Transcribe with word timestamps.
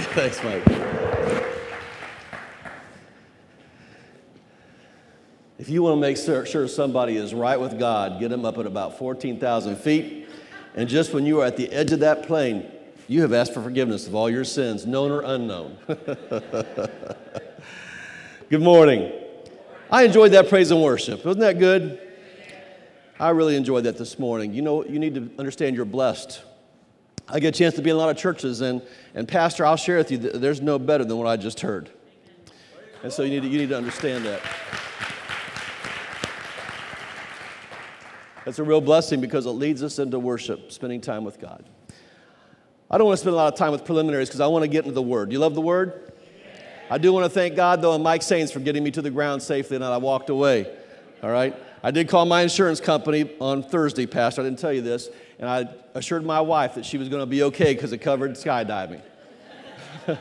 Thanks, 0.00 0.42
Mike. 0.42 0.64
If 5.58 5.68
you 5.68 5.82
want 5.82 5.96
to 5.96 6.00
make 6.00 6.16
sure 6.46 6.66
somebody 6.66 7.16
is 7.16 7.34
right 7.34 7.60
with 7.60 7.78
God, 7.78 8.18
get 8.18 8.30
them 8.30 8.46
up 8.46 8.56
at 8.56 8.64
about 8.64 8.96
14,000 8.98 9.76
feet. 9.76 10.30
And 10.74 10.88
just 10.88 11.12
when 11.12 11.26
you 11.26 11.42
are 11.42 11.44
at 11.44 11.58
the 11.58 11.70
edge 11.70 11.92
of 11.92 12.00
that 12.00 12.26
plane, 12.26 12.66
you 13.06 13.20
have 13.20 13.34
asked 13.34 13.52
for 13.52 13.62
forgiveness 13.62 14.06
of 14.06 14.14
all 14.14 14.30
your 14.30 14.44
sins, 14.44 14.86
known 14.86 15.10
or 15.10 15.20
unknown. 15.20 15.76
good 18.48 18.62
morning. 18.62 19.12
I 19.90 20.04
enjoyed 20.04 20.32
that 20.32 20.48
praise 20.48 20.70
and 20.70 20.82
worship. 20.82 21.22
Wasn't 21.22 21.40
that 21.40 21.58
good? 21.58 22.00
I 23.20 23.28
really 23.28 23.56
enjoyed 23.56 23.84
that 23.84 23.98
this 23.98 24.18
morning. 24.18 24.54
You 24.54 24.62
know, 24.62 24.86
you 24.86 24.98
need 24.98 25.16
to 25.16 25.30
understand 25.38 25.76
you're 25.76 25.84
blessed. 25.84 26.40
I 27.32 27.40
get 27.40 27.54
a 27.54 27.58
chance 27.58 27.74
to 27.76 27.82
be 27.82 27.88
in 27.88 27.96
a 27.96 27.98
lot 27.98 28.10
of 28.10 28.18
churches, 28.18 28.60
and, 28.60 28.82
and 29.14 29.26
Pastor, 29.26 29.64
I'll 29.64 29.76
share 29.76 29.96
with 29.96 30.10
you, 30.10 30.18
there's 30.18 30.60
no 30.60 30.78
better 30.78 31.02
than 31.02 31.16
what 31.16 31.26
I 31.26 31.38
just 31.38 31.60
heard. 31.60 31.88
And 33.02 33.10
so 33.10 33.22
you 33.22 33.30
need 33.30 33.42
to, 33.42 33.48
you 33.48 33.58
need 33.58 33.70
to 33.70 33.76
understand 33.76 34.26
that. 34.26 34.42
That's 38.44 38.58
a 38.58 38.64
real 38.64 38.82
blessing 38.82 39.22
because 39.22 39.46
it 39.46 39.50
leads 39.50 39.82
us 39.82 39.98
into 39.98 40.18
worship, 40.18 40.72
spending 40.72 41.00
time 41.00 41.24
with 41.24 41.40
God. 41.40 41.64
I 42.90 42.98
don't 42.98 43.06
want 43.06 43.16
to 43.16 43.22
spend 43.22 43.32
a 43.32 43.36
lot 43.36 43.50
of 43.50 43.58
time 43.58 43.72
with 43.72 43.86
preliminaries 43.86 44.28
because 44.28 44.40
I 44.40 44.46
want 44.48 44.64
to 44.64 44.68
get 44.68 44.84
into 44.84 44.94
the 44.94 45.00
Word. 45.00 45.32
You 45.32 45.38
love 45.38 45.54
the 45.54 45.62
Word? 45.62 46.12
I 46.90 46.98
do 46.98 47.14
want 47.14 47.24
to 47.24 47.30
thank 47.30 47.56
God, 47.56 47.80
though, 47.80 47.94
and 47.94 48.04
Mike 48.04 48.22
Saints 48.22 48.52
for 48.52 48.60
getting 48.60 48.84
me 48.84 48.90
to 48.90 49.00
the 49.00 49.10
ground 49.10 49.42
safely 49.42 49.76
and 49.76 49.84
I 49.84 49.96
walked 49.96 50.28
away. 50.28 50.70
All 51.22 51.30
right? 51.30 51.56
I 51.84 51.90
did 51.90 52.08
call 52.08 52.26
my 52.26 52.42
insurance 52.42 52.80
company 52.80 53.28
on 53.40 53.64
Thursday, 53.64 54.06
Pastor. 54.06 54.42
I 54.42 54.44
didn't 54.44 54.60
tell 54.60 54.72
you 54.72 54.82
this. 54.82 55.08
And 55.40 55.48
I 55.48 55.66
assured 55.94 56.24
my 56.24 56.40
wife 56.40 56.76
that 56.76 56.86
she 56.86 56.96
was 56.96 57.08
going 57.08 57.22
to 57.22 57.26
be 57.26 57.42
okay 57.44 57.74
because 57.74 57.92
it 57.92 57.98
covered 57.98 58.32
skydiving. 58.32 59.02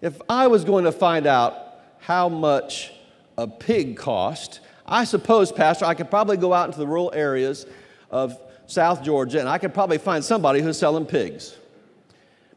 if 0.00 0.20
I 0.28 0.46
was 0.46 0.64
going 0.64 0.84
to 0.84 0.92
find 0.92 1.26
out 1.26 1.82
how 1.98 2.30
much 2.30 2.92
a 3.36 3.46
pig 3.46 3.98
cost, 3.98 4.60
I 4.86 5.04
suppose, 5.04 5.52
Pastor, 5.52 5.84
I 5.84 5.92
could 5.92 6.08
probably 6.08 6.38
go 6.38 6.54
out 6.54 6.66
into 6.66 6.78
the 6.78 6.86
rural 6.86 7.12
areas 7.14 7.66
of 8.10 8.40
South 8.66 9.02
Georgia 9.02 9.38
and 9.40 9.48
I 9.48 9.58
could 9.58 9.74
probably 9.74 9.98
find 9.98 10.24
somebody 10.24 10.62
who's 10.62 10.78
selling 10.78 11.04
pigs. 11.04 11.56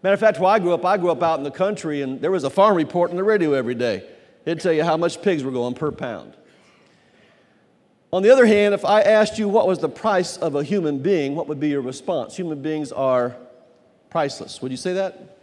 Matter 0.02 0.14
of 0.14 0.20
fact, 0.20 0.40
where 0.40 0.50
I 0.50 0.60
grew 0.60 0.74
up, 0.74 0.86
I 0.86 0.98
grew 0.98 1.12
up 1.12 1.24
out 1.24 1.38
in 1.40 1.46
the 1.46 1.52
country, 1.52 2.02
and 2.02 2.20
there 2.20 2.30
was 2.30 2.44
a 2.44 2.50
farm 2.50 2.76
report 2.76 3.12
on 3.12 3.16
the 3.16 3.24
radio 3.24 3.54
every 3.54 3.74
day. 3.74 4.06
It'd 4.46 4.62
tell 4.62 4.74
you 4.74 4.84
how 4.84 4.98
much 4.98 5.22
pigs 5.22 5.44
were 5.44 5.52
going 5.52 5.74
per 5.74 5.92
pound. 5.92 6.36
On 8.12 8.22
the 8.22 8.30
other 8.30 8.46
hand, 8.46 8.76
if 8.76 8.86
I 8.86 9.02
asked 9.02 9.40
you 9.40 9.50
what 9.50 9.68
was 9.68 9.80
the 9.80 9.90
price 9.90 10.38
of 10.38 10.54
a 10.54 10.64
human 10.64 11.00
being, 11.00 11.36
what 11.36 11.48
would 11.48 11.60
be 11.60 11.70
your 11.70 11.82
response? 11.82 12.36
Human 12.36 12.62
beings 12.62 12.92
are 12.92 13.36
priceless. 14.12 14.62
Would 14.62 14.70
you 14.70 14.78
say 14.78 14.94
that? 14.94 15.34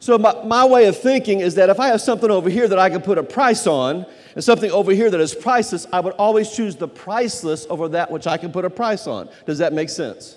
So, 0.00 0.18
my, 0.18 0.42
my 0.44 0.64
way 0.64 0.86
of 0.86 0.98
thinking 0.98 1.40
is 1.40 1.54
that 1.54 1.70
if 1.70 1.80
I 1.80 1.88
have 1.88 2.00
something 2.00 2.30
over 2.30 2.50
here 2.50 2.68
that 2.68 2.78
I 2.78 2.90
can 2.90 3.00
put 3.00 3.18
a 3.18 3.22
price 3.22 3.66
on, 3.66 4.04
and 4.34 4.44
something 4.44 4.70
over 4.70 4.92
here 4.92 5.10
that 5.10 5.20
is 5.20 5.34
priceless, 5.34 5.86
I 5.92 6.00
would 6.00 6.12
always 6.14 6.50
choose 6.50 6.76
the 6.76 6.88
priceless 6.88 7.66
over 7.70 7.88
that 7.88 8.10
which 8.10 8.26
I 8.26 8.36
can 8.36 8.52
put 8.52 8.64
a 8.64 8.70
price 8.70 9.06
on. 9.06 9.30
Does 9.46 9.58
that 9.58 9.72
make 9.72 9.88
sense? 9.88 10.36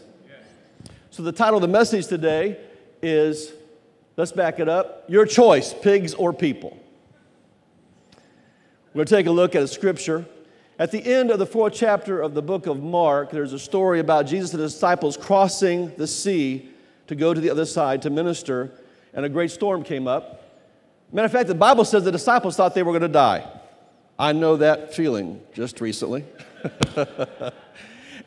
So, 1.09 1.23
the 1.23 1.31
title 1.31 1.55
of 1.55 1.61
the 1.61 1.67
message 1.67 2.07
today 2.07 2.59
is 3.01 3.51
let's 4.15 4.31
back 4.31 4.59
it 4.59 4.69
up 4.69 5.03
your 5.07 5.25
choice, 5.25 5.73
pigs 5.73 6.13
or 6.13 6.31
people. 6.31 6.77
We're 8.93 8.99
going 8.99 9.07
to 9.07 9.15
take 9.15 9.25
a 9.27 9.31
look 9.31 9.55
at 9.55 9.61
a 9.61 9.67
scripture. 9.67 10.25
At 10.79 10.91
the 10.91 11.05
end 11.05 11.29
of 11.29 11.37
the 11.37 11.45
fourth 11.45 11.73
chapter 11.73 12.21
of 12.21 12.33
the 12.33 12.41
book 12.41 12.65
of 12.65 12.81
Mark, 12.81 13.29
there's 13.29 13.53
a 13.53 13.59
story 13.59 13.99
about 13.99 14.25
Jesus 14.25 14.51
and 14.53 14.61
his 14.61 14.73
disciples 14.73 15.15
crossing 15.15 15.95
the 15.95 16.07
sea 16.07 16.69
to 17.07 17.15
go 17.15 17.33
to 17.33 17.39
the 17.39 17.49
other 17.49 17.65
side 17.65 18.01
to 18.03 18.09
minister, 18.09 18.71
and 19.13 19.25
a 19.25 19.29
great 19.29 19.51
storm 19.51 19.83
came 19.83 20.07
up. 20.07 20.43
Matter 21.11 21.25
of 21.25 21.31
fact, 21.31 21.47
the 21.47 21.55
Bible 21.55 21.85
says 21.85 22.03
the 22.03 22.11
disciples 22.11 22.55
thought 22.55 22.73
they 22.73 22.83
were 22.83 22.91
going 22.91 23.01
to 23.01 23.07
die. 23.07 23.47
I 24.17 24.33
know 24.33 24.57
that 24.57 24.93
feeling 24.93 25.41
just 25.53 25.81
recently. 25.81 26.25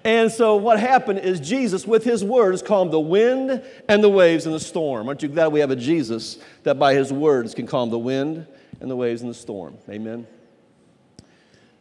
And 0.05 0.33
so 0.33 0.57
what 0.57 0.81
happened 0.81 1.21
is 1.21 1.39
Jesus, 1.39 1.87
with 1.87 2.03
his 2.03 2.25
words, 2.25 2.61
calmed 2.61 2.93
the 2.93 3.01
wind 3.01 3.63
and 3.89 4.03
the 4.03 4.09
waves 4.09 4.47
and 4.47 4.55
the 4.55 4.61
storm. 4.61 5.09
Aren't 5.09 5.23
you 5.23 5.29
glad 5.29 5.49
we 5.49 5.61
have 5.61 5.71
a 5.71 5.77
Jesus 5.77 6.39
that 6.65 6.79
by 6.79 6.95
his 6.95 7.13
words 7.13 7.55
can 7.55 7.67
calm 7.67 7.91
the 7.91 7.99
wind 7.99 8.47
and 8.81 8.91
the 8.91 8.97
waves 8.97 9.23
and 9.23 9.31
the 9.31 9.35
storm? 9.35 9.79
Amen. 9.89 10.27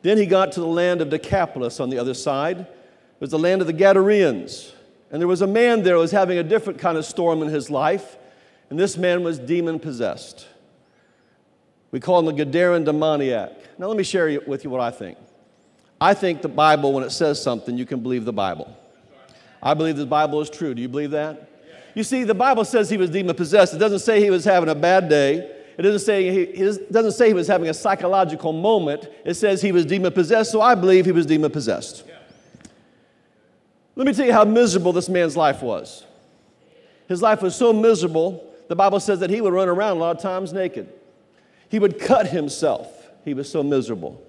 Then 0.01 0.17
he 0.17 0.25
got 0.25 0.51
to 0.53 0.59
the 0.59 0.67
land 0.67 1.01
of 1.01 1.09
Decapolis 1.09 1.79
on 1.79 1.89
the 1.89 1.99
other 1.99 2.13
side. 2.13 2.59
It 2.59 2.67
was 3.19 3.31
the 3.31 3.39
land 3.39 3.61
of 3.61 3.67
the 3.67 3.73
Gadareans. 3.73 4.71
And 5.11 5.21
there 5.21 5.27
was 5.27 5.41
a 5.41 5.47
man 5.47 5.83
there 5.83 5.95
who 5.95 6.01
was 6.01 6.11
having 6.11 6.37
a 6.37 6.43
different 6.43 6.79
kind 6.79 6.97
of 6.97 7.05
storm 7.05 7.41
in 7.41 7.49
his 7.49 7.69
life. 7.69 8.17
And 8.69 8.79
this 8.79 8.97
man 8.97 9.23
was 9.23 9.37
demon 9.37 9.79
possessed. 9.79 10.47
We 11.91 11.99
call 11.99 12.19
him 12.27 12.35
the 12.35 12.45
Gadarean 12.45 12.85
demoniac. 12.85 13.77
Now, 13.77 13.87
let 13.87 13.97
me 13.97 14.03
share 14.03 14.39
with 14.47 14.63
you 14.63 14.69
what 14.69 14.81
I 14.81 14.91
think. 14.91 15.17
I 15.99 16.13
think 16.13 16.41
the 16.41 16.49
Bible, 16.49 16.93
when 16.93 17.03
it 17.03 17.11
says 17.11 17.41
something, 17.41 17.77
you 17.77 17.85
can 17.85 17.99
believe 17.99 18.25
the 18.25 18.33
Bible. 18.33 18.75
I 19.61 19.73
believe 19.75 19.97
the 19.97 20.05
Bible 20.05 20.41
is 20.41 20.49
true. 20.49 20.73
Do 20.73 20.81
you 20.81 20.89
believe 20.89 21.11
that? 21.11 21.49
You 21.93 22.03
see, 22.03 22.23
the 22.23 22.33
Bible 22.33 22.65
says 22.65 22.89
he 22.89 22.97
was 22.97 23.09
demon 23.09 23.35
possessed. 23.35 23.73
It 23.73 23.77
doesn't 23.77 23.99
say 23.99 24.19
he 24.21 24.29
was 24.29 24.45
having 24.45 24.69
a 24.69 24.75
bad 24.75 25.09
day. 25.09 25.60
It 25.77 25.81
doesn't 25.83 25.99
say 25.99 26.31
he, 26.31 26.41
it 26.41 26.91
doesn't 26.91 27.13
say 27.13 27.27
he 27.27 27.33
was 27.33 27.47
having 27.47 27.69
a 27.69 27.73
psychological 27.73 28.53
moment. 28.53 29.07
It 29.25 29.35
says 29.35 29.61
he 29.61 29.71
was 29.71 29.85
demon 29.85 30.11
possessed, 30.11 30.51
so 30.51 30.61
I 30.61 30.75
believe 30.75 31.05
he 31.05 31.11
was 31.11 31.25
demon 31.25 31.51
possessed. 31.51 32.03
Let 33.95 34.07
me 34.07 34.13
tell 34.13 34.25
you 34.25 34.33
how 34.33 34.45
miserable 34.45 34.93
this 34.93 35.09
man's 35.09 35.35
life 35.35 35.61
was. 35.61 36.05
His 37.07 37.21
life 37.21 37.41
was 37.41 37.55
so 37.55 37.73
miserable, 37.73 38.51
the 38.71 38.75
Bible 38.75 39.01
says 39.01 39.19
that 39.19 39.29
he 39.29 39.41
would 39.41 39.51
run 39.51 39.67
around 39.67 39.97
a 39.97 39.99
lot 39.99 40.15
of 40.15 40.21
times 40.21 40.53
naked. 40.53 40.87
He 41.67 41.77
would 41.77 41.99
cut 41.99 42.27
himself. 42.27 43.09
He 43.25 43.33
was 43.33 43.51
so 43.51 43.63
miserable. 43.63 44.25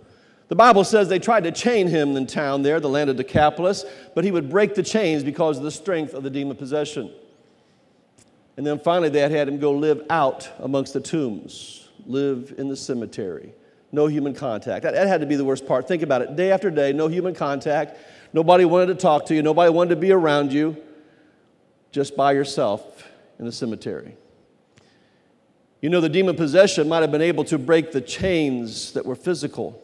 The 0.49 0.57
Bible 0.57 0.83
says 0.83 1.09
they 1.09 1.21
tried 1.21 1.45
to 1.45 1.53
chain 1.53 1.87
him 1.87 2.17
in 2.17 2.27
town 2.27 2.63
there, 2.63 2.81
the 2.81 2.89
land 2.89 3.09
of 3.09 3.17
Decapolis, 3.17 3.85
but 4.17 4.25
he 4.25 4.33
would 4.33 4.51
break 4.51 4.75
the 4.75 4.83
chains 4.83 5.23
because 5.23 5.59
of 5.59 5.63
the 5.63 5.71
strength 5.71 6.13
of 6.13 6.25
the 6.25 6.31
demon 6.31 6.57
possession. 6.57 7.13
And 8.57 8.67
then 8.67 8.79
finally, 8.79 9.09
they 9.09 9.21
had 9.21 9.49
him 9.49 9.59
go 9.59 9.73
live 9.73 10.05
out 10.11 10.49
amongst 10.59 10.93
the 10.93 11.01
tombs, 11.01 11.89
live 12.07 12.55
in 12.59 12.69
the 12.69 12.77
cemetery. 12.77 13.55
No 13.93 14.07
human 14.07 14.35
contact. 14.35 14.83
That, 14.83 14.95
that 14.95 15.07
had 15.07 15.21
to 15.21 15.27
be 15.27 15.37
the 15.37 15.45
worst 15.45 15.67
part. 15.67 15.89
Think 15.89 16.03
about 16.03 16.23
it. 16.23 16.37
Day 16.37 16.51
after 16.51 16.71
day, 16.71 16.93
no 16.93 17.09
human 17.09 17.35
contact. 17.35 17.99
Nobody 18.33 18.65
wanted 18.65 18.87
to 18.87 18.95
talk 18.95 19.27
to 19.27 19.35
you. 19.35 19.43
Nobody 19.43 19.71
wanted 19.71 19.91
to 19.91 20.01
be 20.01 20.13
around 20.13 20.53
you. 20.53 20.77
Just 21.91 22.17
by 22.17 22.33
yourself 22.33 23.07
in 23.39 23.45
the 23.45 23.53
cemetery. 23.53 24.17
You 25.81 25.91
know, 25.91 26.01
the 26.01 26.09
demon 26.09 26.37
possession 26.37 26.89
might 26.89 27.01
have 27.01 27.11
been 27.11 27.23
able 27.23 27.45
to 27.45 27.59
break 27.59 27.93
the 27.93 28.01
chains 28.01 28.93
that 28.93 29.05
were 29.05 29.17
physical 29.17 29.83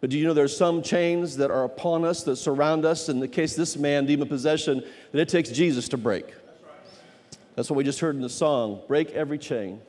but 0.00 0.10
do 0.10 0.18
you 0.18 0.26
know 0.26 0.34
there's 0.34 0.56
some 0.56 0.82
chains 0.82 1.36
that 1.38 1.50
are 1.50 1.64
upon 1.64 2.04
us 2.04 2.22
that 2.24 2.36
surround 2.36 2.84
us? 2.84 3.08
In 3.08 3.18
the 3.20 3.28
case 3.28 3.52
of 3.52 3.58
this 3.58 3.76
man, 3.76 4.06
demon 4.06 4.28
possession, 4.28 4.84
that 5.12 5.20
it 5.20 5.28
takes 5.28 5.50
Jesus 5.50 5.88
to 5.88 5.96
break. 5.96 6.26
That's 7.58 7.68
what 7.68 7.76
we 7.76 7.82
just 7.82 7.98
heard 7.98 8.14
in 8.14 8.22
the 8.22 8.28
song 8.28 8.82
break 8.86 9.10
every 9.10 9.36
chain. 9.36 9.80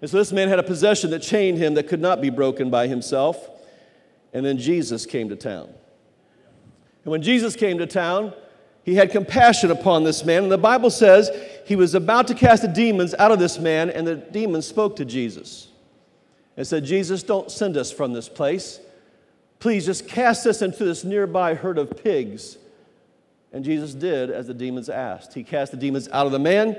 And 0.00 0.10
so 0.10 0.16
this 0.16 0.32
man 0.32 0.48
had 0.48 0.58
a 0.58 0.62
possession 0.62 1.10
that 1.10 1.18
chained 1.18 1.58
him 1.58 1.74
that 1.74 1.86
could 1.86 2.00
not 2.00 2.22
be 2.22 2.30
broken 2.30 2.70
by 2.70 2.86
himself. 2.86 3.50
And 4.32 4.46
then 4.46 4.56
Jesus 4.56 5.04
came 5.04 5.28
to 5.28 5.36
town. 5.36 5.68
And 7.04 7.12
when 7.12 7.20
Jesus 7.20 7.54
came 7.54 7.76
to 7.76 7.86
town, 7.86 8.32
he 8.82 8.94
had 8.94 9.10
compassion 9.10 9.70
upon 9.70 10.04
this 10.04 10.24
man. 10.24 10.44
And 10.44 10.50
the 10.50 10.56
Bible 10.56 10.88
says 10.88 11.30
he 11.66 11.76
was 11.76 11.94
about 11.94 12.28
to 12.28 12.34
cast 12.34 12.62
the 12.62 12.68
demons 12.68 13.14
out 13.18 13.30
of 13.30 13.38
this 13.38 13.58
man, 13.58 13.90
and 13.90 14.06
the 14.06 14.16
demons 14.16 14.66
spoke 14.66 14.96
to 14.96 15.04
Jesus 15.04 15.68
and 16.56 16.66
said, 16.66 16.86
Jesus, 16.86 17.22
don't 17.22 17.50
send 17.50 17.76
us 17.76 17.92
from 17.92 18.14
this 18.14 18.30
place. 18.30 18.80
Please 19.58 19.84
just 19.84 20.08
cast 20.08 20.46
us 20.46 20.62
into 20.62 20.82
this 20.82 21.04
nearby 21.04 21.52
herd 21.52 21.76
of 21.76 22.02
pigs. 22.02 22.56
And 23.52 23.66
Jesus 23.66 23.92
did 23.92 24.30
as 24.30 24.46
the 24.46 24.54
demons 24.54 24.88
asked. 24.88 25.34
He 25.34 25.44
cast 25.44 25.72
the 25.72 25.76
demons 25.76 26.08
out 26.10 26.24
of 26.24 26.32
the 26.32 26.38
man 26.38 26.74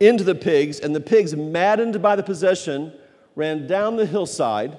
into 0.00 0.24
the 0.24 0.34
pigs, 0.34 0.80
and 0.80 0.96
the 0.96 1.00
pigs, 1.00 1.36
maddened 1.36 2.02
by 2.02 2.16
the 2.16 2.22
possession, 2.22 2.92
ran 3.36 3.66
down 3.66 3.96
the 3.96 4.06
hillside 4.06 4.76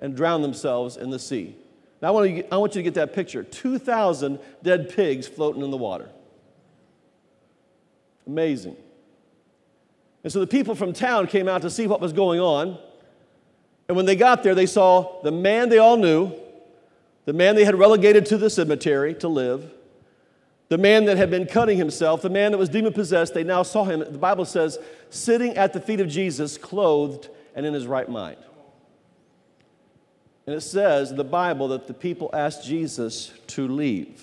and 0.00 0.16
drowned 0.16 0.44
themselves 0.44 0.96
in 0.96 1.10
the 1.10 1.18
sea. 1.18 1.56
Now, 2.00 2.08
I 2.08 2.10
want, 2.12 2.30
you, 2.30 2.44
I 2.50 2.56
want 2.56 2.74
you 2.74 2.78
to 2.78 2.84
get 2.84 2.94
that 2.94 3.12
picture 3.12 3.42
2,000 3.42 4.38
dead 4.62 4.94
pigs 4.94 5.26
floating 5.26 5.62
in 5.62 5.70
the 5.70 5.76
water. 5.76 6.08
Amazing. 8.26 8.76
And 10.22 10.32
so 10.32 10.40
the 10.40 10.46
people 10.46 10.74
from 10.74 10.92
town 10.92 11.26
came 11.26 11.48
out 11.48 11.62
to 11.62 11.70
see 11.70 11.86
what 11.86 12.00
was 12.00 12.12
going 12.12 12.40
on. 12.40 12.78
And 13.88 13.96
when 13.96 14.06
they 14.06 14.16
got 14.16 14.42
there, 14.42 14.54
they 14.54 14.66
saw 14.66 15.20
the 15.22 15.32
man 15.32 15.68
they 15.68 15.78
all 15.78 15.96
knew 15.96 16.32
the 17.24 17.32
man 17.34 17.56
they 17.56 17.64
had 17.64 17.78
relegated 17.78 18.24
to 18.26 18.38
the 18.38 18.48
cemetery 18.48 19.12
to 19.16 19.28
live, 19.28 19.70
the 20.68 20.78
man 20.78 21.06
that 21.06 21.16
had 21.16 21.30
been 21.30 21.46
cutting 21.46 21.78
himself, 21.78 22.20
the 22.20 22.30
man 22.30 22.52
that 22.52 22.58
was 22.58 22.68
demon 22.68 22.92
possessed, 22.92 23.32
they 23.34 23.44
now 23.44 23.62
saw 23.62 23.84
him, 23.84 24.00
the 24.00 24.18
Bible 24.18 24.44
says, 24.44 24.78
sitting 25.10 25.56
at 25.56 25.72
the 25.72 25.80
feet 25.80 26.00
of 26.00 26.08
Jesus, 26.08 26.58
clothed 26.58 27.28
and 27.54 27.64
in 27.64 27.72
his 27.72 27.86
right 27.86 28.08
mind. 28.08 28.36
And 30.46 30.54
it 30.54 30.60
says 30.60 31.10
in 31.10 31.16
the 31.16 31.24
Bible 31.24 31.68
that 31.68 31.86
the 31.86 31.94
people 31.94 32.30
asked 32.32 32.64
Jesus 32.64 33.32
to 33.48 33.68
leave. 33.68 34.22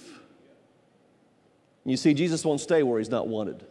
You 1.83 1.97
see, 1.97 2.13
Jesus 2.13 2.44
won't 2.44 2.62
stay 2.62 2.81
where 2.81 3.00
he's 3.00 3.09
not 3.09 3.27
wanted. 3.27 3.63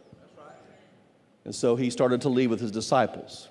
And 1.43 1.53
so 1.53 1.75
he 1.75 1.89
started 1.89 2.21
to 2.21 2.29
leave 2.29 2.49
with 2.49 2.59
his 2.59 2.71
disciples. 2.71 3.49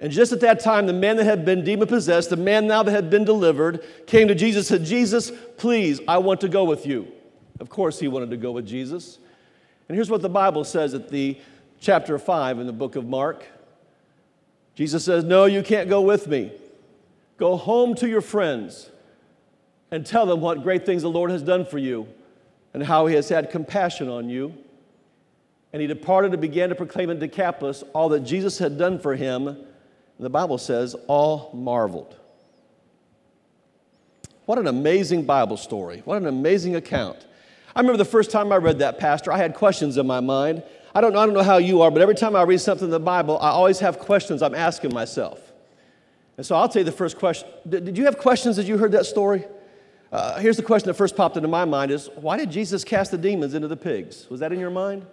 And 0.00 0.10
just 0.10 0.32
at 0.32 0.40
that 0.40 0.60
time, 0.60 0.86
the 0.86 0.94
man 0.94 1.16
that 1.18 1.24
had 1.24 1.44
been 1.44 1.62
demon 1.62 1.86
possessed, 1.86 2.30
the 2.30 2.36
man 2.36 2.66
now 2.66 2.82
that 2.82 2.90
had 2.90 3.10
been 3.10 3.24
delivered, 3.24 3.84
came 4.06 4.28
to 4.28 4.34
Jesus 4.34 4.70
and 4.70 4.80
said, 4.80 4.88
Jesus, 4.88 5.30
please, 5.58 6.00
I 6.08 6.18
want 6.18 6.40
to 6.40 6.48
go 6.48 6.64
with 6.64 6.86
you. 6.86 7.12
Of 7.60 7.68
course, 7.68 8.00
he 8.00 8.08
wanted 8.08 8.30
to 8.30 8.36
go 8.36 8.52
with 8.52 8.66
Jesus. 8.66 9.18
And 9.88 9.94
here's 9.94 10.10
what 10.10 10.22
the 10.22 10.28
Bible 10.28 10.64
says 10.64 10.94
at 10.94 11.10
the 11.10 11.38
chapter 11.78 12.18
5 12.18 12.58
in 12.58 12.66
the 12.66 12.72
book 12.72 12.96
of 12.96 13.06
Mark. 13.06 13.44
Jesus 14.74 15.04
says, 15.04 15.24
No, 15.24 15.44
you 15.44 15.62
can't 15.62 15.88
go 15.88 16.00
with 16.00 16.26
me. 16.26 16.52
Go 17.36 17.56
home 17.56 17.94
to 17.96 18.08
your 18.08 18.20
friends 18.20 18.90
and 19.90 20.06
tell 20.06 20.26
them 20.26 20.40
what 20.40 20.62
great 20.62 20.86
things 20.86 21.02
the 21.02 21.10
Lord 21.10 21.30
has 21.30 21.42
done 21.42 21.64
for 21.64 21.78
you 21.78 22.08
and 22.72 22.82
how 22.82 23.06
he 23.06 23.14
has 23.14 23.28
had 23.28 23.50
compassion 23.50 24.08
on 24.08 24.28
you. 24.28 24.54
And 25.72 25.80
he 25.80 25.88
departed 25.88 26.32
and 26.32 26.40
began 26.40 26.68
to 26.68 26.74
proclaim 26.74 27.10
in 27.10 27.18
Decapolis 27.18 27.82
all 27.92 28.08
that 28.10 28.20
Jesus 28.20 28.58
had 28.58 28.78
done 28.78 28.98
for 28.98 29.14
him. 29.16 29.48
And 29.48 29.58
the 30.18 30.30
Bible 30.30 30.58
says, 30.58 30.94
all 31.06 31.50
marveled. 31.54 32.16
What 34.46 34.58
an 34.58 34.66
amazing 34.66 35.24
Bible 35.24 35.56
story. 35.56 36.02
What 36.04 36.16
an 36.16 36.26
amazing 36.26 36.74
account. 36.74 37.24
I 37.74 37.80
remember 37.80 37.98
the 37.98 38.04
first 38.04 38.30
time 38.30 38.52
I 38.52 38.56
read 38.56 38.80
that, 38.80 38.98
Pastor, 38.98 39.32
I 39.32 39.38
had 39.38 39.54
questions 39.54 39.96
in 39.96 40.06
my 40.06 40.20
mind. 40.20 40.62
I 40.94 41.00
don't, 41.00 41.12
know, 41.12 41.20
I 41.20 41.26
don't 41.26 41.34
know 41.34 41.42
how 41.42 41.58
you 41.58 41.82
are, 41.82 41.90
but 41.90 42.02
every 42.02 42.16
time 42.16 42.34
I 42.34 42.42
read 42.42 42.60
something 42.60 42.86
in 42.86 42.90
the 42.90 42.98
Bible, 42.98 43.38
I 43.38 43.50
always 43.50 43.78
have 43.78 43.98
questions 43.98 44.42
I'm 44.42 44.56
asking 44.56 44.92
myself. 44.92 45.40
And 46.36 46.44
so 46.44 46.56
I'll 46.56 46.68
tell 46.68 46.80
you 46.80 46.84
the 46.84 46.92
first 46.92 47.16
question. 47.16 47.48
Did, 47.68 47.84
did 47.84 47.98
you 47.98 48.06
have 48.06 48.18
questions 48.18 48.58
as 48.58 48.68
you 48.68 48.76
heard 48.78 48.92
that 48.92 49.06
story? 49.06 49.44
Uh, 50.10 50.40
here's 50.40 50.56
the 50.56 50.62
question 50.62 50.88
that 50.88 50.94
first 50.94 51.14
popped 51.14 51.36
into 51.36 51.48
my 51.48 51.64
mind 51.64 51.92
is, 51.92 52.08
why 52.16 52.36
did 52.36 52.50
Jesus 52.50 52.82
cast 52.82 53.12
the 53.12 53.18
demons 53.18 53.54
into 53.54 53.68
the 53.68 53.76
pigs? 53.76 54.28
Was 54.28 54.40
that 54.40 54.52
in 54.52 54.58
your 54.58 54.70
mind? 54.70 55.06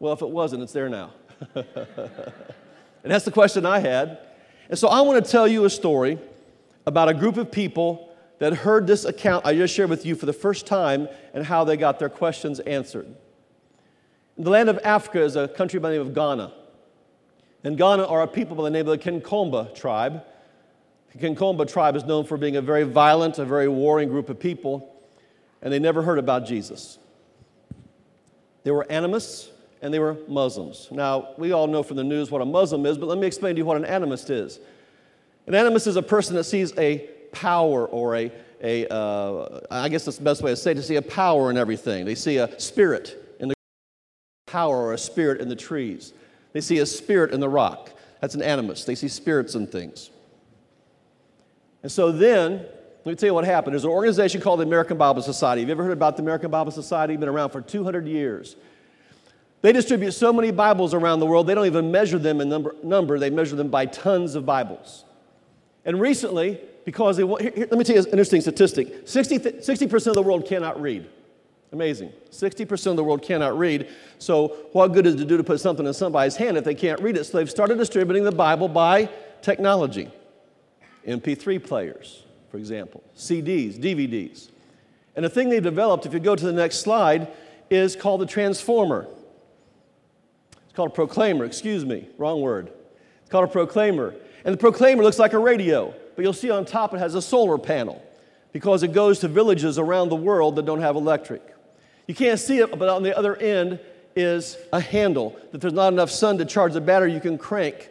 Well, 0.00 0.12
if 0.12 0.22
it 0.22 0.28
wasn't, 0.28 0.64
it's 0.64 0.72
there 0.72 0.88
now. 0.88 1.12
and 1.54 1.64
that's 3.04 3.24
the 3.24 3.30
question 3.30 3.64
I 3.64 3.78
had. 3.78 4.18
And 4.68 4.76
so 4.76 4.88
I 4.88 5.02
want 5.02 5.24
to 5.24 5.30
tell 5.30 5.46
you 5.46 5.64
a 5.64 5.70
story 5.70 6.18
about 6.86 7.08
a 7.08 7.14
group 7.14 7.36
of 7.36 7.52
people 7.52 8.03
that 8.38 8.52
heard 8.52 8.86
this 8.86 9.04
account 9.04 9.46
I 9.46 9.54
just 9.54 9.74
shared 9.74 9.90
with 9.90 10.04
you 10.04 10.14
for 10.14 10.26
the 10.26 10.32
first 10.32 10.66
time 10.66 11.08
and 11.32 11.44
how 11.44 11.64
they 11.64 11.76
got 11.76 11.98
their 11.98 12.08
questions 12.08 12.60
answered. 12.60 13.14
The 14.36 14.50
land 14.50 14.68
of 14.68 14.78
Africa 14.82 15.22
is 15.22 15.36
a 15.36 15.46
country 15.46 15.78
by 15.78 15.90
the 15.90 15.98
name 15.98 16.06
of 16.06 16.14
Ghana. 16.14 16.52
And 17.62 17.78
Ghana 17.78 18.06
are 18.06 18.22
a 18.22 18.26
people 18.26 18.56
by 18.56 18.64
the 18.64 18.70
name 18.70 18.86
of 18.88 18.98
the 18.98 18.98
Konkomba 18.98 19.74
tribe. 19.74 20.22
The 21.12 21.18
Konkomba 21.18 21.70
tribe 21.70 21.96
is 21.96 22.04
known 22.04 22.24
for 22.24 22.36
being 22.36 22.56
a 22.56 22.62
very 22.62 22.82
violent, 22.82 23.38
a 23.38 23.44
very 23.44 23.68
warring 23.68 24.08
group 24.08 24.28
of 24.28 24.40
people, 24.40 24.94
and 25.62 25.72
they 25.72 25.78
never 25.78 26.02
heard 26.02 26.18
about 26.18 26.44
Jesus. 26.44 26.98
They 28.64 28.72
were 28.72 28.86
animists, 28.90 29.50
and 29.80 29.94
they 29.94 29.98
were 29.98 30.16
Muslims. 30.26 30.88
Now, 30.90 31.34
we 31.38 31.52
all 31.52 31.66
know 31.66 31.82
from 31.82 31.96
the 31.96 32.04
news 32.04 32.30
what 32.30 32.42
a 32.42 32.46
Muslim 32.46 32.84
is, 32.86 32.98
but 32.98 33.06
let 33.06 33.18
me 33.18 33.26
explain 33.26 33.54
to 33.54 33.60
you 33.60 33.64
what 33.64 33.76
an 33.76 33.84
animist 33.84 34.30
is. 34.30 34.58
An 35.46 35.52
animist 35.52 35.86
is 35.86 35.96
a 35.96 36.02
person 36.02 36.34
that 36.36 36.44
sees 36.44 36.76
a 36.78 37.08
power 37.34 37.86
or 37.86 38.16
a, 38.16 38.32
a 38.62 38.92
uh, 38.92 39.60
I 39.70 39.88
guess 39.88 40.04
that's 40.04 40.18
the 40.18 40.24
best 40.24 40.42
way 40.42 40.52
to 40.52 40.56
say 40.56 40.70
it, 40.70 40.74
to 40.76 40.82
see 40.82 40.96
a 40.96 41.02
power 41.02 41.50
in 41.50 41.58
everything. 41.58 42.04
They 42.04 42.14
see 42.14 42.38
a 42.38 42.58
spirit 42.58 43.36
in 43.40 43.48
the 43.48 43.54
power 44.46 44.76
or 44.76 44.92
a 44.94 44.98
spirit 44.98 45.40
in 45.40 45.48
the 45.48 45.56
trees. 45.56 46.12
They 46.52 46.60
see 46.60 46.78
a 46.78 46.86
spirit 46.86 47.32
in 47.32 47.40
the 47.40 47.48
rock. 47.48 47.90
That's 48.20 48.34
an 48.34 48.42
animus. 48.42 48.84
They 48.84 48.94
see 48.94 49.08
spirits 49.08 49.54
in 49.54 49.66
things. 49.66 50.10
And 51.82 51.92
so 51.92 52.10
then, 52.12 52.64
let 53.04 53.06
me 53.06 53.14
tell 53.16 53.26
you 53.26 53.34
what 53.34 53.44
happened. 53.44 53.74
There's 53.74 53.84
an 53.84 53.90
organization 53.90 54.40
called 54.40 54.60
the 54.60 54.64
American 54.64 54.96
Bible 54.96 55.20
Society. 55.20 55.60
Have 55.60 55.68
you 55.68 55.74
ever 55.74 55.84
heard 55.84 55.92
about 55.92 56.16
the 56.16 56.22
American 56.22 56.50
Bible 56.50 56.72
Society? 56.72 57.16
Been 57.16 57.28
around 57.28 57.50
for 57.50 57.60
200 57.60 58.06
years. 58.06 58.56
They 59.60 59.72
distribute 59.72 60.12
so 60.12 60.32
many 60.32 60.50
Bibles 60.50 60.94
around 60.94 61.20
the 61.20 61.26
world, 61.26 61.46
they 61.46 61.54
don't 61.54 61.64
even 61.64 61.90
measure 61.90 62.18
them 62.18 62.42
in 62.42 62.50
number, 62.50 62.76
number 62.82 63.18
they 63.18 63.30
measure 63.30 63.56
them 63.56 63.68
by 63.68 63.86
tons 63.86 64.34
of 64.34 64.44
Bibles. 64.44 65.04
And 65.86 65.98
recently, 65.98 66.60
because 66.84 67.16
here, 67.16 67.26
here, 67.40 67.52
let 67.56 67.72
me 67.72 67.84
tell 67.84 67.96
you 67.96 68.02
an 68.02 68.10
interesting 68.10 68.40
statistic 68.40 69.08
60, 69.08 69.38
60% 69.38 70.06
of 70.06 70.14
the 70.14 70.22
world 70.22 70.46
cannot 70.46 70.80
read. 70.80 71.08
Amazing. 71.72 72.12
60% 72.30 72.86
of 72.86 72.96
the 72.96 73.02
world 73.02 73.22
cannot 73.22 73.58
read. 73.58 73.88
So, 74.18 74.56
what 74.72 74.92
good 74.92 75.06
is 75.06 75.14
it 75.14 75.18
to 75.18 75.24
do 75.24 75.36
to 75.36 75.42
put 75.42 75.60
something 75.60 75.84
in 75.84 75.92
somebody's 75.92 76.36
hand 76.36 76.56
if 76.56 76.62
they 76.62 76.74
can't 76.74 77.00
read 77.00 77.16
it? 77.16 77.24
So, 77.24 77.38
they've 77.38 77.50
started 77.50 77.78
distributing 77.78 78.22
the 78.22 78.30
Bible 78.30 78.68
by 78.68 79.08
technology 79.42 80.08
MP3 81.04 81.62
players, 81.62 82.22
for 82.50 82.58
example, 82.58 83.02
CDs, 83.16 83.76
DVDs. 83.76 84.50
And 85.16 85.24
the 85.24 85.28
thing 85.28 85.48
they've 85.48 85.62
developed, 85.62 86.06
if 86.06 86.14
you 86.14 86.20
go 86.20 86.36
to 86.36 86.44
the 86.44 86.52
next 86.52 86.78
slide, 86.78 87.28
is 87.70 87.96
called 87.96 88.20
the 88.20 88.26
transformer. 88.26 89.08
It's 90.64 90.72
called 90.74 90.90
a 90.90 90.94
proclaimer, 90.94 91.44
excuse 91.44 91.84
me, 91.84 92.08
wrong 92.18 92.40
word. 92.40 92.70
It's 93.22 93.30
called 93.30 93.44
a 93.44 93.52
proclaimer. 93.52 94.14
And 94.44 94.52
the 94.52 94.58
proclaimer 94.58 95.02
looks 95.02 95.18
like 95.18 95.32
a 95.32 95.38
radio, 95.38 95.94
but 96.14 96.22
you'll 96.22 96.32
see 96.32 96.50
on 96.50 96.64
top 96.64 96.94
it 96.94 96.98
has 96.98 97.14
a 97.14 97.22
solar 97.22 97.58
panel 97.58 98.02
because 98.52 98.82
it 98.82 98.92
goes 98.92 99.18
to 99.20 99.28
villages 99.28 99.78
around 99.78 100.08
the 100.08 100.16
world 100.16 100.56
that 100.56 100.64
don't 100.64 100.80
have 100.80 100.96
electric. 100.96 101.42
You 102.06 102.14
can't 102.14 102.38
see 102.38 102.58
it, 102.58 102.78
but 102.78 102.88
on 102.88 103.02
the 103.02 103.16
other 103.16 103.36
end 103.36 103.80
is 104.14 104.56
a 104.72 104.80
handle. 104.80 105.36
That 105.52 105.60
there's 105.60 105.72
not 105.72 105.92
enough 105.92 106.10
sun 106.10 106.38
to 106.38 106.44
charge 106.44 106.74
the 106.74 106.80
battery, 106.80 107.12
you 107.12 107.20
can 107.20 107.38
crank 107.38 107.90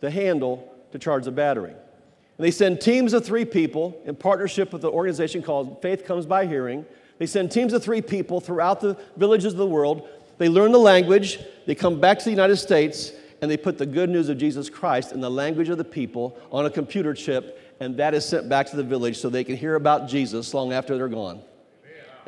the 0.00 0.10
handle 0.10 0.72
to 0.92 0.98
charge 0.98 1.24
the 1.24 1.32
battery. 1.32 1.72
And 1.72 2.44
they 2.44 2.50
send 2.50 2.80
teams 2.80 3.12
of 3.12 3.24
three 3.24 3.44
people 3.44 4.00
in 4.04 4.14
partnership 4.14 4.72
with 4.72 4.84
an 4.84 4.90
organization 4.90 5.42
called 5.42 5.82
Faith 5.82 6.04
Comes 6.04 6.24
by 6.24 6.46
Hearing. 6.46 6.86
They 7.18 7.26
send 7.26 7.50
teams 7.50 7.72
of 7.72 7.82
three 7.82 8.00
people 8.00 8.40
throughout 8.40 8.80
the 8.80 8.96
villages 9.16 9.52
of 9.52 9.58
the 9.58 9.66
world 9.66 10.08
they 10.38 10.48
learn 10.48 10.72
the 10.72 10.78
language, 10.78 11.40
they 11.66 11.74
come 11.74 12.00
back 12.00 12.20
to 12.20 12.24
the 12.24 12.30
United 12.30 12.56
States, 12.56 13.12
and 13.40 13.50
they 13.50 13.56
put 13.56 13.78
the 13.78 13.86
good 13.86 14.10
news 14.10 14.28
of 14.28 14.38
Jesus 14.38 14.68
Christ 14.68 15.12
in 15.12 15.20
the 15.20 15.30
language 15.30 15.68
of 15.68 15.78
the 15.78 15.84
people 15.84 16.38
on 16.50 16.66
a 16.66 16.70
computer 16.70 17.14
chip, 17.14 17.76
and 17.80 17.96
that 17.96 18.14
is 18.14 18.24
sent 18.24 18.48
back 18.48 18.68
to 18.70 18.76
the 18.76 18.82
village 18.82 19.18
so 19.18 19.28
they 19.28 19.44
can 19.44 19.56
hear 19.56 19.74
about 19.74 20.08
Jesus 20.08 20.52
long 20.54 20.72
after 20.72 20.96
they're 20.96 21.08
gone. 21.08 21.42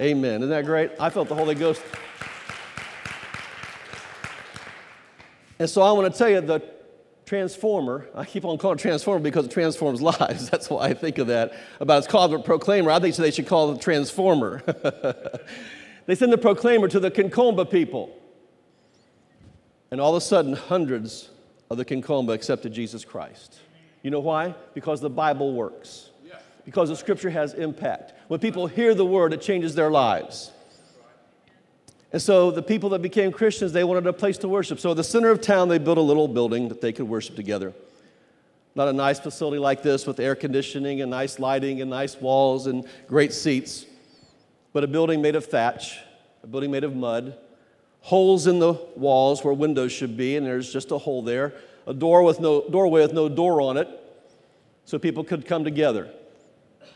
Amen. 0.01 0.37
Isn't 0.37 0.51
that 0.51 0.65
great? 0.65 0.93
I 0.99 1.11
felt 1.11 1.29
the 1.29 1.35
Holy 1.35 1.55
Ghost. 1.55 1.83
And 5.59 5.69
so 5.69 5.83
I 5.83 5.93
want 5.93 6.13
to 6.13 6.19
tell 6.19 6.31
you 6.31 6.41
the 6.41 6.63
transformer, 7.27 8.09
I 8.15 8.25
keep 8.25 8.45
on 8.45 8.57
calling 8.57 8.79
it 8.79 8.83
transformer 8.83 9.21
because 9.21 9.45
it 9.45 9.51
transforms 9.51 10.01
lives. 10.21 10.49
That's 10.49 10.71
why 10.71 10.87
I 10.87 10.95
think 10.95 11.19
of 11.19 11.27
that. 11.27 11.53
About 11.81 11.99
it's 11.99 12.07
called 12.07 12.33
a 12.33 12.39
proclaimer. 12.39 12.91
I 12.91 12.99
think 12.99 13.15
they 13.17 13.31
should 13.31 13.47
call 13.47 13.73
it 13.73 13.81
transformer. 13.81 14.63
They 16.11 16.17
send 16.17 16.33
the 16.33 16.39
proclaimer 16.39 16.89
to 16.89 16.99
the 16.99 17.09
Konkomba 17.09 17.71
people. 17.71 18.11
And 19.91 20.01
all 20.01 20.15
of 20.15 20.17
a 20.17 20.25
sudden, 20.25 20.53
hundreds 20.53 21.31
of 21.71 21.77
the 21.77 21.85
Konkomba 21.85 22.33
accepted 22.33 22.73
Jesus 22.73 23.05
Christ. 23.05 23.59
You 24.03 24.11
know 24.11 24.21
why? 24.21 24.55
Because 24.75 25.01
the 25.01 25.11
Bible 25.11 25.53
works. 25.53 26.11
Because 26.65 26.89
the 26.89 26.97
scripture 26.97 27.31
has 27.31 27.55
impact. 27.55 28.13
When 28.29 28.39
people 28.39 28.67
hear 28.67 28.95
the 28.95 29.05
word, 29.05 29.33
it 29.33 29.41
changes 29.41 29.75
their 29.75 29.91
lives. 29.91 30.53
And 32.13 32.21
so 32.21 32.51
the 32.51 32.63
people 32.63 32.91
that 32.91 33.03
became 33.03 33.33
Christians, 33.33 33.73
they 33.73 33.85
wanted 33.85 34.07
a 34.07 34.13
place 34.13 34.37
to 34.39 34.49
worship. 34.49 34.79
So 34.79 34.91
at 34.91 34.97
the 34.97 35.05
center 35.05 35.31
of 35.31 35.41
town, 35.41 35.69
they 35.69 35.79
built 35.79 35.99
a 35.99 36.03
little 36.03 36.29
building 36.29 36.69
that 36.69 36.81
they 36.81 36.93
could 36.93 37.09
worship 37.09 37.35
together. 37.35 37.73
Not 38.75 38.89
a 38.89 38.93
nice 38.93 39.19
facility 39.19 39.59
like 39.59 39.83
this 39.83 40.07
with 40.07 40.21
air 40.21 40.35
conditioning 40.35 41.01
and 41.01 41.11
nice 41.11 41.39
lighting 41.39 41.81
and 41.81 41.91
nice 41.91 42.21
walls 42.21 42.67
and 42.67 42.85
great 43.09 43.33
seats 43.33 43.87
but 44.73 44.85
a 44.85 44.87
building 44.87 45.21
made 45.21 45.37
of 45.37 45.47
thatch, 45.47 45.99
a 46.43 46.47
building 46.47 46.71
made 46.71 46.85
of 46.85 46.95
mud, 46.95 47.37
holes 48.03 48.47
in 48.47 48.59
the 48.59 48.73
walls 48.97 49.45
where 49.45 49.55
windows 49.55 49.93
should 49.93 50.17
be, 50.17 50.37
and 50.37 50.47
there's 50.47 50.73
just 50.73 50.91
a 50.91 50.99
hole 50.99 51.23
there, 51.23 51.55
a 51.87 51.95
door 51.95 52.23
with 52.23 52.41
no 52.41 52.69
doorway 52.69 53.03
with 53.03 53.13
no 53.13 53.29
door 53.29 53.61
on 53.61 53.77
it, 53.77 53.89
so 54.85 54.99
people 54.99 55.25
could 55.25 55.47
come 55.47 55.65
together. 55.65 56.11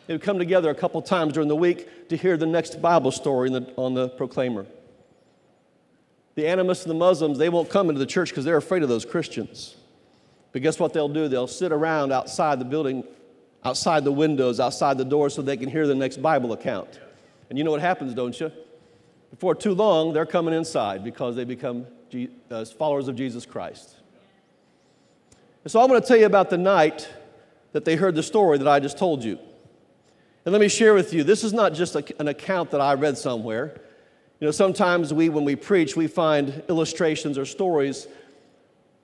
They 0.07 0.15
would 0.15 0.23
come 0.23 0.39
together 0.39 0.71
a 0.71 0.75
couple 0.75 1.01
times 1.03 1.33
during 1.33 1.49
the 1.49 1.57
week 1.57 2.09
to 2.09 2.17
hear 2.17 2.37
the 2.37 2.47
next 2.47 2.83
Bible 2.83 3.11
story 3.11 3.51
the, 3.51 3.73
on 3.77 3.95
the 3.95 4.09
proclaimer. 4.09 4.67
The 6.35 6.47
animists 6.47 6.85
and 6.85 6.91
the 6.91 6.99
Muslims, 6.99 7.39
they 7.39 7.49
won't 7.49 7.71
come 7.71 7.89
into 7.89 7.99
the 7.99 8.07
church 8.07 8.31
because 8.31 8.45
they're 8.45 8.57
afraid 8.57 8.83
of 8.83 8.89
those 8.89 9.05
Christians. 9.05 9.77
But 10.53 10.63
guess 10.63 10.79
what 10.79 10.93
they'll 10.93 11.09
do? 11.09 11.29
They'll 11.29 11.47
sit 11.47 11.73
around 11.73 12.13
outside 12.13 12.59
the 12.59 12.65
building, 12.65 13.05
outside 13.65 14.05
the 14.05 14.13
windows, 14.13 14.61
outside 14.61 14.99
the 14.99 15.05
doors, 15.05 15.35
so 15.35 15.43
they 15.43 15.57
can 15.57 15.71
hear 15.71 15.87
the 15.87 15.95
next 15.95 16.21
Bible 16.21 16.53
account. 16.53 17.01
And 17.49 17.59
you 17.59 17.65
know 17.65 17.71
what 17.71 17.81
happens, 17.81 18.15
don't 18.15 18.39
you? 18.39 18.51
Before 19.35 19.57
too 19.57 19.75
long, 19.75 20.13
they're 20.13 20.27
coming 20.27 20.55
inside 20.55 21.03
because 21.03 21.35
they 21.35 21.43
become 21.43 21.89
uh, 22.53 22.65
followers 22.67 23.09
of 23.09 23.17
Jesus 23.17 23.45
Christ. 23.45 23.97
And 25.65 25.73
so 25.73 25.81
I'm 25.81 25.89
going 25.89 26.01
to 26.01 26.07
tell 26.07 26.17
you 26.17 26.27
about 26.27 26.51
the 26.51 26.57
night 26.57 27.13
that 27.73 27.85
they 27.85 27.97
heard 27.97 28.15
the 28.15 28.23
story 28.23 28.59
that 28.59 28.69
I 28.69 28.79
just 28.79 28.97
told 28.97 29.25
you. 29.25 29.41
And 30.45 30.53
let 30.53 30.61
me 30.61 30.69
share 30.69 30.95
with 30.95 31.13
you 31.13 31.25
this 31.25 31.43
is 31.43 31.53
not 31.53 31.75
just 31.75 31.97
a, 31.97 32.05
an 32.21 32.29
account 32.29 32.71
that 32.71 32.81
I 32.81 32.95
read 32.95 33.19
somewhere. 33.19 33.81
You 34.39 34.47
know, 34.47 34.53
sometimes 34.53 35.13
we, 35.13 35.29
when 35.31 35.45
we 35.45 35.57
preach, 35.57 35.97
we 35.97 36.07
find 36.07 36.63
illustrations 36.69 37.37
or 37.37 37.45
stories 37.45 38.07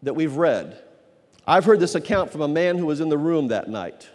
that 0.05 0.15
we've 0.15 0.37
read. 0.37 0.81
I've 1.45 1.65
heard 1.65 1.81
this 1.81 1.97
account 1.97 2.31
from 2.31 2.43
a 2.43 2.49
man 2.49 2.79
who 2.79 2.87
was 2.87 3.01
in 3.01 3.09
the 3.09 3.19
room 3.19 3.49
that 3.49 3.69
night. 3.69 4.09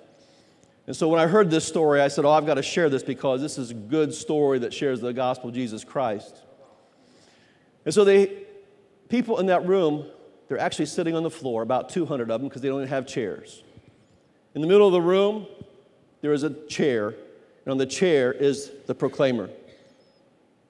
And 0.88 0.96
so 0.96 1.08
when 1.08 1.20
I 1.20 1.28
heard 1.28 1.50
this 1.50 1.66
story, 1.66 2.00
I 2.00 2.08
said, 2.08 2.26
Oh, 2.26 2.32
I've 2.32 2.46
got 2.46 2.56
to 2.56 2.64
share 2.64 2.90
this 2.90 3.04
because 3.04 3.42
this 3.42 3.58
is 3.58 3.72
a 3.72 3.74
good 3.74 4.14
story 4.14 4.60
that 4.60 4.74
shares 4.74 5.02
the 5.02 5.14
gospel 5.14 5.50
of 5.50 5.56
Jesus 5.56 5.84
Christ. 5.84 6.38
And 7.86 7.94
so 7.94 8.04
the 8.04 8.32
people 9.10 9.40
in 9.40 9.48
that 9.48 9.66
room, 9.66 10.06
they're 10.48 10.60
actually 10.60 10.86
sitting 10.88 11.16
on 11.16 11.24
the 11.24 11.30
floor, 11.30 11.62
about 11.62 11.90
200 11.90 12.30
of 12.30 12.42
them, 12.42 12.48
because 12.48 12.62
they 12.62 12.68
don't 12.68 12.88
have 12.88 13.08
chairs. 13.08 13.64
In 14.54 14.62
the 14.62 14.68
middle 14.68 14.88
of 14.88 14.94
the 14.94 15.02
room, 15.02 15.48
there 16.22 16.34
is 16.34 16.44
a 16.44 16.52
chair, 16.68 17.10
and 17.10 17.72
on 17.72 17.78
the 17.78 17.86
chair 17.86 18.32
is 18.32 18.72
the 18.86 18.96
proclaimer. 18.96 19.50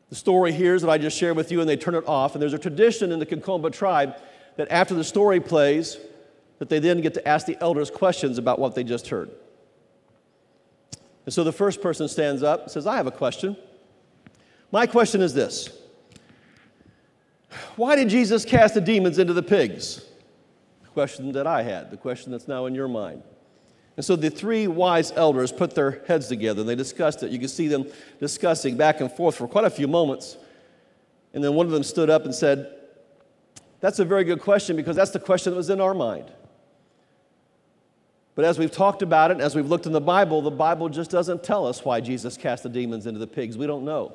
The 0.10 0.16
story 0.16 0.52
here 0.52 0.76
is 0.76 0.82
that 0.82 0.90
I 0.90 0.98
just 0.98 1.18
shared 1.18 1.36
with 1.36 1.52
you, 1.52 1.60
and 1.60 1.70
they 1.70 1.78
turn 1.78 1.96
it 1.96 2.08
off. 2.08 2.36
And 2.36 2.42
there's 2.42 2.54
a 2.54 2.60
tradition 2.60 3.12
in 3.12 3.20
the 3.20 3.26
Konkomba 3.26 3.72
tribe 3.72 4.16
that 4.56 4.70
after 4.72 4.94
the 4.94 5.04
story 5.04 5.40
plays, 5.40 5.98
that 6.60 6.70
they 6.70 6.80
then 6.80 7.02
get 7.02 7.14
to 7.16 7.28
ask 7.28 7.46
the 7.46 7.58
elders 7.62 7.92
questions 7.92 8.38
about 8.38 8.60
what 8.60 8.76
they 8.76 8.84
just 8.84 9.08
heard. 9.08 9.30
And 11.26 11.34
so 11.34 11.44
the 11.44 11.52
first 11.52 11.82
person 11.82 12.08
stands 12.08 12.44
up 12.44 12.64
and 12.64 12.72
says, 12.72 12.86
I 12.86 12.98
have 12.98 13.08
a 13.08 13.12
question. 13.12 13.58
My 14.72 14.86
question 14.86 15.22
is 15.22 15.34
this 15.34 15.70
Why 17.76 17.96
did 17.96 18.10
Jesus 18.10 18.46
cast 18.46 18.76
the 18.76 18.82
demons 18.82 19.20
into 19.20 19.34
the 19.34 19.44
pigs? 19.44 20.04
The 20.84 20.90
question 20.90 21.32
that 21.34 21.48
I 21.48 21.64
had, 21.64 21.92
the 21.92 21.98
question 21.98 22.32
that's 22.32 22.48
now 22.48 22.68
in 22.68 22.76
your 22.76 22.88
mind. 22.88 23.24
And 23.98 24.06
so 24.06 24.16
the 24.16 24.30
three 24.30 24.68
wise 24.68 25.14
elders 25.14 25.52
put 25.52 25.74
their 25.74 26.04
heads 26.06 26.28
together 26.28 26.62
and 26.62 26.70
they 26.70 26.76
discussed 26.76 27.24
it. 27.24 27.32
You 27.32 27.40
can 27.40 27.48
see 27.48 27.68
them 27.68 27.86
discussing 28.20 28.76
back 28.76 29.00
and 29.00 29.10
forth 29.10 29.36
for 29.36 29.48
quite 29.48 29.64
a 29.64 29.70
few 29.70 29.88
moments. 29.88 30.38
And 31.34 31.44
then 31.44 31.54
one 31.54 31.66
of 31.66 31.72
them 31.72 31.84
stood 31.84 32.10
up 32.10 32.26
and 32.26 32.36
said, 32.36 32.74
That's 33.80 34.00
a 34.00 34.06
very 34.06 34.24
good 34.24 34.42
question 34.42 34.76
because 34.76 34.96
that's 34.96 35.12
the 35.12 35.20
question 35.20 35.52
that 35.52 35.58
was 35.58 35.70
in 35.70 35.82
our 35.82 35.94
mind. 35.94 36.32
But 38.36 38.44
as 38.44 38.60
we've 38.60 38.72
talked 38.72 39.02
about 39.02 39.32
it, 39.32 39.40
as 39.40 39.56
we've 39.56 39.68
looked 39.68 39.86
in 39.86 39.94
the 39.94 40.02
Bible, 40.02 40.42
the 40.42 40.52
Bible 40.52 40.90
just 40.90 41.10
doesn't 41.10 41.42
tell 41.44 41.66
us 41.66 41.86
why 41.86 42.02
Jesus 42.02 42.36
cast 42.36 42.64
the 42.64 42.70
demons 42.70 43.08
into 43.08 43.20
the 43.20 43.28
pigs. 43.28 43.58
We 43.58 43.66
don't 43.66 43.86
know. 43.86 44.14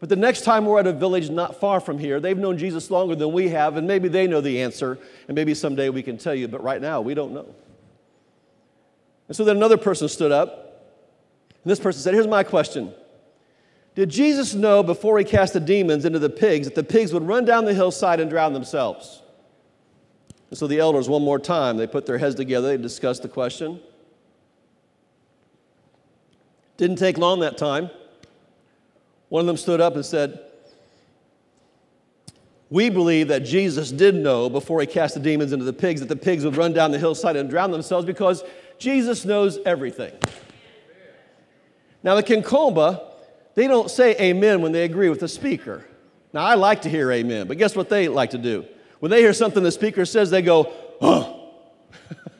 But 0.00 0.08
the 0.08 0.16
next 0.16 0.42
time 0.42 0.64
we're 0.64 0.80
at 0.80 0.86
a 0.86 0.92
village 0.92 1.30
not 1.30 1.60
far 1.60 1.80
from 1.80 1.98
here, 1.98 2.18
they've 2.18 2.36
known 2.36 2.58
Jesus 2.58 2.90
longer 2.90 3.14
than 3.14 3.32
we 3.32 3.48
have, 3.48 3.76
and 3.76 3.86
maybe 3.86 4.08
they 4.08 4.26
know 4.26 4.40
the 4.40 4.62
answer, 4.62 4.98
and 5.28 5.34
maybe 5.34 5.54
someday 5.54 5.90
we 5.90 6.02
can 6.02 6.18
tell 6.18 6.34
you, 6.34 6.48
but 6.48 6.62
right 6.62 6.80
now 6.80 7.00
we 7.00 7.14
don't 7.14 7.32
know. 7.32 7.54
And 9.28 9.36
so 9.36 9.44
then 9.44 9.56
another 9.56 9.78
person 9.78 10.08
stood 10.08 10.32
up, 10.32 10.94
and 11.64 11.70
this 11.70 11.80
person 11.80 12.02
said, 12.02 12.14
Here's 12.14 12.26
my 12.26 12.42
question 12.42 12.92
Did 13.94 14.10
Jesus 14.10 14.54
know 14.54 14.82
before 14.82 15.18
he 15.18 15.24
cast 15.24 15.54
the 15.54 15.60
demons 15.60 16.04
into 16.04 16.18
the 16.18 16.30
pigs 16.30 16.66
that 16.66 16.74
the 16.74 16.84
pigs 16.84 17.12
would 17.12 17.26
run 17.26 17.44
down 17.44 17.64
the 17.64 17.74
hillside 17.74 18.20
and 18.20 18.30
drown 18.30 18.52
themselves? 18.52 19.22
And 20.50 20.58
so 20.58 20.66
the 20.66 20.78
elders, 20.78 21.08
one 21.08 21.22
more 21.22 21.38
time, 21.38 21.76
they 21.76 21.86
put 21.86 22.06
their 22.06 22.18
heads 22.18 22.34
together, 22.34 22.68
they 22.68 22.82
discussed 22.82 23.22
the 23.22 23.28
question. 23.28 23.80
Didn't 26.76 26.96
take 26.96 27.18
long 27.18 27.40
that 27.40 27.56
time. 27.56 27.90
One 29.28 29.40
of 29.40 29.46
them 29.46 29.56
stood 29.56 29.80
up 29.80 29.94
and 29.94 30.04
said, 30.04 30.40
We 32.70 32.90
believe 32.90 33.28
that 33.28 33.40
Jesus 33.40 33.90
did 33.90 34.14
know 34.14 34.48
before 34.48 34.80
he 34.80 34.86
cast 34.86 35.14
the 35.14 35.20
demons 35.20 35.52
into 35.52 35.64
the 35.64 35.72
pigs 35.72 36.00
that 36.00 36.08
the 36.08 36.16
pigs 36.16 36.44
would 36.44 36.56
run 36.56 36.72
down 36.72 36.90
the 36.92 36.98
hillside 36.98 37.36
and 37.36 37.50
drown 37.50 37.70
themselves 37.70 38.06
because 38.06 38.44
Jesus 38.78 39.24
knows 39.24 39.58
everything. 39.64 40.12
Now, 42.02 42.14
the 42.14 42.22
Konkomba, 42.22 43.02
they 43.54 43.66
don't 43.66 43.90
say 43.90 44.14
amen 44.20 44.60
when 44.60 44.72
they 44.72 44.84
agree 44.84 45.08
with 45.08 45.20
the 45.20 45.28
speaker. 45.28 45.84
Now, 46.32 46.42
I 46.42 46.54
like 46.54 46.82
to 46.82 46.90
hear 46.90 47.10
amen, 47.10 47.48
but 47.48 47.58
guess 47.58 47.74
what 47.74 47.88
they 47.88 48.06
like 48.06 48.30
to 48.30 48.38
do? 48.38 48.66
When 49.06 49.12
they 49.12 49.20
hear 49.20 49.32
something 49.32 49.62
the 49.62 49.70
speaker 49.70 50.04
says, 50.04 50.30
they 50.30 50.42
go, 50.42 50.72
oh. 51.00 51.52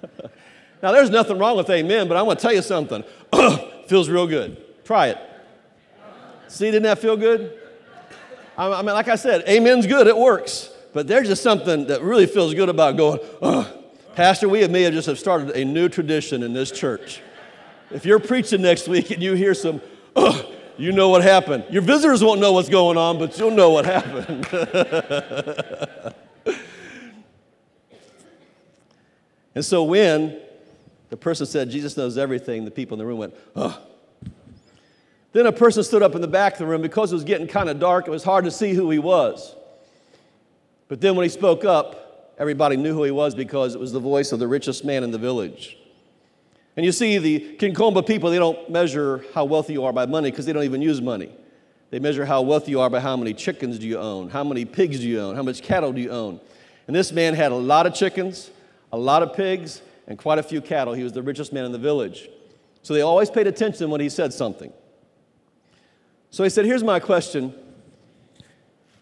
now, 0.82 0.90
there's 0.90 1.10
nothing 1.10 1.38
wrong 1.38 1.56
with 1.56 1.70
amen, 1.70 2.08
but 2.08 2.16
I'm 2.16 2.24
going 2.24 2.36
to 2.36 2.42
tell 2.42 2.52
you 2.52 2.60
something. 2.60 3.04
feels 3.86 4.08
real 4.08 4.26
good. 4.26 4.84
Try 4.84 5.10
it. 5.10 5.18
See, 6.48 6.64
didn't 6.64 6.82
that 6.82 6.98
feel 6.98 7.16
good? 7.16 7.56
I 8.58 8.82
mean, 8.82 8.86
like 8.86 9.06
I 9.06 9.14
said, 9.14 9.44
amen's 9.48 9.86
good, 9.86 10.08
it 10.08 10.16
works. 10.16 10.68
But 10.92 11.06
there's 11.06 11.28
just 11.28 11.40
something 11.40 11.86
that 11.86 12.02
really 12.02 12.26
feels 12.26 12.52
good 12.52 12.68
about 12.68 12.96
going, 12.96 13.20
Pastor, 14.16 14.48
we 14.48 14.66
may 14.66 14.82
have 14.82 14.92
just 14.92 15.06
have 15.06 15.20
started 15.20 15.50
a 15.50 15.64
new 15.64 15.88
tradition 15.88 16.42
in 16.42 16.52
this 16.52 16.72
church. 16.72 17.20
If 17.92 18.04
you're 18.04 18.18
preaching 18.18 18.60
next 18.60 18.88
week 18.88 19.12
and 19.12 19.22
you 19.22 19.34
hear 19.34 19.54
some, 19.54 19.80
you 20.76 20.90
know 20.90 21.10
what 21.10 21.22
happened. 21.22 21.66
Your 21.70 21.82
visitors 21.82 22.24
won't 22.24 22.40
know 22.40 22.50
what's 22.50 22.68
going 22.68 22.96
on, 22.96 23.20
but 23.20 23.38
you'll 23.38 23.52
know 23.52 23.70
what 23.70 23.84
happened. 23.84 24.48
And 29.56 29.64
so 29.64 29.82
when 29.82 30.38
the 31.08 31.16
person 31.16 31.46
said, 31.46 31.70
Jesus 31.70 31.96
knows 31.96 32.18
everything, 32.18 32.66
the 32.66 32.70
people 32.70 32.94
in 32.94 32.98
the 32.98 33.06
room 33.06 33.18
went, 33.18 33.34
oh. 33.56 33.80
Then 35.32 35.46
a 35.46 35.52
person 35.52 35.82
stood 35.82 36.02
up 36.02 36.14
in 36.14 36.20
the 36.20 36.28
back 36.28 36.52
of 36.52 36.58
the 36.58 36.66
room 36.66 36.82
because 36.82 37.10
it 37.10 37.14
was 37.14 37.24
getting 37.24 37.46
kind 37.46 37.70
of 37.70 37.80
dark. 37.80 38.06
It 38.06 38.10
was 38.10 38.22
hard 38.22 38.44
to 38.44 38.50
see 38.50 38.74
who 38.74 38.90
he 38.90 38.98
was. 38.98 39.56
But 40.88 41.00
then 41.00 41.16
when 41.16 41.24
he 41.24 41.30
spoke 41.30 41.64
up, 41.64 42.34
everybody 42.38 42.76
knew 42.76 42.92
who 42.92 43.02
he 43.04 43.10
was 43.10 43.34
because 43.34 43.74
it 43.74 43.80
was 43.80 43.92
the 43.92 43.98
voice 43.98 44.30
of 44.30 44.40
the 44.40 44.46
richest 44.46 44.84
man 44.84 45.02
in 45.02 45.10
the 45.10 45.18
village. 45.18 45.78
And 46.76 46.84
you 46.84 46.92
see, 46.92 47.16
the 47.16 47.56
Konkomba 47.56 48.06
people, 48.06 48.28
they 48.28 48.38
don't 48.38 48.68
measure 48.70 49.24
how 49.32 49.46
wealthy 49.46 49.72
you 49.72 49.84
are 49.86 49.92
by 49.92 50.04
money 50.04 50.30
because 50.30 50.44
they 50.44 50.52
don't 50.52 50.64
even 50.64 50.82
use 50.82 51.00
money. 51.00 51.34
They 51.88 51.98
measure 51.98 52.26
how 52.26 52.42
wealthy 52.42 52.72
you 52.72 52.80
are 52.80 52.90
by 52.90 53.00
how 53.00 53.16
many 53.16 53.32
chickens 53.32 53.78
do 53.78 53.86
you 53.86 53.98
own, 53.98 54.28
how 54.28 54.44
many 54.44 54.66
pigs 54.66 55.00
do 55.00 55.08
you 55.08 55.18
own, 55.20 55.34
how 55.34 55.42
much 55.42 55.62
cattle 55.62 55.94
do 55.94 56.00
you 56.02 56.10
own. 56.10 56.40
And 56.86 56.94
this 56.94 57.10
man 57.10 57.32
had 57.32 57.52
a 57.52 57.56
lot 57.56 57.86
of 57.86 57.94
chickens, 57.94 58.50
a 58.96 58.98
lot 58.98 59.22
of 59.22 59.34
pigs, 59.34 59.82
and 60.06 60.18
quite 60.18 60.38
a 60.38 60.42
few 60.42 60.60
cattle. 60.60 60.94
He 60.94 61.02
was 61.02 61.12
the 61.12 61.22
richest 61.22 61.52
man 61.52 61.64
in 61.64 61.72
the 61.72 61.78
village. 61.78 62.28
So 62.82 62.94
they 62.94 63.02
always 63.02 63.30
paid 63.30 63.46
attention 63.46 63.90
when 63.90 64.00
he 64.00 64.08
said 64.08 64.32
something. 64.32 64.72
So 66.30 66.44
he 66.44 66.50
said, 66.50 66.64
Here's 66.64 66.84
my 66.84 67.00
question. 67.00 67.54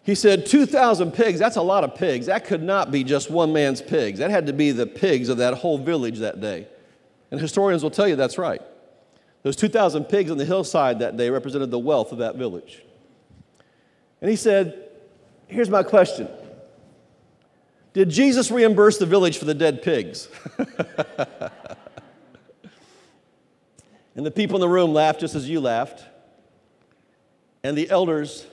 He 0.03 0.13
said, 0.13 0.45
2,000 0.45 1.13
pigs, 1.13 1.39
that's 1.39 1.55
a 1.55 1.63
lot 1.63 1.83
of 1.83 1.95
pigs. 1.95 2.27
That 2.27 2.45
could 2.45 2.61
not 2.61 2.91
be 2.91 3.03
just 3.03 3.31
one 3.31 3.51
man's 3.51 3.81
pigs. 3.81 4.19
That 4.19 4.29
had 4.29 4.45
to 4.45 4.53
be 4.53 4.69
the 4.69 4.85
pigs 4.85 5.29
of 5.29 5.37
that 5.37 5.55
whole 5.55 5.79
village 5.79 6.19
that 6.19 6.39
day. 6.39 6.67
And 7.31 7.41
historians 7.41 7.81
will 7.81 7.89
tell 7.89 8.07
you 8.07 8.15
that's 8.15 8.37
right. 8.37 8.61
Those 9.41 9.55
2,000 9.55 10.05
pigs 10.05 10.29
on 10.29 10.37
the 10.37 10.45
hillside 10.45 10.99
that 10.99 11.17
day 11.17 11.31
represented 11.31 11.71
the 11.71 11.79
wealth 11.79 12.11
of 12.11 12.19
that 12.19 12.35
village. 12.35 12.83
And 14.21 14.29
he 14.29 14.35
said, 14.35 14.89
Here's 15.47 15.69
my 15.69 15.81
question 15.81 16.27
did 17.95 18.09
Jesus 18.09 18.51
reimburse 18.51 18.97
the 18.97 19.05
village 19.05 19.37
for 19.37 19.45
the 19.45 19.53
dead 19.53 19.81
pigs? 19.81 20.27
and 20.57 20.67
the 24.25 24.31
people 24.31 24.57
in 24.57 24.59
the 24.59 24.67
room 24.67 24.93
laughed 24.93 25.21
just 25.21 25.33
as 25.33 25.49
you 25.49 25.61
laughed. 25.61 26.03
And 27.63 27.77
the 27.77 27.89
elders 27.89 28.45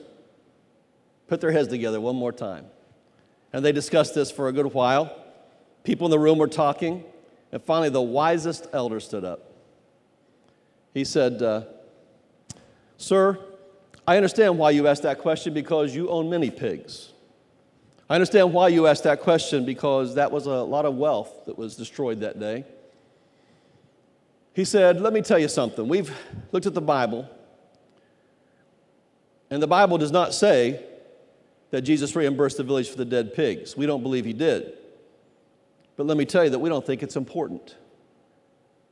put 1.27 1.41
their 1.41 1.51
heads 1.51 1.67
together 1.67 1.99
one 1.99 2.15
more 2.15 2.31
time. 2.31 2.67
And 3.51 3.65
they 3.65 3.73
discussed 3.73 4.15
this 4.15 4.31
for 4.31 4.47
a 4.47 4.53
good 4.53 4.73
while. 4.73 5.13
People 5.83 6.07
in 6.07 6.11
the 6.11 6.19
room 6.19 6.37
were 6.37 6.47
talking. 6.47 7.03
And 7.51 7.61
finally, 7.61 7.89
the 7.89 8.01
wisest 8.01 8.67
elder 8.71 9.01
stood 9.01 9.25
up. 9.25 9.51
He 10.93 11.03
said, 11.03 11.41
uh, 11.41 11.63
Sir, 12.95 13.37
I 14.07 14.15
understand 14.15 14.57
why 14.57 14.69
you 14.69 14.87
asked 14.87 15.03
that 15.03 15.19
question 15.19 15.53
because 15.53 15.93
you 15.93 16.07
own 16.07 16.29
many 16.29 16.49
pigs. 16.49 17.12
I 18.13 18.15
understand 18.15 18.53
why 18.53 18.67
you 18.67 18.85
asked 18.85 19.05
that 19.05 19.21
question 19.21 19.65
because 19.65 20.13
that 20.13 20.31
was 20.31 20.45
a 20.45 20.51
lot 20.51 20.85
of 20.85 20.93
wealth 20.97 21.47
that 21.47 21.57
was 21.57 21.75
destroyed 21.75 22.19
that 22.19 22.39
day. 22.39 22.63
He 24.53 24.65
said, 24.65 25.01
Let 25.01 25.13
me 25.13 25.23
tell 25.23 25.39
you 25.39 25.47
something. 25.47 25.87
We've 25.87 26.15
looked 26.51 26.67
at 26.67 26.75
the 26.75 26.81
Bible, 26.81 27.27
and 29.49 29.63
the 29.63 29.67
Bible 29.67 29.97
does 29.97 30.11
not 30.11 30.35
say 30.35 30.85
that 31.71 31.81
Jesus 31.81 32.15
reimbursed 32.15 32.57
the 32.57 32.63
village 32.63 32.87
for 32.87 32.97
the 32.97 33.05
dead 33.05 33.33
pigs. 33.33 33.75
We 33.75 33.87
don't 33.87 34.03
believe 34.03 34.25
he 34.25 34.33
did. 34.33 34.73
But 35.97 36.05
let 36.05 36.15
me 36.15 36.25
tell 36.25 36.43
you 36.43 36.51
that 36.51 36.59
we 36.59 36.69
don't 36.69 36.85
think 36.85 37.01
it's 37.01 37.15
important. 37.15 37.77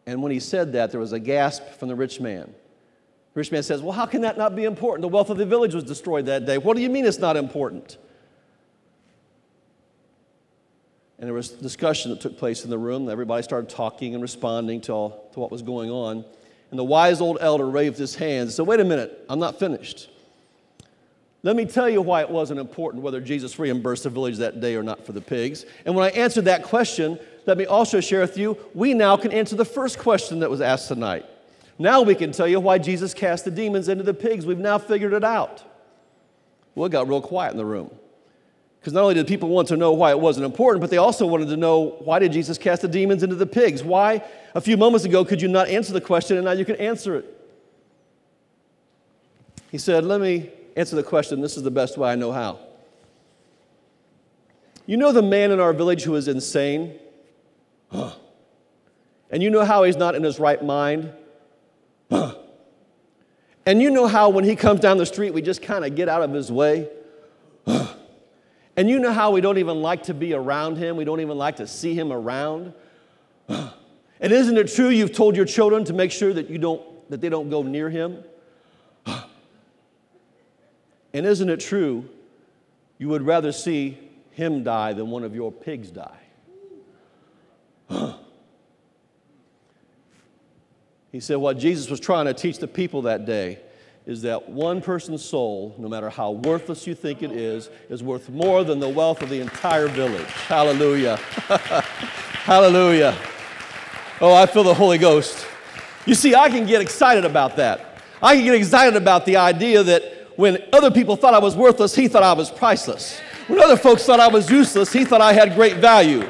And 0.08 0.24
when 0.24 0.32
he 0.32 0.40
said 0.40 0.74
that, 0.74 0.90
there 0.90 1.00
was 1.00 1.14
a 1.14 1.20
gasp 1.20 1.64
from 1.78 1.90
the 1.90 1.96
rich 1.96 2.20
man. 2.20 2.48
The 3.36 3.40
rich 3.40 3.52
man 3.52 3.62
says, 3.62 3.84
Well, 3.84 3.94
how 3.94 4.08
can 4.08 4.22
that 4.22 4.36
not 4.36 4.56
be 4.56 4.64
important? 4.64 5.04
The 5.04 5.10
wealth 5.10 5.30
of 5.30 5.38
the 5.38 5.46
village 5.46 5.76
was 5.76 5.84
destroyed 5.84 6.26
that 6.26 6.48
day. 6.48 6.58
What 6.58 6.76
do 6.76 6.82
you 6.82 6.90
mean 6.90 7.06
it's 7.06 7.20
not 7.20 7.38
important? 7.38 8.00
And 11.22 11.28
there 11.28 11.36
was 11.36 11.50
discussion 11.50 12.10
that 12.10 12.20
took 12.20 12.36
place 12.36 12.64
in 12.64 12.72
the 12.72 12.80
room. 12.80 13.08
Everybody 13.08 13.44
started 13.44 13.70
talking 13.70 14.16
and 14.16 14.24
responding 14.24 14.82
to, 14.82 14.92
all, 14.92 15.30
to 15.34 15.40
what 15.40 15.52
was 15.52 15.62
going 15.62 15.92
on. 15.92 16.26
And 16.72 16.80
the 16.80 16.84
wise 16.84 17.22
old 17.22 17.38
elder 17.40 17.70
raised 17.70 18.00
his 18.00 18.16
hands 18.16 18.48
and 18.48 18.52
said, 18.54 18.66
Wait 18.66 18.80
a 18.80 18.84
minute, 18.84 19.24
I'm 19.30 19.38
not 19.38 19.60
finished. 19.60 20.10
Let 21.44 21.56
me 21.56 21.66
tell 21.66 21.88
you 21.88 22.02
why 22.02 22.22
it 22.22 22.30
wasn't 22.30 22.60
important 22.60 23.04
whether 23.04 23.22
Jesus 23.22 23.60
reimbursed 23.60 24.04
the 24.04 24.10
village 24.10 24.38
that 24.38 24.62
day 24.62 24.76
or 24.76 24.82
not 24.82 25.06
for 25.06 25.12
the 25.12 25.22
pigs. 25.22 25.64
And 25.86 25.94
when 25.96 26.06
I 26.06 26.10
answered 26.10 26.46
that 26.46 26.64
question, 26.64 27.20
let 27.46 27.56
me 27.56 27.68
also 27.68 28.00
share 28.00 28.22
with 28.22 28.38
you, 28.38 28.58
we 28.74 28.96
now 28.96 29.16
can 29.16 29.32
answer 29.32 29.56
the 29.56 29.66
first 29.66 30.00
question 30.00 30.40
that 30.40 30.50
was 30.50 30.62
asked 30.62 30.88
tonight. 30.88 31.26
Now 31.78 32.02
we 32.02 32.16
can 32.16 32.32
tell 32.32 32.48
you 32.48 32.60
why 32.60 32.80
Jesus 32.80 33.14
cast 33.14 33.46
the 33.46 33.52
demons 33.52 33.90
into 33.90 34.04
the 34.04 34.14
pigs. 34.14 34.46
We've 34.46 34.58
now 34.58 34.80
figured 34.80 35.14
it 35.14 35.24
out. 35.24 35.64
Well, 36.74 36.88
it 36.88 36.92
got 36.92 37.08
real 37.08 37.22
quiet 37.22 37.52
in 37.52 37.58
the 37.58 37.66
room. 37.66 37.92
Because 38.82 38.94
not 38.94 39.04
only 39.04 39.14
did 39.14 39.28
people 39.28 39.50
want 39.50 39.68
to 39.68 39.78
know 39.78 39.92
why 39.92 40.10
it 40.10 40.20
wasn't 40.20 40.44
important, 40.44 40.82
but 40.82 40.90
they 40.90 40.98
also 40.98 41.28
wanted 41.28 41.50
to 41.50 41.58
know 41.58 41.98
why 42.00 42.18
did 42.18 42.32
Jesus 42.32 42.58
cast 42.58 42.82
the 42.82 42.88
demons 42.88 43.22
into 43.22 43.36
the 43.36 43.46
pigs? 43.46 43.84
Why, 43.84 44.24
a 44.56 44.62
few 44.62 44.76
moments 44.76 45.06
ago, 45.06 45.24
could 45.24 45.40
you 45.40 45.48
not 45.48 45.68
answer 45.68 45.94
the 45.94 46.02
question 46.02 46.36
and 46.36 46.46
now 46.46 46.54
you 46.54 46.66
can 46.66 46.78
answer 46.78 47.16
it? 47.16 47.26
He 49.70 49.78
said, 49.78 50.04
Let 50.04 50.20
me 50.20 50.50
answer 50.76 50.96
the 50.96 51.04
question. 51.04 51.42
This 51.42 51.58
is 51.58 51.64
the 51.64 51.70
best 51.70 51.96
way 51.96 52.10
I 52.10 52.16
know 52.16 52.32
how. 52.32 52.58
You 54.88 54.98
know 54.98 55.12
the 55.12 55.22
man 55.22 55.52
in 55.52 55.60
our 55.60 55.74
village 55.74 56.02
who 56.02 56.16
is 56.16 56.28
insane? 56.28 57.00
Huh. 57.92 58.14
And 59.34 59.42
you 59.42 59.50
know 59.50 59.64
how 59.64 59.84
he's 59.84 59.96
not 59.96 60.14
in 60.14 60.24
his 60.24 60.40
right 60.40 60.62
mind? 60.62 61.14
Huh. 62.10 62.36
And 63.66 63.80
you 63.80 63.92
know 63.92 64.08
how 64.08 64.30
when 64.30 64.44
he 64.44 64.56
comes 64.56 64.80
down 64.80 64.98
the 64.98 65.06
street, 65.06 65.36
we 65.36 65.44
just 65.44 65.62
kind 65.62 65.86
of 65.86 65.96
get 65.96 66.10
out 66.10 66.24
of 66.24 66.34
his 66.34 66.52
way? 66.52 66.90
Huh. 67.68 67.94
And 68.82 68.90
you 68.90 68.98
know 68.98 69.12
how 69.12 69.30
we 69.30 69.42
don't 69.42 69.60
even 69.60 69.84
like 69.84 70.02
to 70.06 70.14
be 70.16 70.34
around 70.34 70.78
him, 70.78 70.98
we 70.98 71.04
don't 71.06 71.20
even 71.20 71.38
like 71.38 71.58
to 71.58 71.68
see 71.68 71.94
him 71.94 72.12
around. 72.12 72.74
And 74.20 74.34
isn't 74.34 74.58
it 74.58 74.74
true 74.74 74.90
you've 74.90 75.14
told 75.14 75.36
your 75.36 75.46
children 75.46 75.84
to 75.86 75.94
make 75.94 76.12
sure 76.12 76.34
that 76.34 76.50
you 76.50 76.58
don't 76.58 76.82
that 77.12 77.22
they 77.22 77.30
don't 77.30 77.52
go 77.52 77.62
near 77.62 77.92
him? 77.92 78.24
And 81.14 81.28
isn't 81.28 81.48
it 81.48 81.60
true 81.60 82.10
you 82.98 83.08
would 83.10 83.22
rather 83.22 83.52
see 83.52 84.00
him 84.32 84.64
die 84.64 84.94
than 84.94 85.12
one 85.12 85.24
of 85.24 85.36
your 85.36 85.52
pigs 85.52 85.92
die? 85.92 86.20
he 91.12 91.20
said 91.20 91.36
what 91.36 91.60
Jesus 91.60 91.88
was 91.88 92.00
trying 92.00 92.26
to 92.26 92.34
teach 92.34 92.58
the 92.58 92.68
people 92.68 93.04
that 93.04 93.28
day 93.28 93.60
is 94.06 94.24
that 94.24 94.50
one 94.50 94.82
person's 94.82 95.24
soul, 95.24 95.76
no 95.78 95.88
matter 95.88 96.10
how 96.10 96.32
worthless 96.32 96.88
you 96.88 96.96
think 96.96 97.22
it 97.22 97.32
is, 97.32 97.70
is 97.90 98.02
worth 98.02 98.30
more 98.30 98.64
than 98.64 98.80
the 98.80 98.90
wealth 98.90 99.22
of 99.22 99.30
the 99.30 99.40
entire 99.40 99.88
village. 99.88 100.28
Hallelujah. 100.48 101.18
Hallelujah. 102.44 103.16
Oh, 104.20 104.34
I 104.34 104.48
feel 104.48 104.64
the 104.64 104.74
Holy 104.74 104.98
Ghost. 104.98 105.46
You 106.06 106.16
see, 106.16 106.34
I 106.34 106.50
can 106.50 106.66
get 106.66 106.82
excited 106.82 107.26
about 107.26 107.56
that. 107.58 108.02
I 108.22 108.36
can 108.36 108.44
get 108.44 108.56
excited 108.56 108.96
about 108.96 109.26
the 109.26 109.38
idea 109.38 109.84
that 109.84 110.04
when 110.36 110.64
other 110.74 110.90
people 110.90 111.16
thought 111.16 111.34
I 111.34 111.40
was 111.40 111.56
worthless, 111.56 111.94
he 111.94 112.08
thought 112.08 112.24
I 112.24 112.34
was 112.34 112.50
priceless. 112.50 113.20
When 113.48 113.60
other 113.60 113.78
folks 113.78 114.04
thought 114.04 114.20
I 114.20 114.28
was 114.28 114.50
useless, 114.50 114.92
he 114.92 115.06
thought 115.06 115.22
I 115.22 115.34
had 115.34 115.54
great 115.56 115.78
value. 115.78 116.28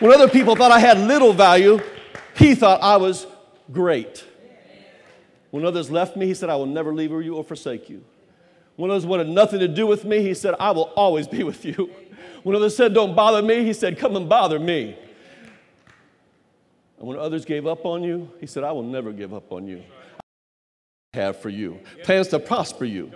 When 0.00 0.12
other 0.12 0.28
people 0.28 0.56
thought 0.56 0.72
I 0.72 0.78
had 0.78 0.98
little 0.98 1.32
value, 1.32 1.80
he 2.36 2.54
thought 2.54 2.82
I 2.82 2.96
was 2.98 3.26
great. 3.72 4.24
When 5.50 5.64
others 5.64 5.90
left 5.90 6.16
me, 6.16 6.26
he 6.26 6.34
said, 6.34 6.50
I 6.50 6.56
will 6.56 6.66
never 6.66 6.92
leave 6.92 7.10
you 7.10 7.36
or 7.36 7.44
forsake 7.44 7.88
you. 7.88 8.04
When 8.76 8.90
others 8.90 9.06
wanted 9.06 9.28
nothing 9.28 9.60
to 9.60 9.68
do 9.68 9.86
with 9.86 10.04
me, 10.04 10.22
he 10.22 10.34
said, 10.34 10.54
I 10.60 10.70
will 10.70 10.92
always 10.94 11.26
be 11.26 11.42
with 11.42 11.64
you. 11.64 11.90
When 12.44 12.54
others 12.54 12.76
said, 12.76 12.94
Don't 12.94 13.16
bother 13.16 13.42
me, 13.42 13.64
he 13.64 13.72
said, 13.72 13.98
Come 13.98 14.14
and 14.14 14.28
bother 14.28 14.60
me. 14.60 14.96
And 16.98 17.08
when 17.08 17.18
others 17.18 17.44
gave 17.44 17.66
up 17.66 17.84
on 17.84 18.04
you, 18.04 18.30
he 18.40 18.46
said, 18.46 18.62
I 18.62 18.70
will 18.70 18.84
never 18.84 19.12
give 19.12 19.34
up 19.34 19.50
on 19.52 19.66
you. 19.66 19.82
I 21.14 21.18
have 21.18 21.40
for 21.40 21.48
you 21.48 21.80
plans 22.04 22.28
to 22.28 22.38
prosper 22.38 22.84
you. 22.84 23.12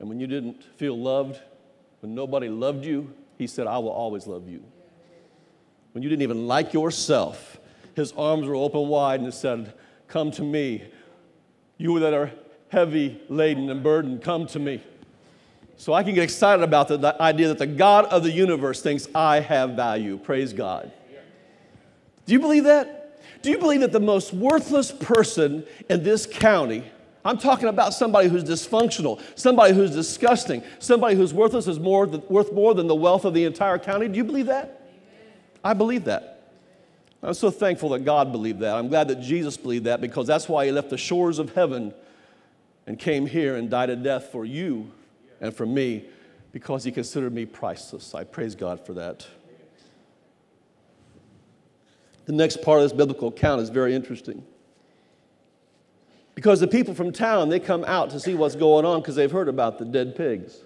And 0.00 0.08
when 0.08 0.18
you 0.18 0.26
didn't 0.26 0.64
feel 0.76 0.98
loved, 0.98 1.40
when 2.00 2.14
nobody 2.14 2.48
loved 2.48 2.84
you, 2.84 3.14
he 3.38 3.46
said, 3.46 3.68
I 3.68 3.78
will 3.78 3.90
always 3.90 4.26
love 4.26 4.48
you 4.48 4.64
when 5.94 6.02
you 6.02 6.08
didn't 6.08 6.22
even 6.22 6.48
like 6.48 6.72
yourself, 6.72 7.58
his 7.94 8.10
arms 8.12 8.48
were 8.48 8.56
open 8.56 8.88
wide 8.88 9.20
and 9.20 9.32
said, 9.32 9.72
Come 10.08 10.32
to 10.32 10.42
me. 10.42 10.82
You 11.78 12.00
that 12.00 12.12
are 12.12 12.32
heavy 12.68 13.20
laden 13.28 13.70
and 13.70 13.80
burdened, 13.82 14.20
come 14.20 14.46
to 14.48 14.58
me. 14.58 14.82
So 15.76 15.92
I 15.92 16.02
can 16.02 16.14
get 16.14 16.24
excited 16.24 16.64
about 16.64 16.88
the, 16.88 16.96
the 16.96 17.22
idea 17.22 17.48
that 17.48 17.58
the 17.58 17.66
God 17.66 18.06
of 18.06 18.24
the 18.24 18.30
universe 18.30 18.82
thinks 18.82 19.08
I 19.14 19.38
have 19.38 19.70
value. 19.70 20.18
Praise 20.18 20.52
God. 20.52 20.90
Do 22.26 22.32
you 22.32 22.40
believe 22.40 22.64
that? 22.64 23.22
Do 23.42 23.50
you 23.50 23.58
believe 23.58 23.80
that 23.80 23.92
the 23.92 24.00
most 24.00 24.32
worthless 24.32 24.90
person 24.90 25.64
in 25.88 26.02
this 26.02 26.26
county, 26.26 26.82
I'm 27.24 27.38
talking 27.38 27.68
about 27.68 27.94
somebody 27.94 28.28
who's 28.28 28.42
dysfunctional, 28.42 29.22
somebody 29.36 29.74
who's 29.74 29.92
disgusting, 29.92 30.64
somebody 30.80 31.14
who's 31.14 31.32
worthless 31.32 31.68
is 31.68 31.78
more, 31.78 32.06
worth 32.06 32.52
more 32.52 32.74
than 32.74 32.88
the 32.88 32.94
wealth 32.96 33.24
of 33.24 33.34
the 33.34 33.44
entire 33.44 33.78
county? 33.78 34.08
Do 34.08 34.16
you 34.16 34.24
believe 34.24 34.46
that? 34.46 34.83
I 35.64 35.72
believe 35.72 36.04
that. 36.04 36.34
I'm 37.22 37.32
so 37.32 37.50
thankful 37.50 37.88
that 37.90 38.04
God 38.04 38.32
believed 38.32 38.60
that. 38.60 38.76
I'm 38.76 38.88
glad 38.88 39.08
that 39.08 39.22
Jesus 39.22 39.56
believed 39.56 39.86
that 39.86 40.02
because 40.02 40.26
that's 40.26 40.46
why 40.46 40.66
he 40.66 40.72
left 40.72 40.90
the 40.90 40.98
shores 40.98 41.38
of 41.38 41.54
heaven 41.54 41.94
and 42.86 42.98
came 42.98 43.24
here 43.24 43.56
and 43.56 43.70
died 43.70 43.88
a 43.88 43.96
death 43.96 44.30
for 44.30 44.44
you 44.44 44.92
and 45.40 45.56
for 45.56 45.64
me 45.64 46.04
because 46.52 46.84
he 46.84 46.92
considered 46.92 47.32
me 47.32 47.46
priceless. 47.46 48.14
I 48.14 48.24
praise 48.24 48.54
God 48.54 48.84
for 48.84 48.92
that. 48.92 49.26
The 52.26 52.32
next 52.32 52.60
part 52.60 52.80
of 52.80 52.84
this 52.84 52.92
biblical 52.92 53.28
account 53.28 53.62
is 53.62 53.70
very 53.70 53.94
interesting. 53.94 54.44
Because 56.34 56.60
the 56.60 56.68
people 56.68 56.94
from 56.94 57.10
town, 57.10 57.48
they 57.48 57.60
come 57.60 57.84
out 57.84 58.10
to 58.10 58.20
see 58.20 58.34
what's 58.34 58.56
going 58.56 58.84
on 58.84 59.00
because 59.00 59.14
they've 59.14 59.30
heard 59.30 59.48
about 59.48 59.78
the 59.78 59.84
dead 59.84 60.14
pigs. 60.14 60.58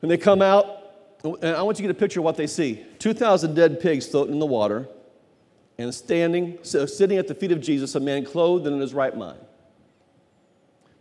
And 0.00 0.10
they 0.10 0.16
come 0.16 0.42
out 0.42 0.81
and 1.24 1.44
I 1.44 1.62
want 1.62 1.78
you 1.78 1.82
to 1.82 1.88
get 1.88 1.96
a 1.96 2.00
picture 2.00 2.20
of 2.20 2.24
what 2.24 2.36
they 2.36 2.46
see 2.46 2.84
2,000 2.98 3.54
dead 3.54 3.80
pigs 3.80 4.06
floating 4.06 4.34
in 4.34 4.40
the 4.40 4.46
water, 4.46 4.88
and 5.78 5.92
standing, 5.92 6.58
sitting 6.62 7.16
at 7.18 7.28
the 7.28 7.34
feet 7.34 7.50
of 7.50 7.60
Jesus, 7.60 7.94
a 7.94 8.00
man 8.00 8.24
clothed 8.24 8.66
and 8.66 8.74
in 8.74 8.80
his 8.80 8.94
right 8.94 9.16
mind. 9.16 9.38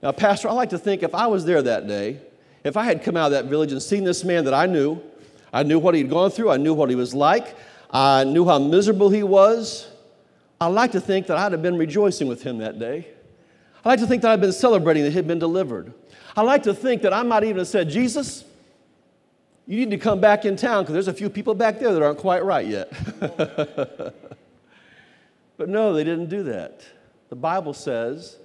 Now, 0.02 0.12
Pastor, 0.12 0.50
I 0.50 0.54
like 0.54 0.70
to 0.70 0.80
think 0.80 1.04
if 1.04 1.14
I 1.14 1.28
was 1.28 1.46
there 1.46 1.62
that 1.62 1.88
day, 1.88 2.20
if 2.64 2.78
I 2.78 2.86
had 2.86 3.04
come 3.04 3.18
out 3.18 3.26
of 3.28 3.32
that 3.34 3.46
village 3.46 3.72
and 3.72 3.82
seen 3.82 4.04
this 4.04 4.24
man 4.24 4.46
that 4.46 4.54
I 4.54 4.66
knew, 4.66 5.02
I 5.54 5.64
knew 5.64 5.78
what 5.78 5.94
he'd 5.94 6.10
gone 6.10 6.32
through, 6.32 6.50
I 6.50 6.58
knew 6.58 6.74
what 6.74 6.90
he 6.90 6.96
was 6.96 7.14
like, 7.14 7.56
I 7.92 8.24
knew 8.24 8.46
how 8.46 8.60
miserable 8.60 9.10
he 9.10 9.24
was, 9.24 9.90
I 10.60 10.68
like 10.68 10.94
to 10.94 11.02
think 11.02 11.28
that 11.28 11.38
I'd 11.38 11.52
have 11.52 11.62
been 11.62 11.78
rejoicing 11.78 12.28
with 12.28 12.44
him 12.44 12.60
that 12.60 12.80
day. 12.80 13.08
I 13.84 13.90
like 13.90 14.00
to 14.00 14.08
think 14.08 14.22
that 14.22 14.32
I'd 14.32 14.42
been 14.42 14.54
celebrating 14.54 15.04
that 15.04 15.12
he'd 15.12 15.28
been 15.28 15.40
delivered. 15.40 15.94
I 16.36 16.44
like 16.44 16.64
to 16.64 16.74
think 16.74 17.02
that 17.02 17.14
I 17.14 17.24
might 17.24 17.44
even 17.44 17.58
have 17.58 17.68
said, 17.68 17.90
Jesus, 17.90 18.46
you 19.68 19.78
need 19.78 19.92
to 19.92 19.98
come 19.98 20.20
back 20.20 20.46
in 20.46 20.56
town 20.56 20.84
because 20.84 20.94
there's 20.94 21.08
a 21.08 21.14
few 21.14 21.30
people 21.30 21.54
back 21.54 21.80
there 21.80 21.94
that 21.94 22.02
aren't 22.02 22.18
quite 22.18 22.44
right 22.44 22.66
yet. 22.66 22.92
but 25.58 25.70
no, 25.70 25.94
they 25.94 26.04
didn't 26.04 26.30
do 26.30 26.44
that. 26.44 26.82
The 27.30 27.36
Bible 27.36 27.74
says 27.74 28.38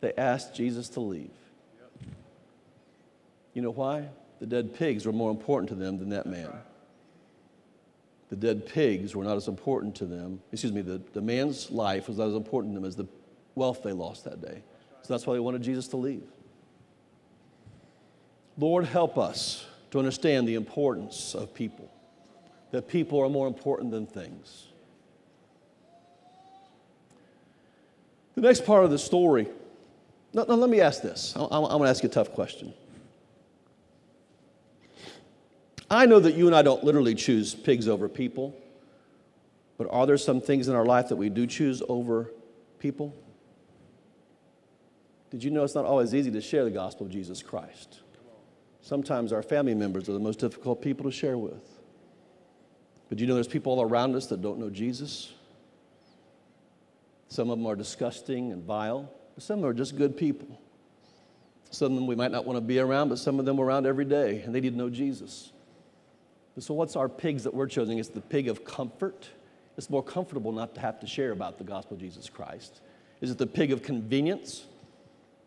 they 0.00 0.12
asked 0.16 0.54
Jesus 0.54 0.88
to 0.90 1.00
leave. 1.00 1.30
You 3.54 3.62
know 3.62 3.70
why? 3.70 4.08
The 4.40 4.46
dead 4.46 4.74
pigs 4.74 5.06
were 5.06 5.12
more 5.12 5.30
important 5.30 5.68
to 5.70 5.74
them 5.74 5.98
than 5.98 6.10
that 6.10 6.26
man. 6.26 6.50
The 8.28 8.36
dead 8.36 8.66
pigs 8.66 9.14
were 9.14 9.24
not 9.24 9.36
as 9.36 9.48
important 9.48 9.94
to 9.96 10.06
them. 10.06 10.40
Excuse 10.52 10.72
me, 10.72 10.82
the, 10.82 11.00
the 11.12 11.20
man's 11.20 11.70
life 11.70 12.08
was 12.08 12.18
not 12.18 12.28
as 12.28 12.34
important 12.34 12.74
to 12.74 12.80
them 12.80 12.86
as 12.86 12.96
the 12.96 13.06
wealth 13.54 13.82
they 13.82 13.92
lost 13.92 14.24
that 14.24 14.42
day. 14.42 14.62
So 15.02 15.14
that's 15.14 15.26
why 15.26 15.34
they 15.34 15.40
wanted 15.40 15.62
Jesus 15.62 15.88
to 15.88 15.96
leave. 15.96 16.24
Lord, 18.58 18.86
help 18.86 19.18
us 19.18 19.66
to 19.94 20.00
understand 20.00 20.48
the 20.48 20.56
importance 20.56 21.36
of 21.36 21.54
people, 21.54 21.88
that 22.72 22.88
people 22.88 23.20
are 23.20 23.28
more 23.28 23.46
important 23.46 23.92
than 23.92 24.06
things. 24.06 24.66
The 28.34 28.40
next 28.40 28.66
part 28.66 28.84
of 28.84 28.90
the 28.90 28.98
story, 28.98 29.46
now, 30.32 30.46
now 30.48 30.54
let 30.54 30.68
me 30.68 30.80
ask 30.80 31.00
this. 31.00 31.32
I'm, 31.36 31.44
I'm 31.44 31.62
going 31.62 31.84
to 31.84 31.90
ask 31.90 32.02
you 32.02 32.08
a 32.08 32.12
tough 32.12 32.32
question. 32.32 32.74
I 35.88 36.06
know 36.06 36.18
that 36.18 36.34
you 36.34 36.48
and 36.48 36.56
I 36.56 36.62
don't 36.62 36.82
literally 36.82 37.14
choose 37.14 37.54
pigs 37.54 37.86
over 37.86 38.08
people, 38.08 38.52
but 39.78 39.86
are 39.92 40.08
there 40.08 40.18
some 40.18 40.40
things 40.40 40.66
in 40.66 40.74
our 40.74 40.84
life 40.84 41.10
that 41.10 41.16
we 41.16 41.28
do 41.28 41.46
choose 41.46 41.84
over 41.88 42.32
people? 42.80 43.14
Did 45.30 45.44
you 45.44 45.52
know 45.52 45.62
it's 45.62 45.76
not 45.76 45.84
always 45.84 46.12
easy 46.12 46.32
to 46.32 46.40
share 46.40 46.64
the 46.64 46.70
gospel 46.72 47.06
of 47.06 47.12
Jesus 47.12 47.44
Christ? 47.44 48.00
Sometimes 48.84 49.32
our 49.32 49.42
family 49.42 49.74
members 49.74 50.10
are 50.10 50.12
the 50.12 50.18
most 50.18 50.40
difficult 50.40 50.82
people 50.82 51.06
to 51.06 51.10
share 51.10 51.38
with. 51.38 51.64
But 53.08 53.18
you 53.18 53.26
know 53.26 53.32
there's 53.32 53.48
people 53.48 53.72
all 53.72 53.80
around 53.80 54.14
us 54.14 54.26
that 54.26 54.42
don't 54.42 54.58
know 54.58 54.68
Jesus? 54.68 55.32
Some 57.28 57.48
of 57.48 57.56
them 57.56 57.66
are 57.66 57.76
disgusting 57.76 58.52
and 58.52 58.62
vile, 58.62 59.10
some 59.38 59.64
are 59.64 59.72
just 59.72 59.96
good 59.96 60.18
people. 60.18 60.60
Some 61.70 61.92
of 61.92 61.96
them 61.96 62.06
we 62.06 62.14
might 62.14 62.30
not 62.30 62.44
want 62.44 62.58
to 62.58 62.60
be 62.60 62.78
around, 62.78 63.08
but 63.08 63.18
some 63.18 63.38
of 63.38 63.46
them 63.46 63.58
are 63.58 63.64
around 63.64 63.86
every 63.86 64.04
day 64.04 64.42
and 64.42 64.54
they 64.54 64.60
need 64.60 64.72
to 64.72 64.76
know 64.76 64.90
Jesus. 64.90 65.50
So, 66.58 66.74
what's 66.74 66.94
our 66.94 67.08
pigs 67.08 67.44
that 67.44 67.54
we're 67.54 67.66
choosing? 67.66 67.96
It's 67.98 68.10
the 68.10 68.20
pig 68.20 68.48
of 68.48 68.66
comfort. 68.66 69.30
It's 69.78 69.88
more 69.88 70.02
comfortable 70.02 70.52
not 70.52 70.74
to 70.74 70.82
have 70.82 71.00
to 71.00 71.06
share 71.06 71.32
about 71.32 71.56
the 71.56 71.64
gospel 71.64 71.94
of 71.94 72.00
Jesus 72.00 72.28
Christ. 72.28 72.82
Is 73.22 73.30
it 73.30 73.38
the 73.38 73.46
pig 73.46 73.72
of 73.72 73.82
convenience? 73.82 74.66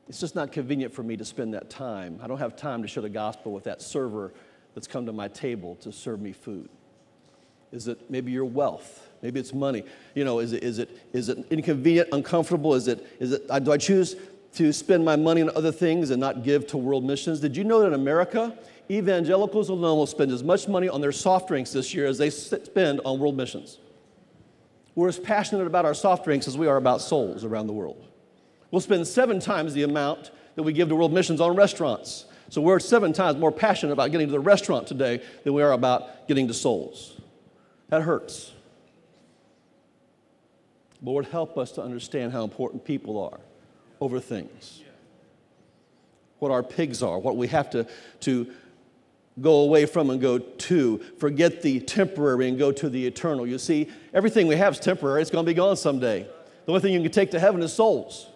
It's 0.07 0.19
just 0.19 0.35
not 0.35 0.51
convenient 0.51 0.93
for 0.93 1.03
me 1.03 1.17
to 1.17 1.25
spend 1.25 1.53
that 1.53 1.69
time. 1.69 2.19
I 2.21 2.27
don't 2.27 2.37
have 2.37 2.55
time 2.55 2.81
to 2.81 2.87
share 2.87 3.03
the 3.03 3.09
gospel 3.09 3.51
with 3.51 3.65
that 3.65 3.81
server 3.81 4.33
that's 4.73 4.87
come 4.87 5.05
to 5.05 5.13
my 5.13 5.27
table 5.27 5.75
to 5.77 5.91
serve 5.91 6.21
me 6.21 6.31
food. 6.31 6.69
Is 7.71 7.87
it 7.87 8.09
maybe 8.09 8.31
your 8.31 8.45
wealth? 8.45 9.09
Maybe 9.21 9.39
it's 9.39 9.53
money. 9.53 9.83
You 10.15 10.23
know, 10.23 10.39
is 10.39 10.53
it, 10.53 10.63
is 10.63 10.79
it, 10.79 10.89
is 11.11 11.29
it 11.29 11.45
inconvenient, 11.49 12.09
uncomfortable? 12.13 12.75
Is 12.75 12.87
it, 12.87 13.05
is 13.19 13.33
it, 13.33 13.47
do 13.63 13.71
I 13.71 13.77
choose 13.77 14.15
to 14.57 14.73
spend 14.73 15.05
my 15.05 15.15
money 15.15 15.41
on 15.41 15.51
other 15.55 15.71
things 15.71 16.09
and 16.09 16.19
not 16.19 16.43
give 16.43 16.65
to 16.67 16.77
world 16.77 17.03
missions. 17.05 17.39
Did 17.39 17.55
you 17.55 17.63
know 17.63 17.79
that 17.81 17.87
in 17.87 17.93
America, 17.93 18.57
evangelicals 18.89 19.69
alone 19.69 19.99
will 19.99 20.07
spend 20.07 20.31
as 20.31 20.43
much 20.43 20.67
money 20.67 20.89
on 20.89 20.99
their 20.99 21.11
soft 21.11 21.47
drinks 21.47 21.71
this 21.71 21.93
year 21.93 22.07
as 22.07 22.17
they 22.17 22.31
spend 22.31 23.01
on 23.05 23.19
world 23.19 23.37
missions? 23.37 23.77
We're 24.95 25.09
as 25.09 25.19
passionate 25.19 25.67
about 25.67 25.85
our 25.85 25.93
soft 25.93 26.23
drinks 26.23 26.47
as 26.47 26.57
we 26.57 26.65
are 26.65 26.77
about 26.77 27.01
souls 27.01 27.43
around 27.43 27.67
the 27.67 27.73
world. 27.73 28.03
We'll 28.71 28.81
spend 28.81 29.07
seven 29.07 29.39
times 29.39 29.73
the 29.73 29.83
amount 29.83 30.31
that 30.55 30.63
we 30.63 30.73
give 30.73 30.89
to 30.89 30.95
world 30.95 31.13
missions 31.13 31.39
on 31.39 31.55
restaurants. 31.55 32.25
So 32.49 32.61
we're 32.61 32.79
seven 32.79 33.13
times 33.13 33.37
more 33.37 33.51
passionate 33.51 33.93
about 33.93 34.11
getting 34.11 34.27
to 34.27 34.31
the 34.31 34.39
restaurant 34.39 34.87
today 34.87 35.21
than 35.43 35.53
we 35.53 35.61
are 35.61 35.71
about 35.71 36.27
getting 36.27 36.47
to 36.47 36.53
souls. 36.53 37.19
That 37.89 38.01
hurts. 38.01 38.53
Lord, 41.01 41.25
help 41.25 41.57
us 41.57 41.71
to 41.73 41.81
understand 41.81 42.31
how 42.31 42.43
important 42.43 42.83
people 42.83 43.21
are 43.23 43.39
over 44.01 44.19
things. 44.19 44.81
What 46.39 46.51
our 46.51 46.63
pigs 46.63 47.03
are, 47.03 47.19
what 47.19 47.37
we 47.37 47.47
have 47.47 47.69
to, 47.71 47.87
to 48.21 48.47
go 49.39 49.61
away 49.61 49.85
from 49.85 50.09
and 50.09 50.19
go 50.19 50.39
to. 50.39 50.97
Forget 51.19 51.61
the 51.61 51.79
temporary 51.79 52.47
and 52.47 52.57
go 52.57 52.71
to 52.71 52.89
the 52.89 53.05
eternal. 53.05 53.45
You 53.45 53.57
see, 53.57 53.89
everything 54.13 54.47
we 54.47 54.55
have 54.55 54.73
is 54.73 54.79
temporary, 54.79 55.21
it's 55.21 55.31
going 55.31 55.45
to 55.45 55.49
be 55.49 55.55
gone 55.55 55.77
someday. 55.77 56.23
The 56.23 56.71
only 56.71 56.81
thing 56.81 56.93
you 56.93 57.01
can 57.01 57.11
take 57.11 57.31
to 57.31 57.39
heaven 57.39 57.61
is 57.61 57.73
souls. 57.73 58.27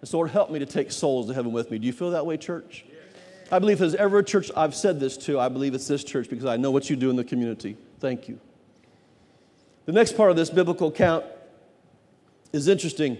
And 0.00 0.08
so, 0.08 0.18
Lord, 0.18 0.30
help 0.30 0.50
me 0.50 0.58
to 0.58 0.66
take 0.66 0.90
souls 0.90 1.28
to 1.28 1.34
heaven 1.34 1.52
with 1.52 1.70
me. 1.70 1.78
Do 1.78 1.86
you 1.86 1.92
feel 1.92 2.10
that 2.12 2.24
way, 2.24 2.36
church? 2.36 2.84
I 3.52 3.58
believe 3.58 3.74
if 3.74 3.80
there's 3.80 3.94
ever 3.96 4.18
a 4.18 4.24
church 4.24 4.50
I've 4.56 4.74
said 4.74 5.00
this 5.00 5.16
to, 5.18 5.40
I 5.40 5.48
believe 5.48 5.74
it's 5.74 5.88
this 5.88 6.04
church 6.04 6.30
because 6.30 6.44
I 6.44 6.56
know 6.56 6.70
what 6.70 6.88
you 6.88 6.96
do 6.96 7.10
in 7.10 7.16
the 7.16 7.24
community. 7.24 7.76
Thank 7.98 8.28
you. 8.28 8.40
The 9.86 9.92
next 9.92 10.16
part 10.16 10.30
of 10.30 10.36
this 10.36 10.50
biblical 10.50 10.88
account 10.88 11.24
is 12.52 12.68
interesting 12.68 13.18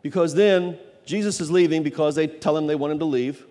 because 0.00 0.34
then 0.34 0.78
Jesus 1.04 1.40
is 1.40 1.50
leaving 1.50 1.82
because 1.82 2.14
they 2.14 2.26
tell 2.26 2.56
him 2.56 2.66
they 2.66 2.74
want 2.74 2.92
him 2.92 2.98
to 3.00 3.04
leave. 3.04 3.44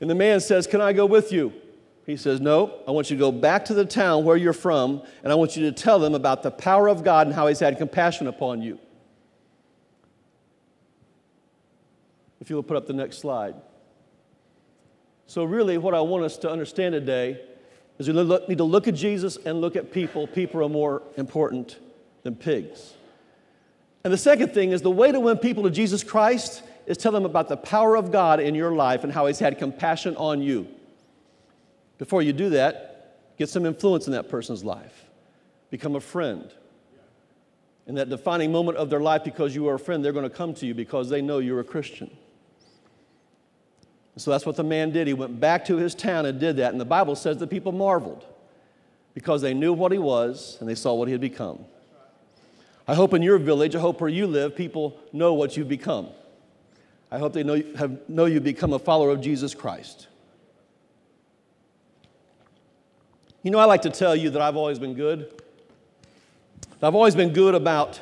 And 0.00 0.08
the 0.08 0.14
man 0.14 0.40
says, 0.40 0.66
Can 0.66 0.80
I 0.80 0.92
go 0.92 1.06
with 1.06 1.30
you? 1.32 1.52
He 2.06 2.16
says, 2.16 2.40
No, 2.40 2.80
I 2.86 2.90
want 2.90 3.10
you 3.10 3.16
to 3.16 3.20
go 3.20 3.32
back 3.32 3.64
to 3.66 3.74
the 3.74 3.84
town 3.84 4.24
where 4.24 4.36
you're 4.36 4.52
from, 4.52 5.02
and 5.22 5.32
I 5.32 5.34
want 5.34 5.56
you 5.56 5.70
to 5.70 5.72
tell 5.72 5.98
them 5.98 6.14
about 6.14 6.42
the 6.42 6.50
power 6.50 6.88
of 6.88 7.04
God 7.04 7.26
and 7.26 7.34
how 7.34 7.46
He's 7.46 7.60
had 7.60 7.78
compassion 7.78 8.26
upon 8.26 8.62
you. 8.62 8.78
If 12.44 12.50
you'll 12.50 12.62
put 12.62 12.76
up 12.76 12.86
the 12.86 12.92
next 12.92 13.20
slide. 13.20 13.54
So, 15.26 15.44
really, 15.44 15.78
what 15.78 15.94
I 15.94 16.02
want 16.02 16.24
us 16.24 16.36
to 16.36 16.50
understand 16.50 16.92
today 16.92 17.40
is 17.98 18.06
we 18.06 18.22
need 18.48 18.58
to 18.58 18.64
look 18.64 18.86
at 18.86 18.94
Jesus 18.94 19.38
and 19.46 19.62
look 19.62 19.76
at 19.76 19.90
people. 19.90 20.26
People 20.26 20.62
are 20.62 20.68
more 20.68 21.00
important 21.16 21.78
than 22.22 22.36
pigs. 22.36 22.92
And 24.04 24.12
the 24.12 24.18
second 24.18 24.52
thing 24.52 24.72
is 24.72 24.82
the 24.82 24.90
way 24.90 25.10
to 25.10 25.18
win 25.18 25.38
people 25.38 25.62
to 25.62 25.70
Jesus 25.70 26.04
Christ 26.04 26.62
is 26.84 26.98
tell 26.98 27.12
them 27.12 27.24
about 27.24 27.48
the 27.48 27.56
power 27.56 27.96
of 27.96 28.12
God 28.12 28.40
in 28.40 28.54
your 28.54 28.72
life 28.72 29.04
and 29.04 29.12
how 29.14 29.24
He's 29.24 29.38
had 29.38 29.58
compassion 29.58 30.14
on 30.16 30.42
you. 30.42 30.68
Before 31.96 32.20
you 32.20 32.34
do 32.34 32.50
that, 32.50 33.38
get 33.38 33.48
some 33.48 33.64
influence 33.64 34.06
in 34.06 34.12
that 34.12 34.28
person's 34.28 34.62
life, 34.62 35.06
become 35.70 35.96
a 35.96 36.00
friend. 36.00 36.52
In 37.86 37.94
that 37.94 38.10
defining 38.10 38.52
moment 38.52 38.76
of 38.76 38.90
their 38.90 39.00
life, 39.00 39.24
because 39.24 39.54
you 39.54 39.66
are 39.68 39.76
a 39.76 39.78
friend, 39.78 40.04
they're 40.04 40.12
going 40.12 40.28
to 40.28 40.36
come 40.36 40.52
to 40.52 40.66
you 40.66 40.74
because 40.74 41.08
they 41.08 41.22
know 41.22 41.38
you're 41.38 41.60
a 41.60 41.64
Christian. 41.64 42.14
So 44.16 44.30
that's 44.30 44.46
what 44.46 44.56
the 44.56 44.64
man 44.64 44.90
did. 44.90 45.06
He 45.06 45.14
went 45.14 45.40
back 45.40 45.64
to 45.66 45.76
his 45.76 45.94
town 45.94 46.26
and 46.26 46.38
did 46.38 46.56
that. 46.58 46.72
And 46.72 46.80
the 46.80 46.84
Bible 46.84 47.16
says 47.16 47.38
the 47.38 47.46
people 47.46 47.72
marveled 47.72 48.24
because 49.12 49.42
they 49.42 49.54
knew 49.54 49.72
what 49.72 49.92
he 49.92 49.98
was 49.98 50.56
and 50.60 50.68
they 50.68 50.74
saw 50.74 50.94
what 50.94 51.08
he 51.08 51.12
had 51.12 51.20
become. 51.20 51.64
I 52.86 52.94
hope 52.94 53.14
in 53.14 53.22
your 53.22 53.38
village, 53.38 53.74
I 53.74 53.80
hope 53.80 54.00
where 54.00 54.10
you 54.10 54.26
live, 54.26 54.54
people 54.54 54.96
know 55.12 55.34
what 55.34 55.56
you've 55.56 55.68
become. 55.68 56.08
I 57.10 57.18
hope 57.18 57.32
they 57.32 57.42
know, 57.42 57.62
have, 57.76 58.08
know 58.08 58.26
you 58.26 58.40
become 58.40 58.72
a 58.72 58.78
follower 58.78 59.10
of 59.10 59.20
Jesus 59.20 59.54
Christ. 59.54 60.08
You 63.42 63.50
know, 63.50 63.58
I 63.58 63.64
like 63.64 63.82
to 63.82 63.90
tell 63.90 64.14
you 64.16 64.30
that 64.30 64.42
I've 64.42 64.56
always 64.56 64.78
been 64.78 64.94
good. 64.94 65.42
I've 66.82 66.94
always 66.94 67.14
been 67.14 67.32
good 67.32 67.54
about 67.54 68.00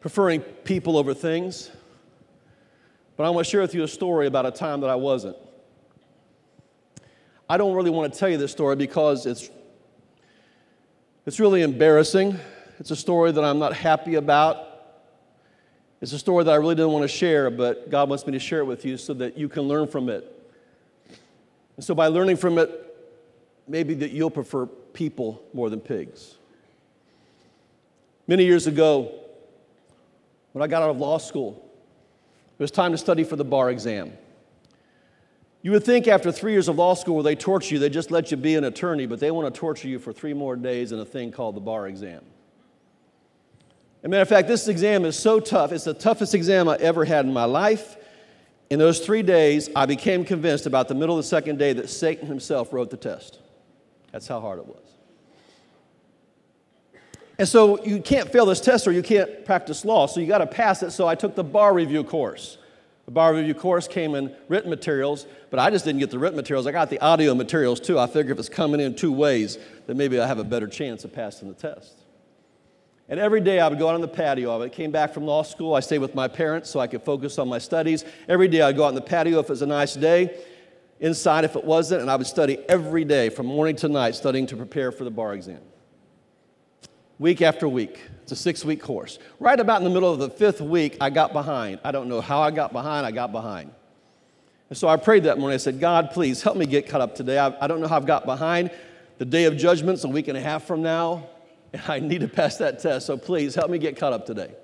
preferring 0.00 0.40
people 0.40 0.96
over 0.96 1.12
things. 1.14 1.70
But 3.16 3.24
I 3.24 3.30
want 3.30 3.46
to 3.46 3.50
share 3.50 3.62
with 3.62 3.74
you 3.74 3.82
a 3.82 3.88
story 3.88 4.26
about 4.26 4.44
a 4.46 4.50
time 4.50 4.80
that 4.82 4.90
I 4.90 4.94
wasn't. 4.94 5.36
I 7.48 7.56
don't 7.56 7.74
really 7.74 7.90
want 7.90 8.12
to 8.12 8.18
tell 8.18 8.28
you 8.28 8.36
this 8.36 8.52
story 8.52 8.76
because 8.76 9.24
it's, 9.24 9.50
it's 11.24 11.40
really 11.40 11.62
embarrassing. 11.62 12.38
It's 12.78 12.90
a 12.90 12.96
story 12.96 13.32
that 13.32 13.44
I'm 13.44 13.58
not 13.58 13.72
happy 13.72 14.16
about. 14.16 14.64
It's 16.00 16.12
a 16.12 16.18
story 16.18 16.44
that 16.44 16.50
I 16.50 16.56
really 16.56 16.74
didn't 16.74 16.92
want 16.92 17.04
to 17.04 17.08
share, 17.08 17.50
but 17.50 17.88
God 17.88 18.08
wants 18.08 18.26
me 18.26 18.32
to 18.32 18.38
share 18.38 18.60
it 18.60 18.64
with 18.64 18.84
you 18.84 18.98
so 18.98 19.14
that 19.14 19.38
you 19.38 19.48
can 19.48 19.62
learn 19.62 19.86
from 19.86 20.10
it. 20.10 20.32
And 21.76 21.84
so, 21.84 21.94
by 21.94 22.08
learning 22.08 22.36
from 22.36 22.58
it, 22.58 22.70
maybe 23.66 23.94
that 23.94 24.10
you'll 24.10 24.30
prefer 24.30 24.66
people 24.66 25.42
more 25.54 25.70
than 25.70 25.80
pigs. 25.80 26.36
Many 28.26 28.44
years 28.44 28.66
ago, 28.66 29.12
when 30.52 30.62
I 30.62 30.66
got 30.66 30.82
out 30.82 30.90
of 30.90 30.98
law 30.98 31.18
school, 31.18 31.65
it 32.58 32.62
was 32.62 32.70
time 32.70 32.92
to 32.92 32.98
study 32.98 33.22
for 33.22 33.36
the 33.36 33.44
bar 33.44 33.70
exam. 33.70 34.12
You 35.62 35.72
would 35.72 35.84
think 35.84 36.06
after 36.06 36.30
three 36.30 36.52
years 36.52 36.68
of 36.68 36.76
law 36.76 36.94
school 36.94 37.16
where 37.16 37.24
they 37.24 37.34
torture 37.34 37.74
you, 37.74 37.80
they 37.80 37.90
just 37.90 38.10
let 38.10 38.30
you 38.30 38.36
be 38.36 38.54
an 38.54 38.64
attorney, 38.64 39.06
but 39.06 39.20
they 39.20 39.30
want 39.30 39.52
to 39.52 39.58
torture 39.58 39.88
you 39.88 39.98
for 39.98 40.12
three 40.12 40.32
more 40.32 40.56
days 40.56 40.92
in 40.92 41.00
a 41.00 41.04
thing 41.04 41.32
called 41.32 41.56
the 41.56 41.60
bar 41.60 41.88
exam. 41.88 42.22
As 44.00 44.04
a 44.04 44.08
matter 44.08 44.22
of 44.22 44.28
fact, 44.28 44.48
this 44.48 44.68
exam 44.68 45.04
is 45.04 45.18
so 45.18 45.40
tough. 45.40 45.72
It's 45.72 45.84
the 45.84 45.92
toughest 45.92 46.34
exam 46.34 46.68
I 46.68 46.76
ever 46.76 47.04
had 47.04 47.26
in 47.26 47.32
my 47.32 47.44
life. 47.44 47.96
In 48.70 48.78
those 48.78 49.00
three 49.00 49.22
days, 49.22 49.68
I 49.74 49.86
became 49.86 50.24
convinced 50.24 50.66
about 50.66 50.88
the 50.88 50.94
middle 50.94 51.18
of 51.18 51.24
the 51.24 51.28
second 51.28 51.58
day 51.58 51.72
that 51.74 51.90
Satan 51.90 52.26
himself 52.26 52.72
wrote 52.72 52.90
the 52.90 52.96
test. 52.96 53.40
That's 54.12 54.28
how 54.28 54.40
hard 54.40 54.60
it 54.60 54.66
was. 54.66 54.95
And 57.38 57.46
so 57.46 57.84
you 57.84 58.00
can't 58.00 58.30
fail 58.30 58.46
this 58.46 58.60
test 58.60 58.86
or 58.86 58.92
you 58.92 59.02
can't 59.02 59.44
practice 59.44 59.84
law, 59.84 60.06
so 60.06 60.20
you 60.20 60.26
got 60.26 60.38
to 60.38 60.46
pass 60.46 60.82
it. 60.82 60.90
So 60.90 61.06
I 61.06 61.14
took 61.14 61.34
the 61.34 61.44
bar 61.44 61.74
review 61.74 62.02
course. 62.02 62.58
The 63.04 63.12
bar 63.12 63.34
review 63.34 63.54
course 63.54 63.86
came 63.86 64.14
in 64.14 64.34
written 64.48 64.68
materials, 64.68 65.26
but 65.50 65.60
I 65.60 65.70
just 65.70 65.84
didn't 65.84 66.00
get 66.00 66.10
the 66.10 66.18
written 66.18 66.36
materials. 66.36 66.66
I 66.66 66.72
got 66.72 66.90
the 66.90 66.98
audio 67.00 67.34
materials 67.34 67.78
too. 67.78 67.98
I 67.98 68.06
figured 68.06 68.32
if 68.32 68.38
it's 68.38 68.48
coming 68.48 68.80
in 68.80 68.96
two 68.96 69.12
ways, 69.12 69.58
then 69.86 69.96
maybe 69.96 70.18
I 70.18 70.26
have 70.26 70.38
a 70.38 70.44
better 70.44 70.66
chance 70.66 71.04
of 71.04 71.12
passing 71.12 71.48
the 71.48 71.54
test. 71.54 71.94
And 73.08 73.20
every 73.20 73.40
day 73.40 73.60
I 73.60 73.68
would 73.68 73.78
go 73.78 73.88
out 73.88 73.94
on 73.94 74.00
the 74.00 74.08
patio. 74.08 74.60
I 74.60 74.68
came 74.68 74.90
back 74.90 75.14
from 75.14 75.24
law 75.24 75.42
school. 75.42 75.74
I 75.74 75.80
stayed 75.80 75.98
with 75.98 76.16
my 76.16 76.26
parents 76.26 76.68
so 76.68 76.80
I 76.80 76.88
could 76.88 77.02
focus 77.02 77.38
on 77.38 77.48
my 77.48 77.58
studies. 77.58 78.04
Every 78.28 78.48
day 78.48 78.62
I'd 78.62 78.76
go 78.76 78.82
out 78.82 78.88
on 78.88 78.94
the 78.96 79.00
patio 79.00 79.38
if 79.38 79.46
it 79.46 79.50
was 79.50 79.62
a 79.62 79.66
nice 79.66 79.94
day, 79.94 80.36
inside 80.98 81.44
if 81.44 81.54
it 81.54 81.62
wasn't, 81.62 82.00
and 82.00 82.10
I 82.10 82.16
would 82.16 82.26
study 82.26 82.58
every 82.68 83.04
day 83.04 83.28
from 83.28 83.46
morning 83.46 83.76
to 83.76 83.88
night, 83.88 84.16
studying 84.16 84.48
to 84.48 84.56
prepare 84.56 84.90
for 84.90 85.04
the 85.04 85.12
bar 85.12 85.34
exam. 85.34 85.60
Week 87.18 87.40
after 87.40 87.68
week. 87.68 88.00
It's 88.22 88.32
a 88.32 88.36
six 88.36 88.64
week 88.64 88.82
course. 88.82 89.18
Right 89.40 89.58
about 89.58 89.78
in 89.78 89.84
the 89.84 89.90
middle 89.90 90.12
of 90.12 90.18
the 90.18 90.28
fifth 90.28 90.60
week, 90.60 90.96
I 91.00 91.10
got 91.10 91.32
behind. 91.32 91.80
I 91.84 91.92
don't 91.92 92.08
know 92.08 92.20
how 92.20 92.40
I 92.40 92.50
got 92.50 92.72
behind, 92.72 93.06
I 93.06 93.10
got 93.10 93.32
behind. 93.32 93.70
And 94.68 94.76
so 94.76 94.88
I 94.88 94.96
prayed 94.96 95.24
that 95.24 95.38
morning. 95.38 95.54
I 95.54 95.58
said, 95.58 95.78
God, 95.78 96.10
please 96.10 96.42
help 96.42 96.56
me 96.56 96.66
get 96.66 96.88
caught 96.88 97.00
up 97.00 97.14
today. 97.14 97.38
I, 97.38 97.56
I 97.64 97.66
don't 97.68 97.80
know 97.80 97.86
how 97.86 97.96
I've 97.96 98.06
got 98.06 98.26
behind. 98.26 98.70
The 99.18 99.24
day 99.24 99.44
of 99.44 99.56
judgment's 99.56 100.04
a 100.04 100.08
week 100.08 100.28
and 100.28 100.36
a 100.36 100.40
half 100.40 100.64
from 100.64 100.82
now. 100.82 101.28
And 101.72 101.82
I 101.88 102.00
need 102.00 102.20
to 102.20 102.28
pass 102.28 102.56
that 102.58 102.80
test, 102.80 103.06
so 103.06 103.16
please 103.16 103.54
help 103.54 103.70
me 103.70 103.78
get 103.78 103.96
caught 103.96 104.12
up 104.12 104.26
today. 104.26 104.54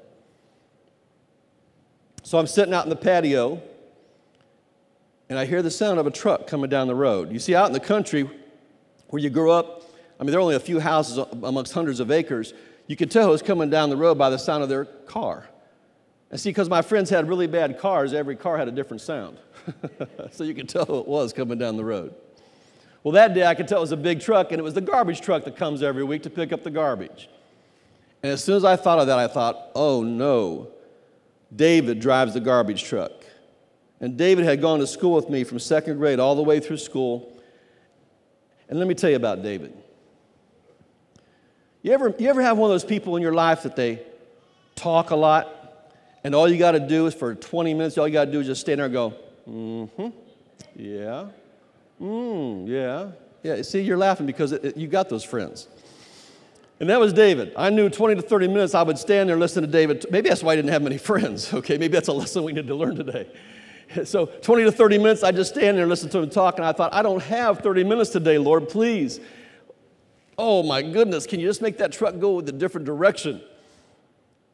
So 2.22 2.38
I'm 2.38 2.46
sitting 2.46 2.72
out 2.72 2.84
in 2.84 2.90
the 2.90 2.96
patio, 2.96 3.60
and 5.28 5.38
I 5.38 5.44
hear 5.44 5.62
the 5.62 5.70
sound 5.70 5.98
of 5.98 6.06
a 6.06 6.10
truck 6.10 6.46
coming 6.46 6.70
down 6.70 6.86
the 6.86 6.94
road. 6.94 7.32
You 7.32 7.38
see, 7.38 7.54
out 7.54 7.66
in 7.66 7.72
the 7.72 7.80
country 7.80 8.30
where 9.08 9.20
you 9.20 9.30
grew 9.30 9.50
up, 9.50 9.81
I 10.22 10.24
mean, 10.24 10.30
there 10.30 10.38
are 10.38 10.42
only 10.42 10.54
a 10.54 10.60
few 10.60 10.78
houses 10.78 11.18
amongst 11.42 11.72
hundreds 11.72 11.98
of 11.98 12.12
acres. 12.12 12.54
You 12.86 12.94
could 12.94 13.10
tell 13.10 13.30
was 13.30 13.42
coming 13.42 13.70
down 13.70 13.90
the 13.90 13.96
road 13.96 14.18
by 14.18 14.30
the 14.30 14.38
sound 14.38 14.62
of 14.62 14.68
their 14.68 14.84
car. 14.84 15.48
And 16.30 16.38
see, 16.38 16.50
because 16.50 16.68
my 16.68 16.80
friends 16.80 17.10
had 17.10 17.28
really 17.28 17.48
bad 17.48 17.76
cars, 17.80 18.14
every 18.14 18.36
car 18.36 18.56
had 18.56 18.68
a 18.68 18.70
different 18.70 19.00
sound. 19.00 19.38
so 20.30 20.44
you 20.44 20.54
could 20.54 20.68
tell 20.68 20.84
who 20.84 21.00
it 21.00 21.08
was 21.08 21.32
coming 21.32 21.58
down 21.58 21.76
the 21.76 21.84
road. 21.84 22.14
Well, 23.02 23.10
that 23.14 23.34
day 23.34 23.44
I 23.44 23.56
could 23.56 23.66
tell 23.66 23.78
it 23.78 23.80
was 23.80 23.90
a 23.90 23.96
big 23.96 24.20
truck, 24.20 24.52
and 24.52 24.60
it 24.60 24.62
was 24.62 24.74
the 24.74 24.80
garbage 24.80 25.22
truck 25.22 25.42
that 25.42 25.56
comes 25.56 25.82
every 25.82 26.04
week 26.04 26.22
to 26.22 26.30
pick 26.30 26.52
up 26.52 26.62
the 26.62 26.70
garbage. 26.70 27.28
And 28.22 28.30
as 28.30 28.44
soon 28.44 28.54
as 28.54 28.64
I 28.64 28.76
thought 28.76 29.00
of 29.00 29.08
that, 29.08 29.18
I 29.18 29.26
thought, 29.26 29.72
oh 29.74 30.04
no, 30.04 30.68
David 31.56 31.98
drives 31.98 32.34
the 32.34 32.40
garbage 32.40 32.84
truck. 32.84 33.10
And 33.98 34.16
David 34.16 34.44
had 34.44 34.60
gone 34.60 34.78
to 34.78 34.86
school 34.86 35.14
with 35.16 35.28
me 35.28 35.42
from 35.42 35.58
second 35.58 35.98
grade 35.98 36.20
all 36.20 36.36
the 36.36 36.44
way 36.44 36.60
through 36.60 36.76
school. 36.76 37.36
And 38.68 38.78
let 38.78 38.86
me 38.86 38.94
tell 38.94 39.10
you 39.10 39.16
about 39.16 39.42
David. 39.42 39.76
You 41.82 41.92
ever, 41.92 42.14
you 42.18 42.28
ever 42.28 42.42
have 42.42 42.58
one 42.58 42.70
of 42.70 42.74
those 42.74 42.84
people 42.84 43.16
in 43.16 43.22
your 43.22 43.34
life 43.34 43.64
that 43.64 43.76
they 43.76 44.02
talk 44.76 45.10
a 45.10 45.16
lot, 45.16 45.90
and 46.22 46.34
all 46.34 46.48
you 46.48 46.56
got 46.56 46.72
to 46.72 46.80
do 46.80 47.06
is 47.06 47.14
for 47.14 47.34
20 47.34 47.74
minutes, 47.74 47.98
all 47.98 48.06
you 48.06 48.12
got 48.12 48.26
to 48.26 48.32
do 48.32 48.40
is 48.40 48.46
just 48.46 48.60
stand 48.60 48.78
there 48.78 48.86
and 48.86 48.94
go, 48.94 49.14
mm 49.48 49.90
hmm, 49.90 50.08
yeah, 50.76 51.26
Mm, 52.02 52.66
yeah. 52.66 53.10
Yeah, 53.42 53.62
see, 53.62 53.80
you're 53.80 53.96
laughing 53.96 54.26
because 54.26 54.52
it, 54.52 54.64
it, 54.64 54.76
you 54.76 54.88
got 54.88 55.08
those 55.08 55.24
friends. 55.24 55.68
And 56.80 56.90
that 56.90 56.98
was 56.98 57.12
David. 57.12 57.52
I 57.56 57.70
knew 57.70 57.88
20 57.88 58.16
to 58.16 58.22
30 58.22 58.48
minutes 58.48 58.74
I 58.74 58.82
would 58.82 58.98
stand 58.98 59.28
there 59.28 59.36
listen 59.36 59.62
to 59.62 59.68
David. 59.68 60.04
Maybe 60.10 60.28
that's 60.28 60.42
why 60.42 60.52
I 60.52 60.56
didn't 60.56 60.72
have 60.72 60.82
many 60.82 60.98
friends, 61.10 61.54
okay? 61.54 61.78
Maybe 61.78 61.92
that's 61.92 62.08
a 62.08 62.12
lesson 62.12 62.42
we 62.42 62.52
need 62.52 62.66
to 62.66 62.74
learn 62.74 62.96
today. 62.96 63.28
So 64.04 64.24
20 64.24 64.64
to 64.64 64.72
30 64.72 64.96
minutes, 64.96 65.22
I 65.22 65.32
just 65.32 65.52
stand 65.54 65.76
there 65.76 65.82
and 65.82 65.90
listen 65.90 66.08
to 66.10 66.20
him 66.20 66.30
talk, 66.30 66.56
and 66.56 66.64
I 66.64 66.72
thought, 66.72 66.94
I 66.94 67.02
don't 67.02 67.22
have 67.24 67.58
30 67.58 67.84
minutes 67.84 68.08
today, 68.08 68.38
Lord, 68.38 68.70
please. 68.70 69.20
Oh 70.38 70.62
my 70.62 70.82
goodness, 70.82 71.26
can 71.26 71.40
you 71.40 71.46
just 71.46 71.62
make 71.62 71.78
that 71.78 71.92
truck 71.92 72.18
go 72.18 72.34
with 72.34 72.48
a 72.48 72.52
different 72.52 72.86
direction? 72.86 73.40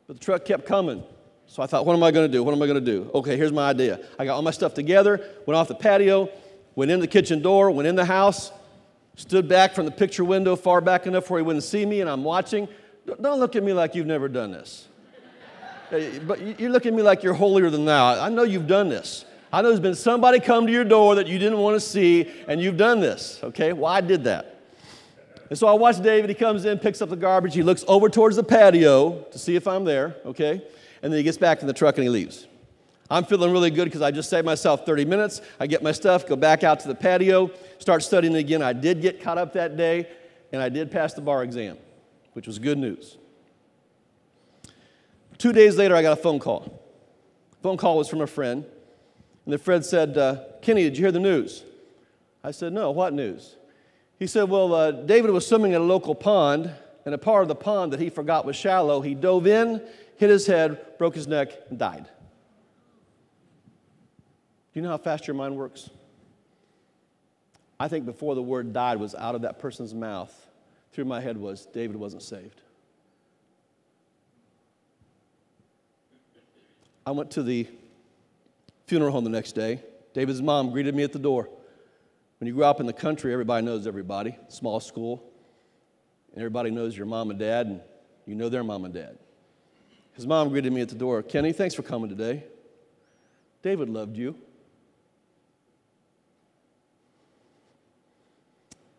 But 0.07 0.19
the 0.19 0.25
truck 0.25 0.45
kept 0.45 0.67
coming. 0.67 1.03
So 1.47 1.63
I 1.63 1.67
thought, 1.67 1.87
what 1.87 1.95
am 1.95 2.03
I 2.03 2.11
going 2.11 2.31
to 2.31 2.33
do? 2.33 2.43
What 2.43 2.53
am 2.53 2.63
I 2.63 2.67
going 2.67 2.85
to 2.85 2.93
do? 2.93 3.11
Okay, 3.15 3.37
here's 3.37 3.53
my 3.53 3.71
idea. 3.71 4.01
I 4.19 4.25
got 4.25 4.35
all 4.35 4.43
my 4.43 4.51
stuff 4.51 4.75
together, 4.75 5.21
went 5.47 5.57
off 5.57 5.69
the 5.69 5.75
patio, 5.75 6.29
went 6.75 6.91
in 6.91 7.01
the 7.01 7.07
kitchen 7.07 7.41
door, 7.41 7.71
went 7.71 7.87
in 7.87 7.97
the 7.97 8.05
house, 8.05 8.53
stood 9.17 9.49
back 9.49 9.75
from 9.75 9.87
the 9.87 9.91
picture 9.91 10.25
window 10.25 10.57
far 10.57 10.81
back 10.81 11.07
enough 11.07 11.31
where 11.31 11.41
he 11.41 11.45
wouldn't 11.45 11.65
see 11.65 11.87
me, 11.87 12.01
and 12.01 12.11
I'm 12.11 12.23
watching. 12.23 12.69
Don't 13.07 13.41
look 13.41 13.57
at 13.57 13.63
me 13.63 13.73
like 13.73 13.95
you've 13.95 14.07
never 14.07 14.29
done 14.29 14.53
this. 14.53 14.87
But 16.27 16.61
you 16.61 16.69
look 16.69 16.85
at 16.85 16.93
me 16.93 17.01
like 17.01 17.23
you're 17.23 17.33
holier 17.33 17.71
than 17.71 17.87
thou. 17.87 18.23
I 18.23 18.29
know 18.29 18.43
you've 18.43 18.67
done 18.67 18.91
this. 18.91 19.25
I 19.51 19.63
know 19.63 19.69
there's 19.69 19.81
been 19.81 19.95
somebody 19.95 20.39
come 20.39 20.67
to 20.67 20.73
your 20.73 20.85
door 20.85 21.15
that 21.15 21.27
you 21.27 21.39
didn't 21.39 21.59
want 21.59 21.77
to 21.77 21.81
see, 21.81 22.31
and 22.47 22.61
you've 22.61 22.77
done 22.77 23.01
this, 23.01 23.41
okay? 23.43 23.73
Well, 23.73 23.91
I 23.91 24.03
did 24.03 24.25
that. 24.25 24.58
And 25.51 25.59
so 25.59 25.67
I 25.67 25.73
watch 25.73 26.03
David. 26.03 26.29
He 26.29 26.35
comes 26.35 26.65
in, 26.65 26.79
picks 26.79 27.01
up 27.01 27.09
the 27.09 27.17
garbage. 27.17 27.55
He 27.55 27.63
looks 27.63 27.85
over 27.89 28.09
towards 28.09 28.37
the 28.37 28.45
patio 28.45 29.23
to 29.23 29.39
see 29.39 29.57
if 29.57 29.67
I'm 29.67 29.85
there, 29.85 30.17
okay? 30.27 30.63
And 31.03 31.13
then 31.13 31.19
he 31.19 31.23
gets 31.23 31.39
back 31.39 31.61
in 31.61 31.67
the 31.67 31.73
truck 31.73 31.97
and 31.97 32.05
he 32.05 32.11
leaves. 32.11 32.47
I'm 33.11 33.25
feeling 33.25 33.51
really 33.51 33.71
good 33.71 33.85
because 33.85 34.03
I 34.03 34.11
just 34.11 34.29
saved 34.29 34.45
myself 34.45 34.85
30 34.85 35.07
minutes. 35.07 35.41
I 35.59 35.67
get 35.67 35.83
my 35.83 35.93
stuff, 35.93 36.27
go 36.27 36.37
back 36.37 36.63
out 36.63 36.81
to 36.81 36.89
the 36.89 36.95
patio, 36.95 37.51
start 37.79 38.03
studying 38.03 38.35
again. 38.35 38.61
I 38.61 38.75
did 38.75 39.01
get 39.01 39.23
caught 39.23 39.39
up 39.39 39.55
that 39.55 39.79
day, 39.79 40.07
and 40.53 40.61
I 40.61 40.69
did 40.69 40.91
pass 40.91 41.15
the 41.15 41.23
bar 41.23 41.43
exam, 41.43 41.79
which 42.35 42.47
was 42.47 42.59
good 42.59 42.77
news. 42.77 43.17
Two 45.39 45.53
days 45.53 45.79
later, 45.79 45.95
I 45.95 46.03
got 46.03 46.19
a 46.19 46.21
phone 46.21 46.39
call. 46.39 46.83
Phone 47.63 47.79
call 47.79 47.97
was 47.97 48.09
from 48.09 48.21
a 48.21 48.27
friend, 48.27 48.67
and 49.45 49.55
the 49.55 49.59
friend 49.59 49.85
said, 49.85 50.19
uh, 50.19 50.45
Kenny, 50.61 50.83
did 50.83 50.99
you 50.99 51.05
hear 51.05 51.13
the 51.13 51.21
news? 51.21 51.65
I 52.45 52.51
said, 52.51 52.73
No, 52.73 52.91
what 52.91 53.13
news? 53.13 53.57
He 54.19 54.27
said, 54.27 54.49
Well, 54.49 54.75
uh, 54.75 54.91
David 54.91 55.31
was 55.31 55.47
swimming 55.47 55.73
in 55.73 55.81
a 55.81 55.85
local 55.85 56.15
pond, 56.15 56.71
and 57.05 57.15
a 57.15 57.19
part 57.19 57.43
of 57.43 57.49
the 57.49 57.55
pond 57.55 57.93
that 57.93 58.01
he 58.01 58.11
forgot 58.11 58.45
was 58.45 58.57
shallow. 58.57 59.01
He 59.01 59.15
dove 59.15 59.47
in, 59.47 59.83
hit 60.17 60.31
his 60.31 60.47
head, 60.47 60.99
broke 60.99 61.15
his 61.15 61.27
neck, 61.27 61.53
and 61.71 61.79
died. 61.79 62.05
Do 62.05 62.11
you 64.75 64.83
know 64.83 64.91
how 64.91 64.99
fast 64.99 65.27
your 65.27 65.35
mind 65.35 65.57
works? 65.57 65.91
I 67.81 67.89
think 67.89 68.07
before 68.07 68.35
the 68.35 68.43
word 68.43 68.73
died 68.73 68.99
was 68.99 69.15
out 69.15 69.35
of 69.35 69.43
that 69.43 69.61
person's 69.61 69.95
mouth, 69.95 70.35
through 70.93 71.05
my 71.05 71.21
head 71.21 71.37
was 71.37 71.67
David 71.67 71.97
wasn't 71.97 72.23
saved. 72.23 72.61
I 77.07 77.13
went 77.13 77.31
to 77.33 77.43
the 77.43 77.67
funeral 78.87 79.13
home 79.13 79.25
the 79.25 79.31
next 79.31 79.53
day. 79.53 79.81
David's 80.13 80.43
mom 80.43 80.73
greeted 80.73 80.95
me 80.95 81.05
at 81.05 81.13
the 81.13 81.19
door. 81.19 81.49
When 82.39 82.47
you 82.47 82.55
grow 82.55 82.69
up 82.69 82.81
in 82.81 82.87
the 82.87 82.93
country, 82.93 83.33
everybody 83.33 83.67
knows 83.67 83.87
everybody, 83.87 84.37
small 84.49 84.79
school, 84.81 85.25
and 86.33 86.41
everybody 86.41 86.71
knows 86.71 86.97
your 86.97 87.07
mom 87.07 87.31
and 87.31 87.39
dad, 87.39 87.67
and 87.67 87.81
you 88.27 88.35
know 88.35 88.49
their 88.49 88.63
mom 88.63 88.85
and 88.85 88.95
dad. 88.95 89.19
His 90.13 90.27
mom 90.27 90.49
greeted 90.49 90.73
me 90.73 90.81
at 90.81 90.89
the 90.89 90.95
door 90.95 91.23
Kenny, 91.23 91.53
thanks 91.53 91.75
for 91.75 91.83
coming 91.83 92.09
today. 92.09 92.45
David 93.63 93.89
loved 93.89 94.17
you. 94.17 94.37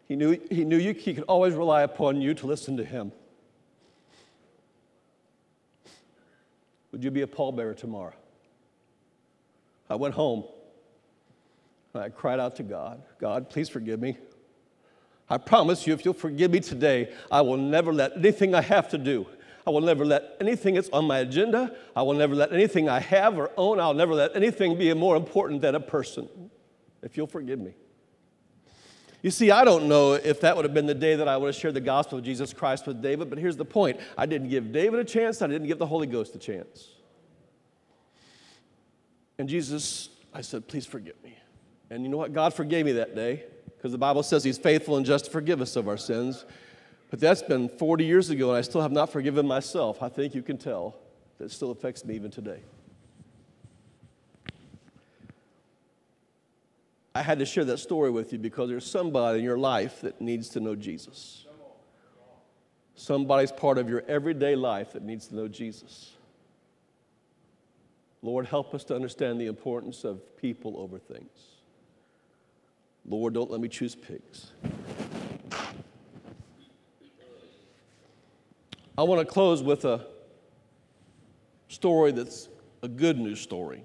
He 0.07 0.15
knew, 0.15 0.37
he 0.49 0.65
knew 0.65 0.77
you, 0.77 0.93
he 0.93 1.13
could 1.13 1.23
always 1.25 1.53
rely 1.53 1.83
upon 1.83 2.19
you 2.19 2.33
to 2.33 2.47
listen 2.47 2.77
to 2.77 2.83
him. 2.83 3.11
Would 6.91 7.03
you 7.03 7.11
be 7.11 7.21
a 7.21 7.27
pallbearer 7.27 7.77
tomorrow? 7.77 8.15
I 9.89 9.95
went 9.95 10.15
home 10.15 10.45
and 11.93 12.03
I 12.03 12.09
cried 12.09 12.39
out 12.39 12.55
to 12.57 12.63
God 12.63 13.01
God, 13.19 13.49
please 13.49 13.69
forgive 13.69 13.99
me. 13.99 14.17
I 15.29 15.37
promise 15.37 15.85
you, 15.85 15.93
if 15.93 16.05
you'll 16.05 16.15
forgive 16.15 16.51
me 16.51 16.59
today, 16.59 17.13
I 17.31 17.41
will 17.41 17.57
never 17.57 17.93
let 17.93 18.17
anything 18.17 18.55
I 18.55 18.61
have 18.61 18.89
to 18.89 18.97
do, 18.97 19.27
I 19.65 19.69
will 19.69 19.81
never 19.81 20.05
let 20.05 20.35
anything 20.41 20.75
that's 20.75 20.89
on 20.89 21.05
my 21.05 21.19
agenda, 21.19 21.75
I 21.95 22.01
will 22.01 22.15
never 22.15 22.33
let 22.35 22.51
anything 22.51 22.89
I 22.89 22.99
have 22.99 23.37
or 23.37 23.51
own, 23.55 23.79
I'll 23.79 23.93
never 23.93 24.13
let 24.13 24.35
anything 24.35 24.77
be 24.77 24.91
more 24.93 25.15
important 25.15 25.61
than 25.61 25.75
a 25.75 25.79
person. 25.79 26.27
If 27.01 27.15
you'll 27.15 27.27
forgive 27.27 27.59
me. 27.59 27.75
You 29.21 29.31
see, 29.31 29.51
I 29.51 29.65
don't 29.65 29.89
know 29.89 30.13
if 30.13 30.41
that 30.41 30.55
would 30.55 30.63
have 30.63 30.73
been 30.73 30.85
the 30.85 30.93
day 30.93 31.15
that 31.15 31.27
I 31.27 31.35
would 31.35 31.47
have 31.47 31.55
shared 31.55 31.73
the 31.73 31.81
gospel 31.81 32.17
of 32.19 32.23
Jesus 32.23 32.53
Christ 32.53 32.87
with 32.87 33.01
David, 33.01 33.29
but 33.29 33.37
here's 33.37 33.57
the 33.57 33.65
point 33.65 33.99
I 34.17 34.25
didn't 34.25 34.49
give 34.49 34.71
David 34.71 34.99
a 34.99 35.03
chance, 35.03 35.41
I 35.41 35.47
didn't 35.47 35.67
give 35.67 35.77
the 35.77 35.85
Holy 35.85 36.07
Ghost 36.07 36.35
a 36.35 36.39
chance. 36.39 36.89
And 39.37 39.47
Jesus, 39.47 40.09
I 40.33 40.41
said, 40.41 40.67
please 40.67 40.85
forgive 40.85 41.21
me. 41.23 41.37
And 41.89 42.03
you 42.03 42.09
know 42.09 42.17
what? 42.17 42.33
God 42.33 42.53
forgave 42.53 42.85
me 42.85 42.93
that 42.93 43.15
day 43.15 43.43
because 43.75 43.91
the 43.91 43.97
Bible 43.97 44.23
says 44.23 44.43
He's 44.43 44.57
faithful 44.57 44.97
and 44.97 45.05
just 45.05 45.25
to 45.25 45.31
forgive 45.31 45.61
us 45.61 45.75
of 45.75 45.87
our 45.87 45.97
sins. 45.97 46.45
But 47.09 47.19
that's 47.19 47.41
been 47.41 47.69
40 47.69 48.05
years 48.05 48.29
ago, 48.29 48.49
and 48.49 48.57
I 48.57 48.61
still 48.61 48.81
have 48.81 48.91
not 48.91 49.11
forgiven 49.11 49.47
myself. 49.47 50.03
I 50.03 50.09
think 50.09 50.35
you 50.35 50.43
can 50.43 50.57
tell 50.57 50.95
that 51.39 51.51
still 51.51 51.71
affects 51.71 52.05
me 52.05 52.15
even 52.15 52.29
today. 52.29 52.59
I 57.15 57.23
had 57.23 57.39
to 57.39 57.45
share 57.45 57.65
that 57.65 57.79
story 57.79 58.11
with 58.11 58.31
you 58.31 58.39
because 58.39 58.69
there's 58.69 58.85
somebody 58.85 59.39
in 59.39 59.43
your 59.43 59.57
life 59.57 60.01
that 60.01 60.21
needs 60.21 60.49
to 60.49 60.59
know 60.59 60.75
Jesus. 60.75 61.47
Somebody's 62.95 63.51
part 63.51 63.77
of 63.77 63.89
your 63.89 64.03
everyday 64.07 64.55
life 64.55 64.93
that 64.93 65.03
needs 65.03 65.27
to 65.27 65.35
know 65.35 65.47
Jesus. 65.47 66.13
Lord, 68.21 68.45
help 68.45 68.75
us 68.75 68.83
to 68.85 68.95
understand 68.95 69.39
the 69.39 69.47
importance 69.47 70.03
of 70.03 70.37
people 70.37 70.77
over 70.77 70.99
things. 70.99 71.58
Lord, 73.09 73.33
don't 73.33 73.49
let 73.49 73.59
me 73.59 73.67
choose 73.67 73.95
pigs. 73.95 74.51
I 78.97 79.03
want 79.03 79.19
to 79.19 79.25
close 79.25 79.63
with 79.63 79.83
a 79.85 80.05
story 81.67 82.11
that's 82.11 82.49
a 82.83 82.87
good 82.87 83.17
news 83.17 83.41
story. 83.41 83.83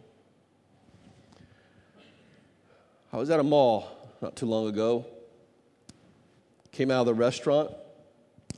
I 3.13 3.17
was 3.17 3.31
at 3.31 3.41
a 3.41 3.45
mall 3.45 3.89
not 4.21 4.37
too 4.37 4.47
long 4.47 4.69
ago. 4.69 5.07
Came 6.73 6.91
out 6.91 7.01
of 7.01 7.07
the 7.07 7.15
restaurant. 7.15 7.71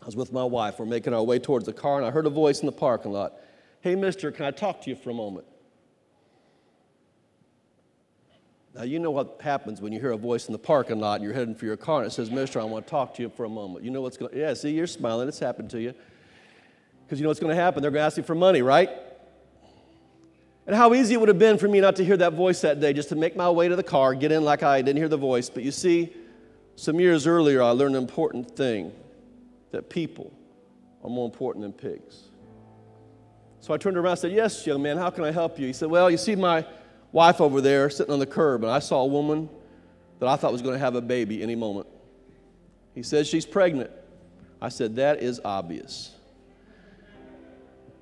I 0.03 0.07
was 0.07 0.17
with 0.17 0.33
my 0.33 0.45
wife. 0.45 0.79
We're 0.79 0.87
making 0.87 1.15
our 1.15 1.23
way 1.23 1.39
towards 1.39 1.67
the 1.67 1.73
car, 1.73 1.99
and 1.99 2.07
I 2.07 2.11
heard 2.11 2.27
a 2.27 2.31
voice 2.31 2.61
in 2.61 2.67
the 2.67 2.73
parking 2.73 3.13
lot 3.13 3.35
Hey, 3.87 3.95
mister, 3.95 4.33
can 4.33 4.47
I 4.47 4.51
talk 4.51 4.81
to 4.83 4.91
you 4.91 4.97
for 4.97 5.11
a 5.11 5.15
moment? 5.15 5.47
Now, 8.77 8.83
you 8.83 8.99
know 8.99 9.11
what 9.11 9.41
happens 9.41 9.81
when 9.81 9.93
you 9.93 10.01
hear 10.01 10.11
a 10.11 10.19
voice 10.19 10.49
in 10.49 10.53
the 10.53 10.59
parking 10.59 11.01
lot 11.01 11.15
and 11.15 11.25
you're 11.25 11.33
heading 11.33 11.55
for 11.55 11.65
your 11.65 11.79
car 11.79 12.03
and 12.03 12.11
it 12.11 12.15
says, 12.15 12.31
Mister, 12.31 12.61
I 12.61 12.65
want 12.65 12.87
to 12.87 12.91
talk 12.91 13.15
to 13.15 13.23
you 13.23 13.31
for 13.31 13.45
a 13.45 13.49
moment. 13.49 13.85
You 13.85 13.91
know 13.91 14.03
what's 14.03 14.19
going 14.19 14.33
to, 14.33 14.39
yeah, 14.39 14.53
see, 14.53 14.71
you're 14.71 14.87
smiling. 14.87 15.29
It's 15.29 15.39
happened 15.39 15.71
to 15.71 15.81
you. 15.81 15.95
Because 17.05 17.19
you 17.19 17.23
know 17.23 17.31
what's 17.31 17.41
going 17.41 17.57
to 17.57 17.63
happen? 17.63 17.81
They're 17.81 17.91
going 17.91 18.03
to 18.03 18.07
ask 18.07 18.19
you 18.19 18.23
for 18.23 18.35
money, 18.35 18.61
right? 18.61 18.91
And 20.67 20.77
how 20.77 20.93
easy 20.93 21.15
it 21.15 21.19
would 21.19 21.29
have 21.29 21.39
been 21.39 21.57
for 21.57 21.69
me 21.69 21.81
not 21.81 21.97
to 21.97 22.05
hear 22.05 22.17
that 22.19 22.35
voice 22.35 22.61
that 22.63 22.81
day, 22.81 22.93
just 22.93 23.09
to 23.11 23.17
make 23.17 23.35
my 23.35 23.49
way 23.49 23.69
to 23.69 23.77
the 23.77 23.83
car, 23.83 24.15
get 24.15 24.31
in 24.31 24.45
like 24.45 24.63
I 24.63 24.83
didn't 24.83 24.99
hear 24.99 25.09
the 25.09 25.17
voice. 25.17 25.49
But 25.49 25.63
you 25.63 25.71
see, 25.71 26.13
some 26.75 27.01
years 27.01 27.27
earlier, 27.27 27.63
I 27.63 27.71
learned 27.71 27.97
an 27.97 28.03
important 28.03 28.57
thing 28.57 28.93
that 29.71 29.89
people 29.89 30.33
are 31.03 31.09
more 31.09 31.25
important 31.25 31.63
than 31.63 31.73
pigs. 31.73 32.25
So 33.61 33.73
I 33.73 33.79
turned 33.79 33.97
around 33.97 34.13
and 34.13 34.19
said, 34.19 34.33
Yes, 34.33 34.67
young 34.67 34.83
man, 34.83 34.99
how 34.99 35.09
can 35.09 35.25
I 35.25 35.31
help 35.31 35.59
you? 35.59 35.67
He 35.67 35.73
said, 35.73 35.89
Well, 35.89 36.11
you 36.11 36.19
see, 36.19 36.37
my 36.37 36.67
wife 37.17 37.41
over 37.41 37.63
there 37.63 37.89
sitting 37.89 38.13
on 38.13 38.19
the 38.19 38.27
curb, 38.27 38.63
and 38.63 38.71
I 38.71 38.79
saw 38.79 39.01
a 39.01 39.07
woman 39.07 39.49
that 40.21 40.29
I 40.29 40.37
thought 40.37 40.53
was 40.53 40.61
going 40.61 40.75
to 40.75 40.79
have 40.79 40.97
a 40.97 41.01
baby 41.01 41.43
any 41.43 41.55
moment. 41.55 41.87
He 42.95 43.03
says 43.03 43.27
She's 43.27 43.47
pregnant. 43.47 43.91
I 44.61 44.69
said, 44.69 44.97
That 44.97 45.23
is 45.23 45.41
obvious. 45.43 46.15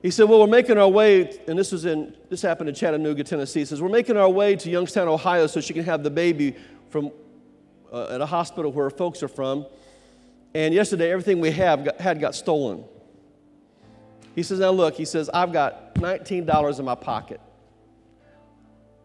He 0.02 0.10
said, 0.10 0.28
Well, 0.28 0.40
we're 0.40 0.48
making 0.48 0.78
our 0.78 0.88
way, 0.88 1.38
and 1.46 1.56
this 1.56 1.70
was 1.70 1.84
in 1.84 2.16
this 2.28 2.42
happened 2.42 2.68
in 2.68 2.74
Chattanooga, 2.74 3.22
Tennessee. 3.22 3.60
He 3.60 3.66
says, 3.66 3.80
We're 3.80 3.88
making 3.88 4.16
our 4.16 4.28
way 4.28 4.56
to 4.56 4.68
Youngstown, 4.68 5.06
Ohio, 5.06 5.46
so 5.46 5.60
she 5.60 5.72
can 5.72 5.84
have 5.84 6.02
the 6.02 6.10
baby 6.10 6.56
from 6.90 7.12
uh, 7.92 8.08
at 8.14 8.20
a 8.20 8.26
hospital 8.26 8.72
where 8.72 8.86
her 8.86 8.90
folks 8.90 9.22
are 9.22 9.28
from. 9.28 9.64
And 10.54 10.74
yesterday, 10.74 11.12
everything 11.12 11.38
we 11.38 11.52
have 11.52 11.84
got, 11.84 12.00
had 12.00 12.20
got 12.20 12.34
stolen. 12.34 12.84
He 14.34 14.42
says, 14.42 14.58
Now 14.58 14.72
look, 14.72 14.96
he 14.96 15.04
says, 15.04 15.30
I've 15.32 15.52
got 15.52 15.94
$19 15.94 16.78
in 16.80 16.84
my 16.84 16.96
pocket. 16.96 17.40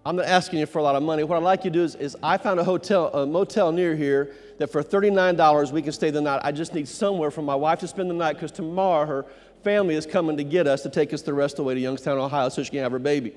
I'm 0.09 0.15
not 0.15 0.25
asking 0.25 0.57
you 0.57 0.65
for 0.65 0.79
a 0.79 0.81
lot 0.81 0.95
of 0.95 1.03
money. 1.03 1.23
What 1.23 1.35
I'd 1.37 1.43
like 1.43 1.63
you 1.63 1.69
to 1.69 1.77
do 1.77 1.83
is, 1.83 1.93
is 1.93 2.17
I 2.23 2.39
found 2.39 2.59
a 2.59 2.63
hotel, 2.63 3.13
a 3.13 3.27
motel 3.27 3.71
near 3.71 3.95
here 3.95 4.33
that 4.57 4.71
for 4.71 4.81
$39 4.81 5.71
we 5.71 5.83
can 5.83 5.91
stay 5.91 6.09
the 6.09 6.19
night. 6.19 6.41
I 6.43 6.51
just 6.51 6.73
need 6.73 6.87
somewhere 6.87 7.29
for 7.29 7.43
my 7.43 7.53
wife 7.53 7.77
to 7.81 7.87
spend 7.87 8.09
the 8.09 8.15
night 8.15 8.33
because 8.33 8.51
tomorrow 8.51 9.05
her 9.05 9.25
family 9.63 9.93
is 9.93 10.07
coming 10.07 10.35
to 10.37 10.43
get 10.43 10.65
us 10.65 10.81
to 10.81 10.89
take 10.89 11.13
us 11.13 11.21
the 11.21 11.35
rest 11.35 11.53
of 11.53 11.57
the 11.57 11.63
way 11.65 11.75
to 11.75 11.79
Youngstown, 11.79 12.17
Ohio 12.17 12.49
so 12.49 12.63
she 12.63 12.71
can 12.71 12.79
have 12.79 12.91
her 12.91 12.97
baby. 12.97 13.35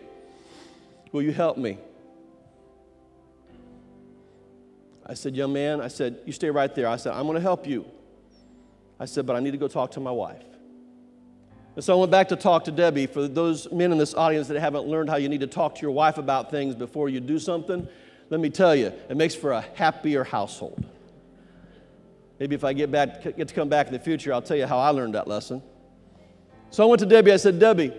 Will 1.12 1.20
you 1.20 1.32
help 1.32 1.58
me? 1.58 1.76
I 5.04 5.12
said, 5.12 5.36
Young 5.36 5.52
man, 5.52 5.82
I 5.82 5.88
said, 5.88 6.20
You 6.24 6.32
stay 6.32 6.48
right 6.48 6.74
there. 6.74 6.88
I 6.88 6.96
said, 6.96 7.12
I'm 7.12 7.24
going 7.24 7.34
to 7.34 7.42
help 7.42 7.66
you. 7.66 7.84
I 8.98 9.04
said, 9.04 9.26
But 9.26 9.36
I 9.36 9.40
need 9.40 9.50
to 9.50 9.58
go 9.58 9.68
talk 9.68 9.90
to 9.90 10.00
my 10.00 10.10
wife. 10.10 10.42
And 11.74 11.84
so 11.84 11.96
I 11.96 12.00
went 12.00 12.10
back 12.10 12.28
to 12.28 12.36
talk 12.36 12.64
to 12.64 12.72
Debbie. 12.72 13.06
For 13.06 13.26
those 13.26 13.70
men 13.72 13.92
in 13.92 13.98
this 13.98 14.14
audience 14.14 14.48
that 14.48 14.60
haven't 14.60 14.86
learned 14.86 15.08
how 15.08 15.16
you 15.16 15.28
need 15.28 15.40
to 15.40 15.46
talk 15.46 15.74
to 15.76 15.82
your 15.82 15.90
wife 15.90 16.18
about 16.18 16.50
things 16.50 16.74
before 16.74 17.08
you 17.08 17.20
do 17.20 17.38
something, 17.38 17.88
let 18.28 18.40
me 18.40 18.50
tell 18.50 18.74
you, 18.74 18.92
it 19.08 19.16
makes 19.16 19.34
for 19.34 19.52
a 19.52 19.62
happier 19.74 20.24
household. 20.24 20.84
Maybe 22.38 22.54
if 22.54 22.64
I 22.64 22.72
get, 22.72 22.90
back, 22.90 23.22
get 23.22 23.48
to 23.48 23.54
come 23.54 23.68
back 23.68 23.86
in 23.86 23.92
the 23.92 23.98
future, 23.98 24.32
I'll 24.32 24.42
tell 24.42 24.56
you 24.56 24.66
how 24.66 24.78
I 24.78 24.90
learned 24.90 25.14
that 25.14 25.28
lesson. 25.28 25.62
So 26.70 26.82
I 26.82 26.86
went 26.86 27.00
to 27.00 27.06
Debbie. 27.06 27.32
I 27.32 27.36
said, 27.36 27.58
Debbie, 27.58 27.92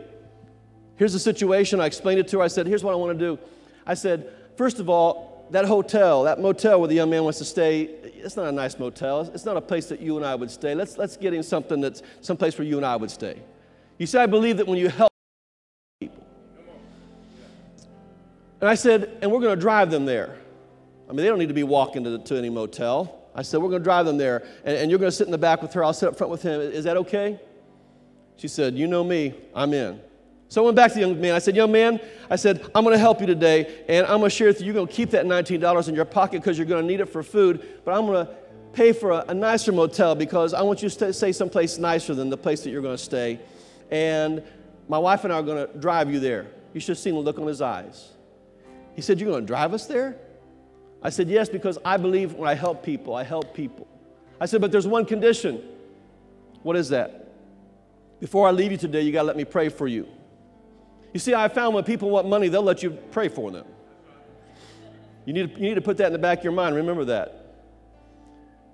here's 0.97 1.13
the 1.13 1.19
situation. 1.19 1.79
I 1.79 1.85
explained 1.85 2.19
it 2.19 2.27
to 2.29 2.39
her. 2.39 2.43
I 2.43 2.47
said, 2.47 2.67
here's 2.67 2.83
what 2.83 2.91
I 2.91 2.95
want 2.95 3.17
to 3.17 3.25
do. 3.25 3.39
I 3.85 3.93
said, 3.93 4.31
first 4.57 4.79
of 4.79 4.89
all, 4.89 5.47
that 5.51 5.65
hotel, 5.65 6.23
that 6.23 6.39
motel 6.39 6.79
where 6.79 6.87
the 6.87 6.95
young 6.95 7.09
man 7.09 7.23
wants 7.23 7.37
to 7.39 7.45
stay, 7.45 7.83
it's 7.83 8.35
not 8.35 8.47
a 8.47 8.51
nice 8.51 8.77
motel. 8.77 9.21
It's 9.33 9.45
not 9.45 9.57
a 9.57 9.61
place 9.61 9.87
that 9.87 9.99
you 9.99 10.17
and 10.17 10.25
I 10.25 10.35
would 10.35 10.49
stay. 10.51 10.75
Let's, 10.75 10.97
let's 10.97 11.17
get 11.17 11.33
him 11.33 11.43
something 11.43 11.79
that's 11.79 12.01
someplace 12.21 12.57
where 12.57 12.67
you 12.67 12.77
and 12.77 12.85
I 12.85 12.95
would 12.95 13.11
stay. 13.11 13.39
You 13.97 14.07
see, 14.07 14.17
I 14.17 14.25
believe 14.25 14.57
that 14.57 14.67
when 14.67 14.77
you 14.77 14.89
help 14.89 15.11
people. 15.99 16.25
And 18.59 18.69
I 18.69 18.75
said, 18.75 19.17
and 19.21 19.31
we're 19.31 19.39
going 19.39 19.55
to 19.55 19.61
drive 19.61 19.91
them 19.91 20.05
there. 20.05 20.37
I 21.07 21.11
mean, 21.11 21.17
they 21.17 21.27
don't 21.27 21.39
need 21.39 21.49
to 21.49 21.53
be 21.53 21.63
walking 21.63 22.03
to, 22.05 22.17
to 22.17 22.37
any 22.37 22.49
motel. 22.49 23.19
I 23.35 23.41
said, 23.41 23.61
we're 23.61 23.69
going 23.69 23.81
to 23.81 23.83
drive 23.83 24.05
them 24.05 24.17
there, 24.17 24.45
and, 24.63 24.77
and 24.77 24.89
you're 24.89 24.99
going 24.99 25.11
to 25.11 25.15
sit 25.15 25.27
in 25.27 25.31
the 25.31 25.37
back 25.37 25.61
with 25.61 25.73
her. 25.73 25.83
I'll 25.83 25.93
sit 25.93 26.07
up 26.07 26.17
front 26.17 26.31
with 26.31 26.41
him. 26.41 26.61
Is 26.61 26.83
that 26.85 26.97
okay? 26.97 27.39
She 28.37 28.47
said, 28.47 28.75
You 28.75 28.87
know 28.87 29.03
me, 29.03 29.33
I'm 29.55 29.73
in. 29.73 29.99
So 30.49 30.61
I 30.61 30.65
went 30.65 30.75
back 30.75 30.89
to 30.89 30.95
the 30.95 31.01
young 31.01 31.19
man. 31.19 31.33
I 31.33 31.39
said, 31.39 31.55
Young 31.55 31.71
man, 31.71 31.99
I 32.29 32.35
said, 32.35 32.61
I'm 32.75 32.83
going 32.83 32.93
to 32.93 32.99
help 32.99 33.21
you 33.21 33.27
today, 33.27 33.83
and 33.87 34.05
I'm 34.05 34.19
going 34.19 34.29
to 34.29 34.35
share 34.35 34.47
with 34.47 34.59
you. 34.59 34.67
You're 34.67 34.75
going 34.75 34.87
to 34.87 34.93
keep 34.93 35.11
that 35.11 35.25
$19 35.25 35.89
in 35.89 35.95
your 35.95 36.05
pocket 36.05 36.41
because 36.41 36.57
you're 36.57 36.67
going 36.67 36.81
to 36.81 36.87
need 36.87 36.99
it 36.99 37.07
for 37.07 37.23
food, 37.23 37.65
but 37.83 37.93
I'm 37.97 38.05
going 38.05 38.25
to 38.25 38.33
pay 38.73 38.91
for 38.91 39.11
a, 39.11 39.25
a 39.29 39.33
nicer 39.33 39.71
motel 39.71 40.15
because 40.15 40.53
I 40.53 40.61
want 40.61 40.81
you 40.81 40.89
to 40.89 41.13
stay 41.13 41.31
someplace 41.31 41.77
nicer 41.77 42.13
than 42.13 42.29
the 42.29 42.37
place 42.37 42.61
that 42.63 42.69
you're 42.69 42.81
going 42.81 42.97
to 42.97 43.03
stay. 43.03 43.39
And 43.93 44.41
my 44.89 44.97
wife 44.97 45.23
and 45.23 45.31
I 45.31 45.37
are 45.37 45.43
going 45.43 45.67
to 45.67 45.77
drive 45.77 46.11
you 46.11 46.19
there. 46.19 46.47
You 46.73 46.79
should 46.79 46.89
have 46.89 46.97
seen 46.97 47.13
the 47.13 47.19
look 47.19 47.37
on 47.37 47.45
his 47.45 47.61
eyes. 47.61 48.09
He 48.95 49.03
said, 49.03 49.19
You're 49.19 49.29
going 49.29 49.43
to 49.43 49.47
drive 49.47 49.71
us 49.71 49.85
there? 49.85 50.17
I 51.03 51.11
said, 51.11 51.29
Yes, 51.29 51.47
because 51.47 51.77
I 51.85 51.97
believe 51.97 52.33
when 52.33 52.49
I 52.49 52.55
help 52.55 52.83
people, 52.83 53.15
I 53.15 53.23
help 53.23 53.53
people. 53.53 53.87
I 54.41 54.47
said, 54.47 54.61
But 54.61 54.71
there's 54.71 54.87
one 54.87 55.05
condition. 55.05 55.63
What 56.63 56.75
is 56.75 56.89
that? 56.89 57.27
Before 58.19 58.47
I 58.47 58.51
leave 58.51 58.71
you 58.71 58.79
today, 58.79 59.01
you 59.01 59.11
got 59.11 59.21
to 59.21 59.27
let 59.27 59.37
me 59.37 59.45
pray 59.45 59.69
for 59.69 59.87
you. 59.87 60.07
You 61.13 61.19
see, 61.19 61.35
I 61.35 61.47
found 61.47 61.75
when 61.75 61.83
people 61.83 62.09
want 62.09 62.27
money, 62.27 62.47
they'll 62.47 62.63
let 62.63 62.81
you 62.81 62.97
pray 63.11 63.27
for 63.27 63.51
them. 63.51 63.65
You 65.25 65.33
need, 65.33 65.53
to, 65.53 65.61
you 65.61 65.69
need 65.69 65.75
to 65.75 65.81
put 65.81 65.97
that 65.97 66.07
in 66.07 66.13
the 66.13 66.19
back 66.19 66.39
of 66.39 66.43
your 66.43 66.53
mind. 66.53 66.75
Remember 66.75 67.05
that. 67.05 67.57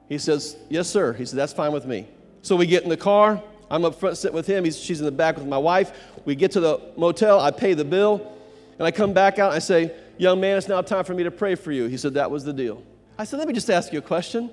He 0.07 0.17
says, 0.17 0.55
Yes, 0.69 0.87
sir. 0.87 1.11
He 1.11 1.25
said, 1.25 1.37
That's 1.37 1.51
fine 1.51 1.73
with 1.73 1.85
me. 1.85 2.07
So 2.41 2.55
we 2.55 2.67
get 2.67 2.83
in 2.83 2.89
the 2.89 2.95
car. 2.95 3.43
I'm 3.69 3.85
up 3.85 3.95
front 3.95 4.17
sitting 4.17 4.35
with 4.35 4.47
him. 4.47 4.65
He's, 4.65 4.79
she's 4.79 4.99
in 4.99 5.05
the 5.05 5.11
back 5.11 5.37
with 5.37 5.45
my 5.45 5.57
wife. 5.57 5.91
We 6.25 6.35
get 6.35 6.51
to 6.51 6.59
the 6.59 6.81
motel. 6.97 7.39
I 7.39 7.51
pay 7.51 7.73
the 7.73 7.85
bill. 7.85 8.35
And 8.77 8.87
I 8.87 8.91
come 8.91 9.13
back 9.13 9.39
out 9.39 9.47
and 9.47 9.55
I 9.55 9.59
say, 9.59 9.91
Young 10.17 10.41
man, 10.41 10.57
it's 10.57 10.67
now 10.67 10.81
time 10.81 11.05
for 11.05 11.13
me 11.13 11.23
to 11.23 11.31
pray 11.31 11.55
for 11.55 11.71
you. 11.71 11.85
He 11.85 11.97
said, 11.97 12.15
That 12.15 12.31
was 12.31 12.43
the 12.43 12.53
deal. 12.53 12.83
I 13.17 13.25
said, 13.25 13.37
Let 13.37 13.47
me 13.47 13.53
just 13.53 13.69
ask 13.69 13.93
you 13.93 13.99
a 13.99 14.01
question. 14.01 14.49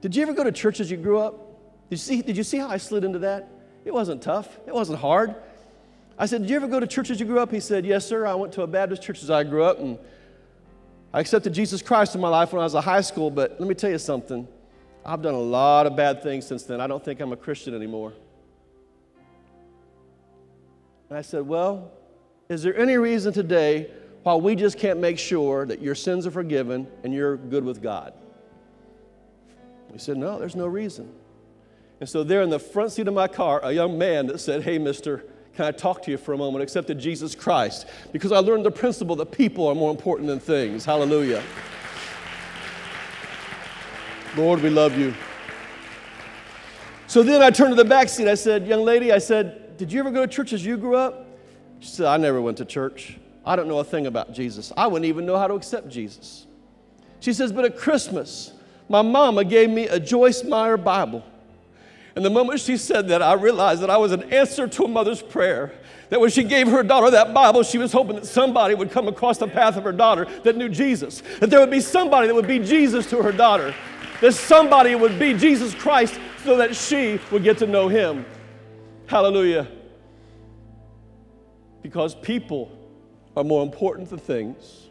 Did 0.00 0.16
you 0.16 0.22
ever 0.22 0.32
go 0.32 0.44
to 0.44 0.52
church 0.52 0.80
as 0.80 0.90
you 0.90 0.96
grew 0.96 1.18
up? 1.18 1.34
Did 1.90 1.96
you 1.96 1.96
see, 1.98 2.22
did 2.22 2.36
you 2.36 2.44
see 2.44 2.58
how 2.58 2.68
I 2.68 2.78
slid 2.78 3.04
into 3.04 3.18
that? 3.20 3.48
It 3.84 3.92
wasn't 3.92 4.22
tough, 4.22 4.58
it 4.66 4.74
wasn't 4.74 5.00
hard. 5.00 5.34
I 6.18 6.26
said, 6.26 6.42
Did 6.42 6.50
you 6.50 6.56
ever 6.56 6.68
go 6.68 6.80
to 6.80 6.86
church 6.86 7.10
as 7.10 7.20
you 7.20 7.26
grew 7.26 7.40
up? 7.40 7.50
He 7.50 7.60
said, 7.60 7.84
Yes, 7.84 8.06
sir. 8.06 8.26
I 8.26 8.34
went 8.34 8.52
to 8.54 8.62
a 8.62 8.66
Baptist 8.66 9.02
church 9.02 9.22
as 9.22 9.30
I 9.30 9.42
grew 9.42 9.64
up, 9.64 9.78
and 9.78 9.98
I 11.12 11.20
accepted 11.20 11.52
Jesus 11.52 11.82
Christ 11.82 12.14
in 12.14 12.20
my 12.20 12.28
life 12.28 12.52
when 12.52 12.60
I 12.60 12.64
was 12.64 12.74
in 12.74 12.82
high 12.82 13.00
school. 13.00 13.30
But 13.30 13.58
let 13.58 13.68
me 13.68 13.74
tell 13.74 13.90
you 13.90 13.98
something 13.98 14.46
I've 15.04 15.22
done 15.22 15.34
a 15.34 15.40
lot 15.40 15.86
of 15.86 15.96
bad 15.96 16.22
things 16.22 16.46
since 16.46 16.62
then. 16.64 16.80
I 16.80 16.86
don't 16.86 17.04
think 17.04 17.20
I'm 17.20 17.32
a 17.32 17.36
Christian 17.36 17.74
anymore. 17.74 18.12
And 21.10 21.18
I 21.18 21.22
said, 21.22 21.46
Well, 21.46 21.90
is 22.48 22.62
there 22.62 22.76
any 22.76 22.96
reason 22.96 23.32
today 23.32 23.90
why 24.22 24.36
we 24.36 24.54
just 24.54 24.78
can't 24.78 25.00
make 25.00 25.18
sure 25.18 25.66
that 25.66 25.82
your 25.82 25.94
sins 25.94 26.26
are 26.26 26.30
forgiven 26.30 26.86
and 27.04 27.12
you're 27.12 27.36
good 27.36 27.64
with 27.64 27.82
God? 27.82 28.14
He 29.92 29.98
said, 29.98 30.16
No, 30.16 30.38
there's 30.38 30.56
no 30.56 30.68
reason. 30.68 31.12
And 31.98 32.08
so, 32.08 32.22
there 32.22 32.40
in 32.42 32.48
the 32.48 32.60
front 32.60 32.92
seat 32.92 33.08
of 33.08 33.14
my 33.14 33.28
car, 33.28 33.60
a 33.62 33.72
young 33.72 33.98
man 33.98 34.28
that 34.28 34.38
said, 34.38 34.62
Hey, 34.62 34.78
mister, 34.78 35.24
can 35.56 35.64
I 35.64 35.72
talk 35.72 36.02
to 36.04 36.12
you 36.12 36.16
for 36.16 36.32
a 36.32 36.38
moment? 36.38 36.62
Accepted 36.62 37.00
Jesus 37.00 37.34
Christ 37.34 37.88
because 38.12 38.30
I 38.30 38.38
learned 38.38 38.64
the 38.64 38.70
principle 38.70 39.16
that 39.16 39.32
people 39.32 39.66
are 39.66 39.74
more 39.74 39.90
important 39.90 40.28
than 40.28 40.38
things. 40.38 40.84
Hallelujah. 40.84 41.42
Lord, 44.36 44.62
we 44.62 44.70
love 44.70 44.96
you. 44.96 45.12
So 47.08 47.24
then 47.24 47.42
I 47.42 47.50
turned 47.50 47.72
to 47.72 47.74
the 47.82 47.84
back 47.88 48.08
seat. 48.08 48.28
I 48.28 48.36
said, 48.36 48.68
Young 48.68 48.84
lady, 48.84 49.10
I 49.10 49.18
said, 49.18 49.69
Did 49.80 49.94
you 49.94 50.00
ever 50.00 50.10
go 50.10 50.26
to 50.26 50.30
church 50.30 50.52
as 50.52 50.62
you 50.62 50.76
grew 50.76 50.94
up? 50.94 51.26
She 51.78 51.88
said, 51.88 52.04
I 52.04 52.18
never 52.18 52.38
went 52.42 52.58
to 52.58 52.66
church. 52.66 53.16
I 53.46 53.56
don't 53.56 53.66
know 53.66 53.78
a 53.78 53.84
thing 53.84 54.06
about 54.06 54.34
Jesus. 54.34 54.74
I 54.76 54.86
wouldn't 54.86 55.06
even 55.06 55.24
know 55.24 55.38
how 55.38 55.46
to 55.46 55.54
accept 55.54 55.88
Jesus. 55.88 56.46
She 57.20 57.32
says, 57.32 57.50
But 57.50 57.64
at 57.64 57.78
Christmas, 57.78 58.52
my 58.90 59.00
mama 59.00 59.42
gave 59.42 59.70
me 59.70 59.88
a 59.88 59.98
Joyce 59.98 60.44
Meyer 60.44 60.76
Bible. 60.76 61.24
And 62.14 62.22
the 62.22 62.28
moment 62.28 62.60
she 62.60 62.76
said 62.76 63.08
that, 63.08 63.22
I 63.22 63.32
realized 63.32 63.80
that 63.80 63.88
I 63.88 63.96
was 63.96 64.12
an 64.12 64.24
answer 64.24 64.68
to 64.68 64.84
a 64.84 64.88
mother's 64.88 65.22
prayer. 65.22 65.72
That 66.10 66.20
when 66.20 66.28
she 66.28 66.44
gave 66.44 66.68
her 66.68 66.82
daughter 66.82 67.10
that 67.12 67.32
Bible, 67.32 67.62
she 67.62 67.78
was 67.78 67.90
hoping 67.90 68.16
that 68.16 68.26
somebody 68.26 68.74
would 68.74 68.90
come 68.90 69.08
across 69.08 69.38
the 69.38 69.48
path 69.48 69.78
of 69.78 69.84
her 69.84 69.92
daughter 69.92 70.26
that 70.42 70.58
knew 70.58 70.68
Jesus. 70.68 71.22
That 71.38 71.48
there 71.48 71.58
would 71.58 71.70
be 71.70 71.80
somebody 71.80 72.26
that 72.26 72.34
would 72.34 72.46
be 72.46 72.58
Jesus 72.58 73.08
to 73.08 73.22
her 73.22 73.32
daughter. 73.32 73.74
That 74.20 74.32
somebody 74.32 74.94
would 74.94 75.18
be 75.18 75.32
Jesus 75.32 75.74
Christ 75.74 76.20
so 76.44 76.58
that 76.58 76.76
she 76.76 77.18
would 77.32 77.44
get 77.44 77.56
to 77.58 77.66
know 77.66 77.88
him. 77.88 78.26
Hallelujah. 79.10 79.66
Because 81.82 82.14
people 82.14 82.70
are 83.36 83.42
more 83.42 83.64
important 83.64 84.08
than 84.08 84.20
things, 84.20 84.86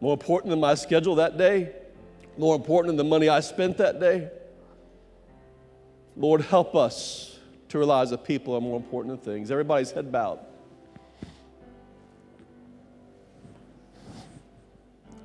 more 0.00 0.14
important 0.14 0.48
than 0.48 0.58
my 0.58 0.74
schedule 0.74 1.16
that 1.16 1.36
day, 1.36 1.74
more 2.38 2.56
important 2.56 2.88
than 2.88 2.96
the 2.96 3.04
money 3.04 3.28
I 3.28 3.40
spent 3.40 3.76
that 3.76 4.00
day. 4.00 4.30
Lord, 6.16 6.40
help 6.40 6.74
us 6.74 7.38
to 7.68 7.76
realize 7.76 8.08
that 8.08 8.24
people 8.24 8.54
are 8.54 8.60
more 8.62 8.78
important 8.78 9.22
than 9.22 9.34
things. 9.34 9.50
Everybody's 9.50 9.90
head 9.90 10.10
bowed. 10.10 10.38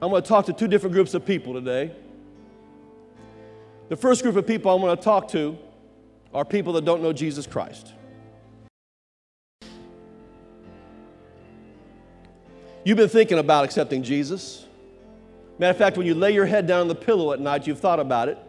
I'm 0.01 0.09
going 0.09 0.21
to 0.21 0.27
talk 0.27 0.47
to 0.47 0.53
two 0.53 0.67
different 0.67 0.93
groups 0.93 1.13
of 1.13 1.25
people 1.25 1.53
today. 1.53 1.95
The 3.87 3.95
first 3.95 4.21
group 4.21 4.35
of 4.35 4.45
people 4.45 4.69
I'm 4.69 4.81
going 4.81 4.97
to 4.97 5.01
talk 5.01 5.29
to 5.29 5.57
are 6.33 6.43
people 6.43 6.73
that 6.73 6.83
don't 6.83 7.01
know 7.01 7.13
Jesus 7.13 7.47
Christ. 7.47 7.93
You've 12.83 12.97
been 12.97 13.09
thinking 13.09 13.37
about 13.37 13.63
accepting 13.63 14.01
Jesus. 14.01 14.65
Matter 15.59 15.71
of 15.71 15.77
fact, 15.77 15.97
when 15.97 16.07
you 16.07 16.15
lay 16.15 16.33
your 16.33 16.47
head 16.47 16.65
down 16.65 16.81
on 16.81 16.87
the 16.87 16.95
pillow 16.95 17.31
at 17.31 17.39
night, 17.39 17.67
you've 17.67 17.79
thought 17.79 17.99
about 17.99 18.27
it. 18.27 18.39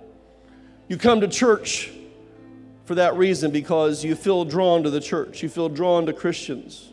You 0.88 0.96
come 0.96 1.20
to 1.20 1.28
church 1.28 1.90
for 2.86 2.94
that 2.94 3.14
reason 3.16 3.50
because 3.50 4.02
you 4.02 4.14
feel 4.14 4.46
drawn 4.46 4.82
to 4.84 4.90
the 4.90 5.00
church, 5.00 5.42
you 5.42 5.50
feel 5.50 5.68
drawn 5.68 6.06
to 6.06 6.14
Christians. 6.14 6.88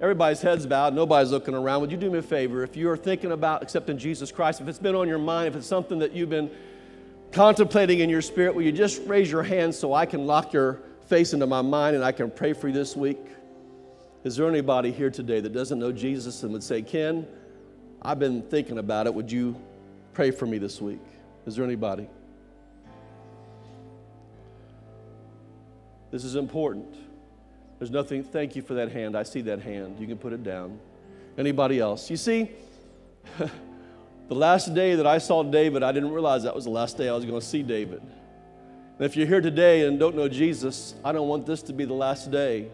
Everybody's 0.00 0.40
heads 0.40 0.66
bowed, 0.66 0.94
nobody's 0.94 1.30
looking 1.30 1.54
around. 1.54 1.82
Would 1.82 1.90
you 1.90 1.96
do 1.98 2.10
me 2.10 2.18
a 2.18 2.22
favor? 2.22 2.62
If 2.62 2.76
you're 2.76 2.96
thinking 2.96 3.32
about 3.32 3.62
accepting 3.62 3.98
Jesus 3.98 4.32
Christ, 4.32 4.60
if 4.60 4.68
it's 4.68 4.78
been 4.78 4.94
on 4.94 5.08
your 5.08 5.18
mind, 5.18 5.48
if 5.48 5.56
it's 5.56 5.66
something 5.66 5.98
that 5.98 6.12
you've 6.12 6.30
been 6.30 6.50
contemplating 7.32 8.00
in 8.00 8.08
your 8.08 8.22
spirit, 8.22 8.54
will 8.54 8.62
you 8.62 8.72
just 8.72 9.02
raise 9.06 9.30
your 9.30 9.42
hand 9.42 9.74
so 9.74 9.92
I 9.92 10.06
can 10.06 10.26
lock 10.26 10.52
your 10.52 10.80
face 11.06 11.34
into 11.34 11.46
my 11.46 11.62
mind 11.62 11.96
and 11.96 12.04
I 12.04 12.12
can 12.12 12.30
pray 12.30 12.54
for 12.54 12.68
you 12.68 12.74
this 12.74 12.96
week? 12.96 13.18
Is 14.26 14.34
there 14.34 14.48
anybody 14.48 14.90
here 14.90 15.08
today 15.08 15.38
that 15.38 15.52
doesn't 15.52 15.78
know 15.78 15.92
Jesus 15.92 16.42
and 16.42 16.52
would 16.52 16.64
say, 16.64 16.82
Ken, 16.82 17.28
I've 18.02 18.18
been 18.18 18.42
thinking 18.42 18.78
about 18.78 19.06
it. 19.06 19.14
Would 19.14 19.30
you 19.30 19.54
pray 20.14 20.32
for 20.32 20.46
me 20.46 20.58
this 20.58 20.80
week? 20.80 20.98
Is 21.46 21.54
there 21.54 21.64
anybody? 21.64 22.08
This 26.10 26.24
is 26.24 26.34
important. 26.34 26.92
There's 27.78 27.92
nothing, 27.92 28.24
thank 28.24 28.56
you 28.56 28.62
for 28.62 28.74
that 28.74 28.90
hand. 28.90 29.16
I 29.16 29.22
see 29.22 29.42
that 29.42 29.60
hand. 29.60 30.00
You 30.00 30.08
can 30.08 30.18
put 30.18 30.32
it 30.32 30.42
down. 30.42 30.80
Anybody 31.38 31.78
else? 31.78 32.10
You 32.10 32.16
see, 32.16 32.50
the 33.38 34.34
last 34.34 34.74
day 34.74 34.96
that 34.96 35.06
I 35.06 35.18
saw 35.18 35.44
David, 35.44 35.84
I 35.84 35.92
didn't 35.92 36.10
realize 36.10 36.42
that 36.42 36.54
was 36.56 36.64
the 36.64 36.70
last 36.70 36.98
day 36.98 37.08
I 37.08 37.12
was 37.12 37.24
going 37.24 37.38
to 37.38 37.46
see 37.46 37.62
David. 37.62 38.00
And 38.00 39.06
if 39.06 39.16
you're 39.16 39.28
here 39.28 39.40
today 39.40 39.86
and 39.86 40.00
don't 40.00 40.16
know 40.16 40.26
Jesus, 40.26 40.96
I 41.04 41.12
don't 41.12 41.28
want 41.28 41.46
this 41.46 41.62
to 41.62 41.72
be 41.72 41.84
the 41.84 41.94
last 41.94 42.32
day 42.32 42.70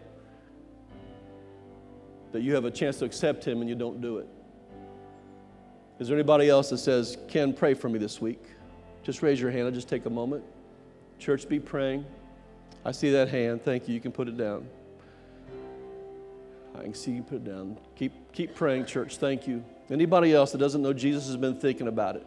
that 2.33 2.41
you 2.41 2.53
have 2.55 2.65
a 2.65 2.71
chance 2.71 2.97
to 2.99 3.05
accept 3.05 3.45
him 3.45 3.61
and 3.61 3.69
you 3.69 3.75
don't 3.75 4.01
do 4.01 4.17
it. 4.17 4.27
Is 5.99 6.07
there 6.07 6.17
anybody 6.17 6.49
else 6.49 6.69
that 6.71 6.79
says, 6.79 7.17
Ken, 7.29 7.53
pray 7.53 7.73
for 7.75 7.87
me 7.87 7.99
this 7.99 8.19
week? 8.19 8.43
Just 9.03 9.21
raise 9.21 9.39
your 9.39 9.51
hand. 9.51 9.65
I'll 9.65 9.71
just 9.71 9.87
take 9.87 10.05
a 10.05 10.09
moment. 10.09 10.43
Church, 11.19 11.47
be 11.47 11.59
praying. 11.59 12.05
I 12.83 12.91
see 12.91 13.11
that 13.11 13.29
hand. 13.29 13.63
Thank 13.63 13.87
you. 13.87 13.93
You 13.93 14.01
can 14.01 14.11
put 14.11 14.27
it 14.27 14.35
down. 14.35 14.67
I 16.77 16.81
can 16.81 16.93
see 16.93 17.11
you 17.11 17.21
put 17.21 17.35
it 17.35 17.45
down. 17.45 17.77
Keep, 17.95 18.33
keep 18.33 18.55
praying, 18.55 18.87
church. 18.87 19.17
Thank 19.17 19.47
you. 19.47 19.63
Anybody 19.89 20.33
else 20.33 20.51
that 20.53 20.57
doesn't 20.57 20.81
know 20.81 20.91
Jesus 20.91 21.27
has 21.27 21.37
been 21.37 21.59
thinking 21.59 21.87
about 21.87 22.15
it? 22.15 22.25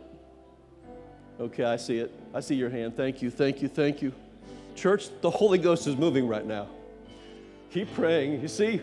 Okay, 1.40 1.64
I 1.64 1.76
see 1.76 1.98
it. 1.98 2.14
I 2.32 2.40
see 2.40 2.54
your 2.54 2.70
hand. 2.70 2.96
Thank 2.96 3.20
you, 3.20 3.30
thank 3.30 3.60
you, 3.60 3.68
thank 3.68 4.00
you. 4.00 4.12
Church, 4.74 5.08
the 5.20 5.30
Holy 5.30 5.58
Ghost 5.58 5.86
is 5.86 5.96
moving 5.96 6.28
right 6.28 6.46
now. 6.46 6.68
Keep 7.72 7.92
praying. 7.94 8.40
You 8.40 8.48
see, 8.48 8.80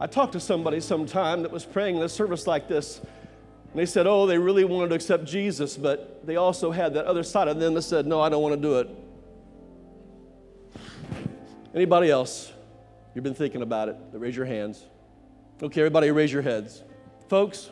I 0.00 0.06
talked 0.06 0.32
to 0.34 0.40
somebody 0.40 0.80
sometime 0.80 1.42
that 1.42 1.50
was 1.50 1.64
praying 1.64 1.96
in 1.96 2.02
a 2.02 2.08
service 2.08 2.46
like 2.46 2.68
this, 2.68 2.98
and 2.98 3.74
they 3.74 3.86
said, 3.86 4.06
Oh, 4.06 4.26
they 4.26 4.38
really 4.38 4.64
wanted 4.64 4.90
to 4.90 4.94
accept 4.94 5.24
Jesus, 5.24 5.76
but 5.76 6.24
they 6.26 6.36
also 6.36 6.70
had 6.70 6.94
that 6.94 7.06
other 7.06 7.22
side 7.22 7.48
of 7.48 7.58
them 7.58 7.74
that 7.74 7.82
said, 7.82 8.06
No, 8.06 8.20
I 8.20 8.28
don't 8.28 8.42
want 8.42 8.54
to 8.54 8.60
do 8.60 8.78
it. 8.78 8.88
Anybody 11.74 12.10
else? 12.10 12.52
You've 13.14 13.24
been 13.24 13.34
thinking 13.34 13.62
about 13.62 13.88
it. 13.88 13.96
Raise 14.12 14.36
your 14.36 14.46
hands. 14.46 14.84
Okay, 15.60 15.80
everybody, 15.80 16.10
raise 16.12 16.32
your 16.32 16.42
heads. 16.42 16.82
Folks, 17.28 17.70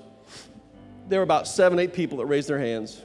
there 1.08 1.20
were 1.20 1.24
about 1.24 1.46
seven, 1.46 1.78
eight 1.78 1.94
people 1.94 2.18
that 2.18 2.26
raised 2.26 2.48
their 2.48 2.58
hands. 2.58 3.00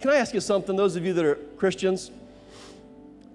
Can 0.00 0.10
I 0.10 0.16
ask 0.16 0.34
you 0.34 0.40
something? 0.40 0.74
Those 0.74 0.96
of 0.96 1.06
you 1.06 1.12
that 1.12 1.24
are 1.24 1.36
Christians, 1.56 2.10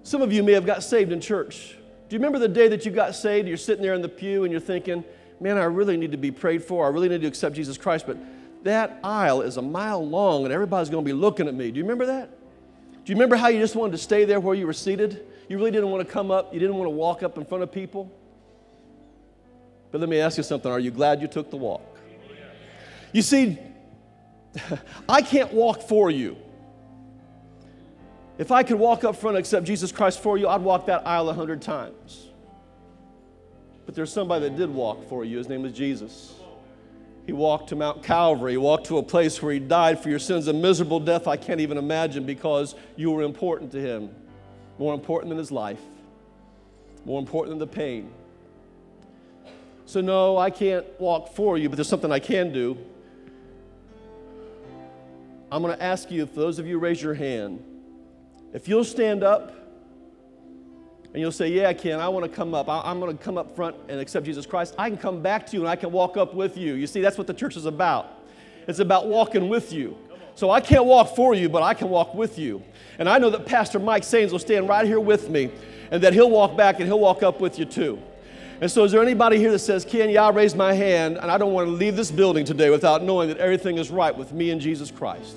some 0.02 0.20
of 0.20 0.32
you 0.32 0.42
may 0.42 0.52
have 0.52 0.66
got 0.66 0.82
saved 0.82 1.12
in 1.12 1.20
church. 1.20 1.75
Do 2.08 2.14
you 2.14 2.18
remember 2.20 2.38
the 2.38 2.48
day 2.48 2.68
that 2.68 2.84
you 2.84 2.92
got 2.92 3.14
saved? 3.14 3.48
You're 3.48 3.56
sitting 3.56 3.82
there 3.82 3.94
in 3.94 4.02
the 4.02 4.08
pew 4.08 4.44
and 4.44 4.52
you're 4.52 4.60
thinking, 4.60 5.04
man, 5.40 5.58
I 5.58 5.64
really 5.64 5.96
need 5.96 6.12
to 6.12 6.18
be 6.18 6.30
prayed 6.30 6.62
for. 6.62 6.86
I 6.86 6.88
really 6.88 7.08
need 7.08 7.22
to 7.22 7.26
accept 7.26 7.56
Jesus 7.56 7.76
Christ. 7.76 8.06
But 8.06 8.16
that 8.62 9.00
aisle 9.02 9.42
is 9.42 9.56
a 9.56 9.62
mile 9.62 10.06
long 10.06 10.44
and 10.44 10.52
everybody's 10.52 10.88
going 10.88 11.04
to 11.04 11.08
be 11.08 11.12
looking 11.12 11.48
at 11.48 11.54
me. 11.54 11.70
Do 11.70 11.78
you 11.78 11.84
remember 11.84 12.06
that? 12.06 12.30
Do 13.04 13.12
you 13.12 13.16
remember 13.16 13.36
how 13.36 13.48
you 13.48 13.58
just 13.58 13.76
wanted 13.76 13.92
to 13.92 13.98
stay 13.98 14.24
there 14.24 14.40
where 14.40 14.54
you 14.54 14.66
were 14.66 14.72
seated? 14.72 15.26
You 15.48 15.58
really 15.58 15.70
didn't 15.70 15.90
want 15.90 16.06
to 16.06 16.12
come 16.12 16.30
up, 16.30 16.52
you 16.52 16.60
didn't 16.60 16.76
want 16.76 16.86
to 16.86 16.90
walk 16.90 17.22
up 17.22 17.38
in 17.38 17.44
front 17.44 17.62
of 17.62 17.70
people? 17.70 18.10
But 19.90 20.00
let 20.00 20.08
me 20.08 20.18
ask 20.18 20.36
you 20.36 20.42
something 20.42 20.70
are 20.70 20.80
you 20.80 20.90
glad 20.90 21.20
you 21.20 21.28
took 21.28 21.50
the 21.50 21.56
walk? 21.56 21.82
You 23.12 23.22
see, 23.22 23.58
I 25.08 25.22
can't 25.22 25.52
walk 25.52 25.82
for 25.82 26.10
you. 26.10 26.36
If 28.38 28.52
I 28.52 28.62
could 28.62 28.78
walk 28.78 29.04
up 29.04 29.16
front 29.16 29.36
and 29.36 29.44
accept 29.44 29.66
Jesus 29.66 29.92
Christ 29.92 30.20
for 30.20 30.36
you, 30.36 30.48
I'd 30.48 30.60
walk 30.60 30.86
that 30.86 31.06
aisle 31.06 31.30
a 31.30 31.34
hundred 31.34 31.62
times. 31.62 32.28
But 33.86 33.94
there's 33.94 34.12
somebody 34.12 34.48
that 34.48 34.56
did 34.56 34.68
walk 34.68 35.08
for 35.08 35.24
you. 35.24 35.38
His 35.38 35.48
name 35.48 35.64
is 35.64 35.72
Jesus. 35.72 36.34
He 37.24 37.32
walked 37.32 37.70
to 37.70 37.76
Mount 37.76 38.02
Calvary. 38.02 38.52
He 38.52 38.56
walked 38.56 38.86
to 38.86 38.98
a 38.98 39.02
place 39.02 39.42
where 39.42 39.52
he 39.52 39.58
died 39.58 40.00
for 40.00 40.10
your 40.10 40.18
sins, 40.18 40.48
a 40.48 40.52
miserable 40.52 41.00
death 41.00 41.26
I 41.26 41.36
can't 41.36 41.60
even 41.60 41.78
imagine 41.78 42.24
because 42.24 42.74
you 42.94 43.10
were 43.10 43.22
important 43.22 43.72
to 43.72 43.80
him. 43.80 44.14
More 44.78 44.92
important 44.92 45.30
than 45.30 45.38
his 45.38 45.50
life, 45.50 45.80
more 47.04 47.18
important 47.18 47.58
than 47.58 47.58
the 47.58 47.74
pain. 47.74 48.10
So, 49.86 50.00
no, 50.00 50.36
I 50.36 50.50
can't 50.50 50.84
walk 51.00 51.32
for 51.32 51.56
you, 51.56 51.68
but 51.68 51.76
there's 51.76 51.88
something 51.88 52.12
I 52.12 52.18
can 52.18 52.52
do. 52.52 52.76
I'm 55.50 55.62
going 55.62 55.76
to 55.76 55.82
ask 55.82 56.10
you, 56.10 56.22
if 56.24 56.34
those 56.34 56.58
of 56.58 56.66
you 56.66 56.78
raise 56.78 57.00
your 57.00 57.14
hand, 57.14 57.62
if 58.56 58.66
you'll 58.66 58.84
stand 58.84 59.22
up 59.22 59.54
and 61.12 61.20
you'll 61.20 61.30
say, 61.30 61.48
Yeah, 61.48 61.68
I 61.68 61.74
can, 61.74 62.00
I 62.00 62.08
want 62.08 62.24
to 62.24 62.34
come 62.34 62.54
up. 62.54 62.68
I'm 62.70 62.98
going 63.00 63.16
to 63.16 63.22
come 63.22 63.36
up 63.36 63.54
front 63.54 63.76
and 63.88 64.00
accept 64.00 64.24
Jesus 64.24 64.46
Christ. 64.46 64.74
I 64.78 64.88
can 64.88 64.98
come 64.98 65.20
back 65.20 65.46
to 65.48 65.56
you 65.56 65.60
and 65.60 65.68
I 65.68 65.76
can 65.76 65.92
walk 65.92 66.16
up 66.16 66.32
with 66.32 66.56
you. 66.56 66.72
You 66.72 66.86
see, 66.86 67.02
that's 67.02 67.18
what 67.18 67.26
the 67.26 67.34
church 67.34 67.58
is 67.58 67.66
about. 67.66 68.24
It's 68.66 68.78
about 68.78 69.08
walking 69.08 69.50
with 69.50 69.74
you. 69.74 69.98
So 70.36 70.50
I 70.50 70.62
can't 70.62 70.86
walk 70.86 71.14
for 71.14 71.34
you, 71.34 71.50
but 71.50 71.62
I 71.62 71.74
can 71.74 71.90
walk 71.90 72.14
with 72.14 72.38
you. 72.38 72.62
And 72.98 73.10
I 73.10 73.18
know 73.18 73.28
that 73.28 73.44
Pastor 73.44 73.78
Mike 73.78 74.04
Sains 74.04 74.32
will 74.32 74.38
stand 74.38 74.70
right 74.70 74.86
here 74.86 75.00
with 75.00 75.28
me 75.28 75.50
and 75.90 76.02
that 76.02 76.14
he'll 76.14 76.30
walk 76.30 76.56
back 76.56 76.80
and 76.80 76.86
he'll 76.86 76.98
walk 76.98 77.22
up 77.22 77.40
with 77.40 77.58
you 77.58 77.66
too. 77.66 78.02
And 78.62 78.70
so, 78.70 78.84
is 78.84 78.92
there 78.92 79.02
anybody 79.02 79.36
here 79.36 79.50
that 79.50 79.58
says, 79.58 79.84
Ken, 79.84 80.08
yeah, 80.08 80.24
I 80.24 80.30
raised 80.30 80.56
my 80.56 80.72
hand 80.72 81.18
and 81.18 81.30
I 81.30 81.36
don't 81.36 81.52
want 81.52 81.68
to 81.68 81.72
leave 81.72 81.94
this 81.94 82.10
building 82.10 82.46
today 82.46 82.70
without 82.70 83.02
knowing 83.02 83.28
that 83.28 83.36
everything 83.36 83.76
is 83.76 83.90
right 83.90 84.16
with 84.16 84.32
me 84.32 84.48
and 84.48 84.62
Jesus 84.62 84.90
Christ? 84.90 85.36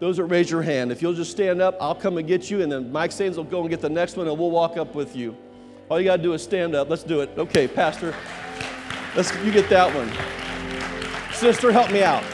Those 0.00 0.16
that 0.16 0.24
raise 0.24 0.50
your 0.50 0.62
hand, 0.62 0.90
if 0.90 1.00
you'll 1.00 1.14
just 1.14 1.30
stand 1.30 1.62
up, 1.62 1.76
I'll 1.80 1.94
come 1.94 2.18
and 2.18 2.26
get 2.26 2.50
you, 2.50 2.62
and 2.62 2.70
then 2.70 2.90
Mike 2.90 3.12
Sains 3.12 3.36
will 3.36 3.44
go 3.44 3.60
and 3.60 3.70
get 3.70 3.80
the 3.80 3.88
next 3.88 4.16
one, 4.16 4.26
and 4.26 4.38
we'll 4.38 4.50
walk 4.50 4.76
up 4.76 4.94
with 4.94 5.14
you. 5.14 5.36
All 5.88 6.00
you 6.00 6.04
got 6.04 6.16
to 6.16 6.22
do 6.22 6.32
is 6.32 6.42
stand 6.42 6.74
up. 6.74 6.90
Let's 6.90 7.04
do 7.04 7.20
it. 7.20 7.30
Okay, 7.38 7.68
Pastor, 7.68 8.14
let's, 9.14 9.34
you 9.44 9.52
get 9.52 9.68
that 9.70 9.94
one. 9.94 10.10
Sister, 11.32 11.70
help 11.70 11.90
me 11.92 12.02
out. 12.02 12.24